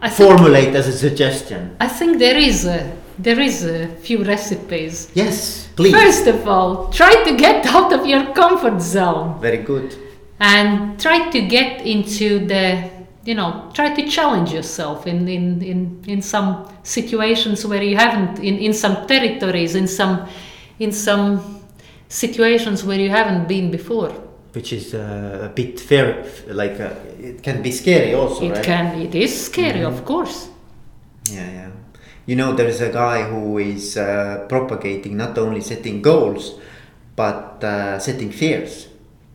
I 0.01 0.09
think, 0.09 0.28
formulate 0.28 0.74
as 0.74 0.88
a 0.88 0.97
suggestion? 0.97 1.76
I 1.78 1.88
think 1.88 2.18
there 2.18 2.38
is 2.38 2.66
a 2.66 2.97
there 3.18 3.38
is 3.38 3.64
a 3.64 3.88
few 3.97 4.24
recipes. 4.24 5.11
Yes, 5.14 5.68
please. 5.76 5.93
First 5.93 6.26
of 6.26 6.49
all, 6.49 6.91
try 6.91 7.22
to 7.24 7.36
get 7.36 7.66
out 7.66 7.93
of 7.93 8.07
your 8.07 8.32
comfort 8.32 8.80
zone 8.80 9.38
Very 9.41 9.59
good. 9.59 9.95
And 10.41 10.99
try 10.99 11.28
to 11.30 11.41
get 11.43 11.86
into 11.86 12.47
the 12.47 12.91
you 13.24 13.34
know 13.34 13.70
try 13.74 13.95
to 13.95 14.09
challenge 14.09 14.53
yourself 14.53 15.07
in 15.07 15.28
in 15.28 15.62
in, 15.62 16.03
in 16.07 16.22
some 16.22 16.66
situations 16.82 17.66
where 17.66 17.82
you 17.82 17.97
haven't 17.97 18.38
in, 18.38 18.59
in 18.59 18.72
some 18.72 19.07
territories 19.07 19.74
in 19.74 19.86
some 19.86 20.26
in 20.78 20.91
some 20.93 21.61
situations 22.09 22.82
where 22.84 22.99
you 22.99 23.11
haven't 23.11 23.47
been 23.47 23.70
before 23.70 24.11
Which 24.53 24.72
is 24.72 24.95
uh, 24.95 25.47
a 25.49 25.49
bit 25.49 25.78
fair, 25.78 26.24
like 26.49 26.80
uh, 26.80 26.91
it 27.20 27.41
can 27.43 27.62
be 27.62 27.70
scary 27.70 28.14
also, 28.14 28.47
it 28.47 28.51
right? 28.51 28.64
can 28.64 29.01
it 29.01 29.14
is 29.14 29.30
scary 29.47 29.84
of 29.84 30.05
course 30.05 30.49
Yeah, 31.30 31.51
yeah. 31.53 31.70
You 32.26 32.36
know, 32.36 32.53
there's 32.53 32.80
a 32.80 32.91
guy 32.91 33.22
who 33.22 33.59
is 33.59 33.97
uh, 33.97 34.47
propagating 34.49 35.16
not 35.16 35.38
only 35.38 35.61
setting 35.61 36.03
goals, 36.03 36.59
but 37.16 37.62
uh, 37.64 37.99
setting 37.99 38.30
fears. 38.32 38.88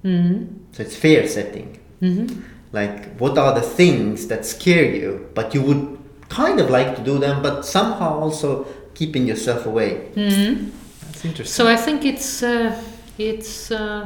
hmm 0.03 0.64
So 0.75 0.83
it's 0.83 0.95
fear 0.95 1.25
setting. 1.27 1.67
hmm 2.01 2.25
Like, 2.73 3.15
what 3.21 3.37
are 3.37 3.53
the 3.55 3.61
things 3.79 4.27
that 4.27 4.41
scare 4.45 4.89
you, 5.01 5.29
but 5.33 5.53
you 5.55 5.61
would 5.67 5.81
kind 6.27 6.59
of 6.59 6.67
like 6.69 6.91
to 6.97 7.01
do 7.11 7.15
them, 7.25 7.41
but 7.41 7.55
somehow 7.65 8.19
also 8.19 8.65
keeping 8.93 9.23
yourself 9.31 9.65
away? 9.65 9.91
hmm 10.15 10.53
That's 11.01 11.23
interesting. 11.29 11.55
so 11.57 11.63
i 11.75 11.77
think 11.85 11.99
it's 12.11 12.29
uh, 12.43 12.69
it's 13.17 13.71
uh, 13.71 14.03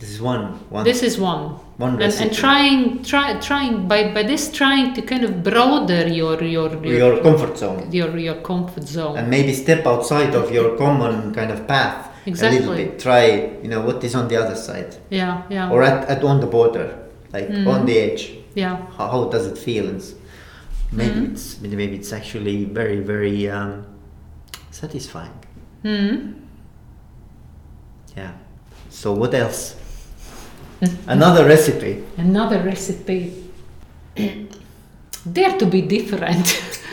this 0.00 0.10
is 0.14 0.20
one, 0.32 0.44
one, 0.70 0.84
this 0.84 1.02
is 1.02 1.14
one 1.18 1.42
one 1.84 1.90
and, 1.90 1.98
recipe. 2.00 2.24
and 2.24 2.30
trying 2.42 3.02
try 3.02 3.26
trying 3.48 3.74
by 3.92 4.00
by 4.16 4.22
this 4.22 4.42
trying 4.60 4.94
to 4.96 5.02
kind 5.02 5.24
of 5.28 5.32
broader 5.48 6.02
your 6.20 6.36
your 6.56 6.70
your 7.02 7.20
comfort 7.26 7.54
zone. 7.58 7.80
your 7.98 8.10
your 8.26 8.38
comfort 8.50 8.86
zone 8.96 9.14
And 9.18 9.26
maybe 9.36 9.52
step 9.64 9.82
outside 9.92 10.32
of 10.40 10.46
your 10.56 10.68
common 10.82 11.34
kind 11.38 11.50
of 11.50 11.60
path 11.72 12.00
a 12.28 12.50
little 12.50 12.72
Exactly. 12.72 12.84
bit. 12.84 12.98
Try, 12.98 13.24
you 13.62 13.68
know, 13.68 13.80
what 13.80 14.02
is 14.04 14.14
on 14.14 14.28
the 14.28 14.36
other 14.36 14.54
side, 14.56 14.96
yeah 15.10 15.42
yeah. 15.50 15.70
Or 15.72 15.82
at, 15.82 16.08
at 16.08 16.22
on 16.24 16.40
the 16.40 16.46
border, 16.46 16.88
like 17.32 17.48
Mm. 17.48 17.66
on 17.66 17.86
the 17.86 17.96
edge. 17.98 18.32
yeah. 18.54 18.76
How, 18.96 19.08
how 19.12 19.24
does 19.34 19.46
it 19.46 19.58
feel? 19.58 19.88
And 19.88 20.02
maybe 20.92 21.14
Mm-hmm. 21.20 21.32
it's 21.32 21.60
maybe 21.60 21.94
it's 21.96 22.12
actually 22.12 22.64
very 22.64 23.00
very 23.00 23.48
um, 23.50 23.84
satisfying. 24.70 25.36
Hmm 25.82 26.16
yeah. 28.16 28.32
So 28.90 29.12
what 29.12 29.32
else? 29.34 29.76
Another 31.06 31.44
recipe. 31.44 32.04
Another 32.16 32.58
recipe. 32.62 33.32
Dare 35.32 35.58
to 35.58 35.66
be 35.66 35.82
different. 35.82 36.46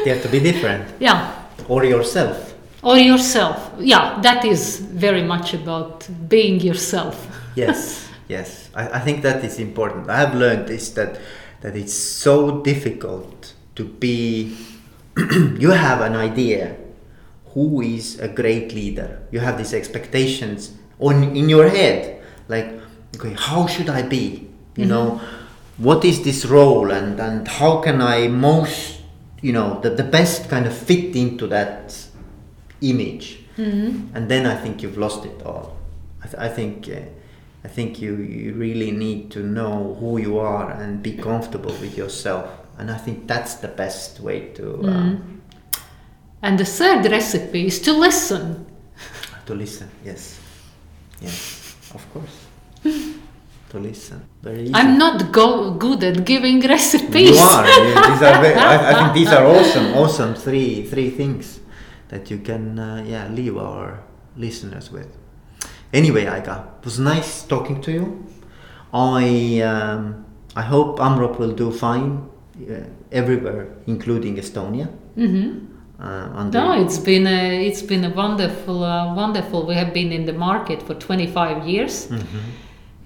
Have 0.06 0.22
to 0.22 0.30
be 0.30 0.40
different. 0.40 0.86
Yeah. 1.00 1.32
Or 1.68 1.84
yourself 1.86 2.54
or 2.86 2.98
yourself. 2.98 3.58
Yeah 3.80 4.22
that 4.22 4.46
is 4.46 4.80
very 4.80 5.24
much 5.24 5.54
about 5.54 6.08
being 6.30 6.62
yourself. 6.62 7.16
Yes 7.56 8.06
yes. 8.28 8.70
I, 8.74 8.90
I 8.90 9.00
think 9.00 9.22
that 9.24 9.44
is 9.44 9.60
important. 9.60 10.10
I 10.10 10.18
have 10.18 10.36
learned 10.36 10.68
this 10.68 10.90
that 10.92 11.20
that 11.62 11.76
it's 11.76 11.94
so 11.94 12.62
difficult 12.62 13.54
to 13.76 13.86
be 13.86 14.56
you 15.58 15.72
have 15.72 16.02
an 16.02 16.16
idea 16.16 16.76
who 17.54 17.82
is 17.82 18.20
a 18.20 18.28
great 18.28 18.74
leader. 18.74 19.22
You 19.32 19.40
have 19.40 19.58
these 19.58 19.74
expectations 19.74 20.74
on 21.00 21.36
in 21.36 21.50
your 21.50 21.70
head. 21.70 22.22
Like 22.48 22.80
okay 23.16 23.36
how 23.38 23.68
should 23.68 23.90
i 23.90 24.02
be? 24.02 24.50
You 24.76 24.86
mm-hmm. 24.86 24.90
know 24.90 25.22
what 25.78 26.06
is 26.06 26.24
this 26.24 26.46
role 26.46 26.92
and 26.92 27.20
and 27.20 27.48
how 27.48 27.82
can 27.82 28.02
i 28.02 28.30
most 28.30 29.02
you 29.42 29.52
know 29.52 29.80
the, 29.82 29.90
the 29.90 30.04
best 30.04 30.50
kind 30.50 30.66
of 30.66 30.76
fit 30.76 31.16
into 31.16 31.48
that 31.48 32.05
image. 32.90 33.40
And 33.58 34.28
then 34.32 34.46
i 34.46 34.56
think 34.64 34.84
you've 34.84 34.98
lost 34.98 35.26
it 35.26 35.42
all. 35.46 35.68
I, 36.24 36.28
th- 36.28 36.42
I 36.48 36.50
think 36.58 36.76
uh, 36.90 37.00
i 37.64 37.70
think 37.76 38.02
you 38.04 38.14
you 38.18 38.54
really 38.66 38.92
need 38.92 39.32
to 39.36 39.40
know 39.40 39.96
who 40.00 40.18
you 40.20 40.34
are 40.40 40.68
and 40.82 41.02
be 41.02 41.14
comfortable 41.30 41.74
with 41.82 41.94
yourself. 41.98 42.46
And 42.78 42.92
i 42.92 42.98
think 43.06 43.18
that's 43.28 43.54
the 43.66 43.70
best 43.84 44.20
way 44.20 44.40
to 44.58 44.66
uh, 44.92 45.16
and 46.42 46.60
the 46.60 46.66
third 46.66 47.06
recipe 47.10 47.66
is 47.68 47.80
to 47.82 47.92
listen. 47.94 48.66
To 49.48 49.54
listen 49.56 49.88
yes. 50.04 50.22
Yes 51.22 51.38
of 51.98 52.02
course. 52.14 52.36
To 53.70 53.80
listen. 53.80 54.22
Very 54.44 54.62
easy. 54.64 54.74
I'm 54.76 54.98
not 54.98 55.32
go- 55.32 55.72
good 55.86 56.04
at 56.04 56.24
giving 56.24 56.60
recipes. 56.62 57.32
you 57.32 57.44
are 57.56 57.66
these 57.66 58.22
are 58.30 58.38
very, 58.46 58.54
I, 58.56 58.76
I 58.92 58.94
think 59.00 59.14
these 59.20 59.32
are 59.38 59.44
awesome 59.56 59.88
awesome 60.04 60.34
three 60.36 60.84
three 60.92 61.10
things 61.10 61.60
that 62.10 62.30
you 62.32 62.38
can 62.38 62.80
uh, 62.80 63.04
yeah 63.08 63.28
leave 63.30 63.58
our 63.58 64.00
listeners 64.38 64.92
with 64.92 65.08
anyway 65.94 66.26
Aika 66.26 66.66
it 66.80 66.86
was 66.86 67.00
nice 67.00 67.44
talking 67.44 67.82
to 67.82 67.92
you 67.92 68.26
I 68.94 69.60
um, 69.60 70.26
I 70.56 70.62
hope 70.62 71.00
Amrop 71.00 71.38
will 71.38 71.52
do 71.52 71.72
fine 71.72 72.30
uh, 72.70 72.84
everywhere, 73.12 73.68
including 73.88 74.38
Estonia. 74.38 74.88
Mm-hmm. 75.18 75.66
Uh, 76.02 76.50
No, 76.50 76.82
it's 76.82 76.98
been 76.98 77.28
a, 77.28 77.68
it's 77.68 77.82
been 77.82 78.06
a 78.06 78.10
wonderful, 78.10 78.84
uh, 78.84 79.14
wonderful. 79.14 79.66
We 79.66 79.76
have 79.76 79.94
been 79.94 80.12
in 80.12 80.26
the 80.26 80.34
market 80.34 80.82
for 80.82 80.94
25 80.94 81.68
years. 81.68 82.10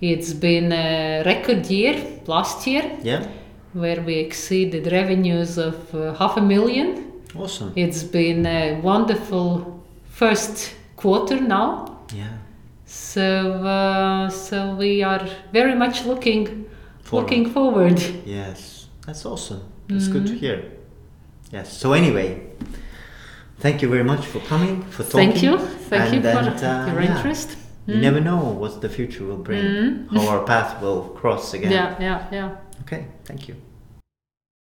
It's 0.01 0.33
been 0.33 0.71
a 0.71 1.23
record 1.25 1.65
year 1.65 2.21
last 2.25 2.65
year, 2.65 2.97
yeah, 3.03 3.27
where 3.73 4.01
we 4.01 4.15
exceeded 4.15 4.91
revenues 4.91 5.57
of 5.57 5.93
uh, 5.93 6.13
half 6.13 6.37
a 6.37 6.41
million. 6.41 7.08
Awesome. 7.35 7.71
It's 7.75 8.03
been 8.03 8.45
a 8.45 8.79
wonderful 8.81 9.83
first 10.09 10.73
quarter 10.95 11.39
now. 11.39 11.97
Yeah, 12.15 12.37
So, 12.85 13.51
uh, 13.63 14.29
so 14.29 14.75
we 14.75 15.03
are 15.03 15.23
very 15.53 15.75
much 15.75 16.05
looking, 16.05 16.65
Forward. 17.03 17.23
looking 17.23 17.51
forward. 17.53 17.99
yes, 18.25 18.87
that's 19.05 19.25
awesome. 19.25 19.61
That's 19.87 20.07
good 20.07 20.25
to 20.27 20.33
hear. 20.33 20.63
Yes. 21.51 21.77
So 21.77 21.93
anyway, 21.93 22.41
thank 23.59 23.81
you 23.81 23.89
very 23.89 24.03
much 24.03 24.25
for 24.25 24.39
coming 24.41 24.83
for 24.91 25.03
talking. 25.03 25.31
Thank 25.31 25.43
you, 25.43 25.57
thank 25.89 26.13
you 26.13 26.21
And- 26.21 26.23
for 26.23 26.49
and, 26.49 26.63
uh, 26.63 26.91
your 26.93 27.01
yeah. 27.01 27.15
interest. 27.17 27.55
You 27.87 27.95
never 27.97 28.19
know 28.21 28.37
what 28.61 28.81
the 28.81 28.89
future 28.89 29.23
will 29.25 29.37
bring, 29.43 30.07
how 30.13 30.27
our 30.27 30.43
path 30.45 30.79
will 30.81 31.01
cross 31.19 31.53
again. 31.57 31.71
Yeah, 31.71 31.95
yeah, 31.99 32.27
yeah. 32.31 32.55
Okay, 32.81 33.05
thank 33.25 33.47
you. 33.47 33.55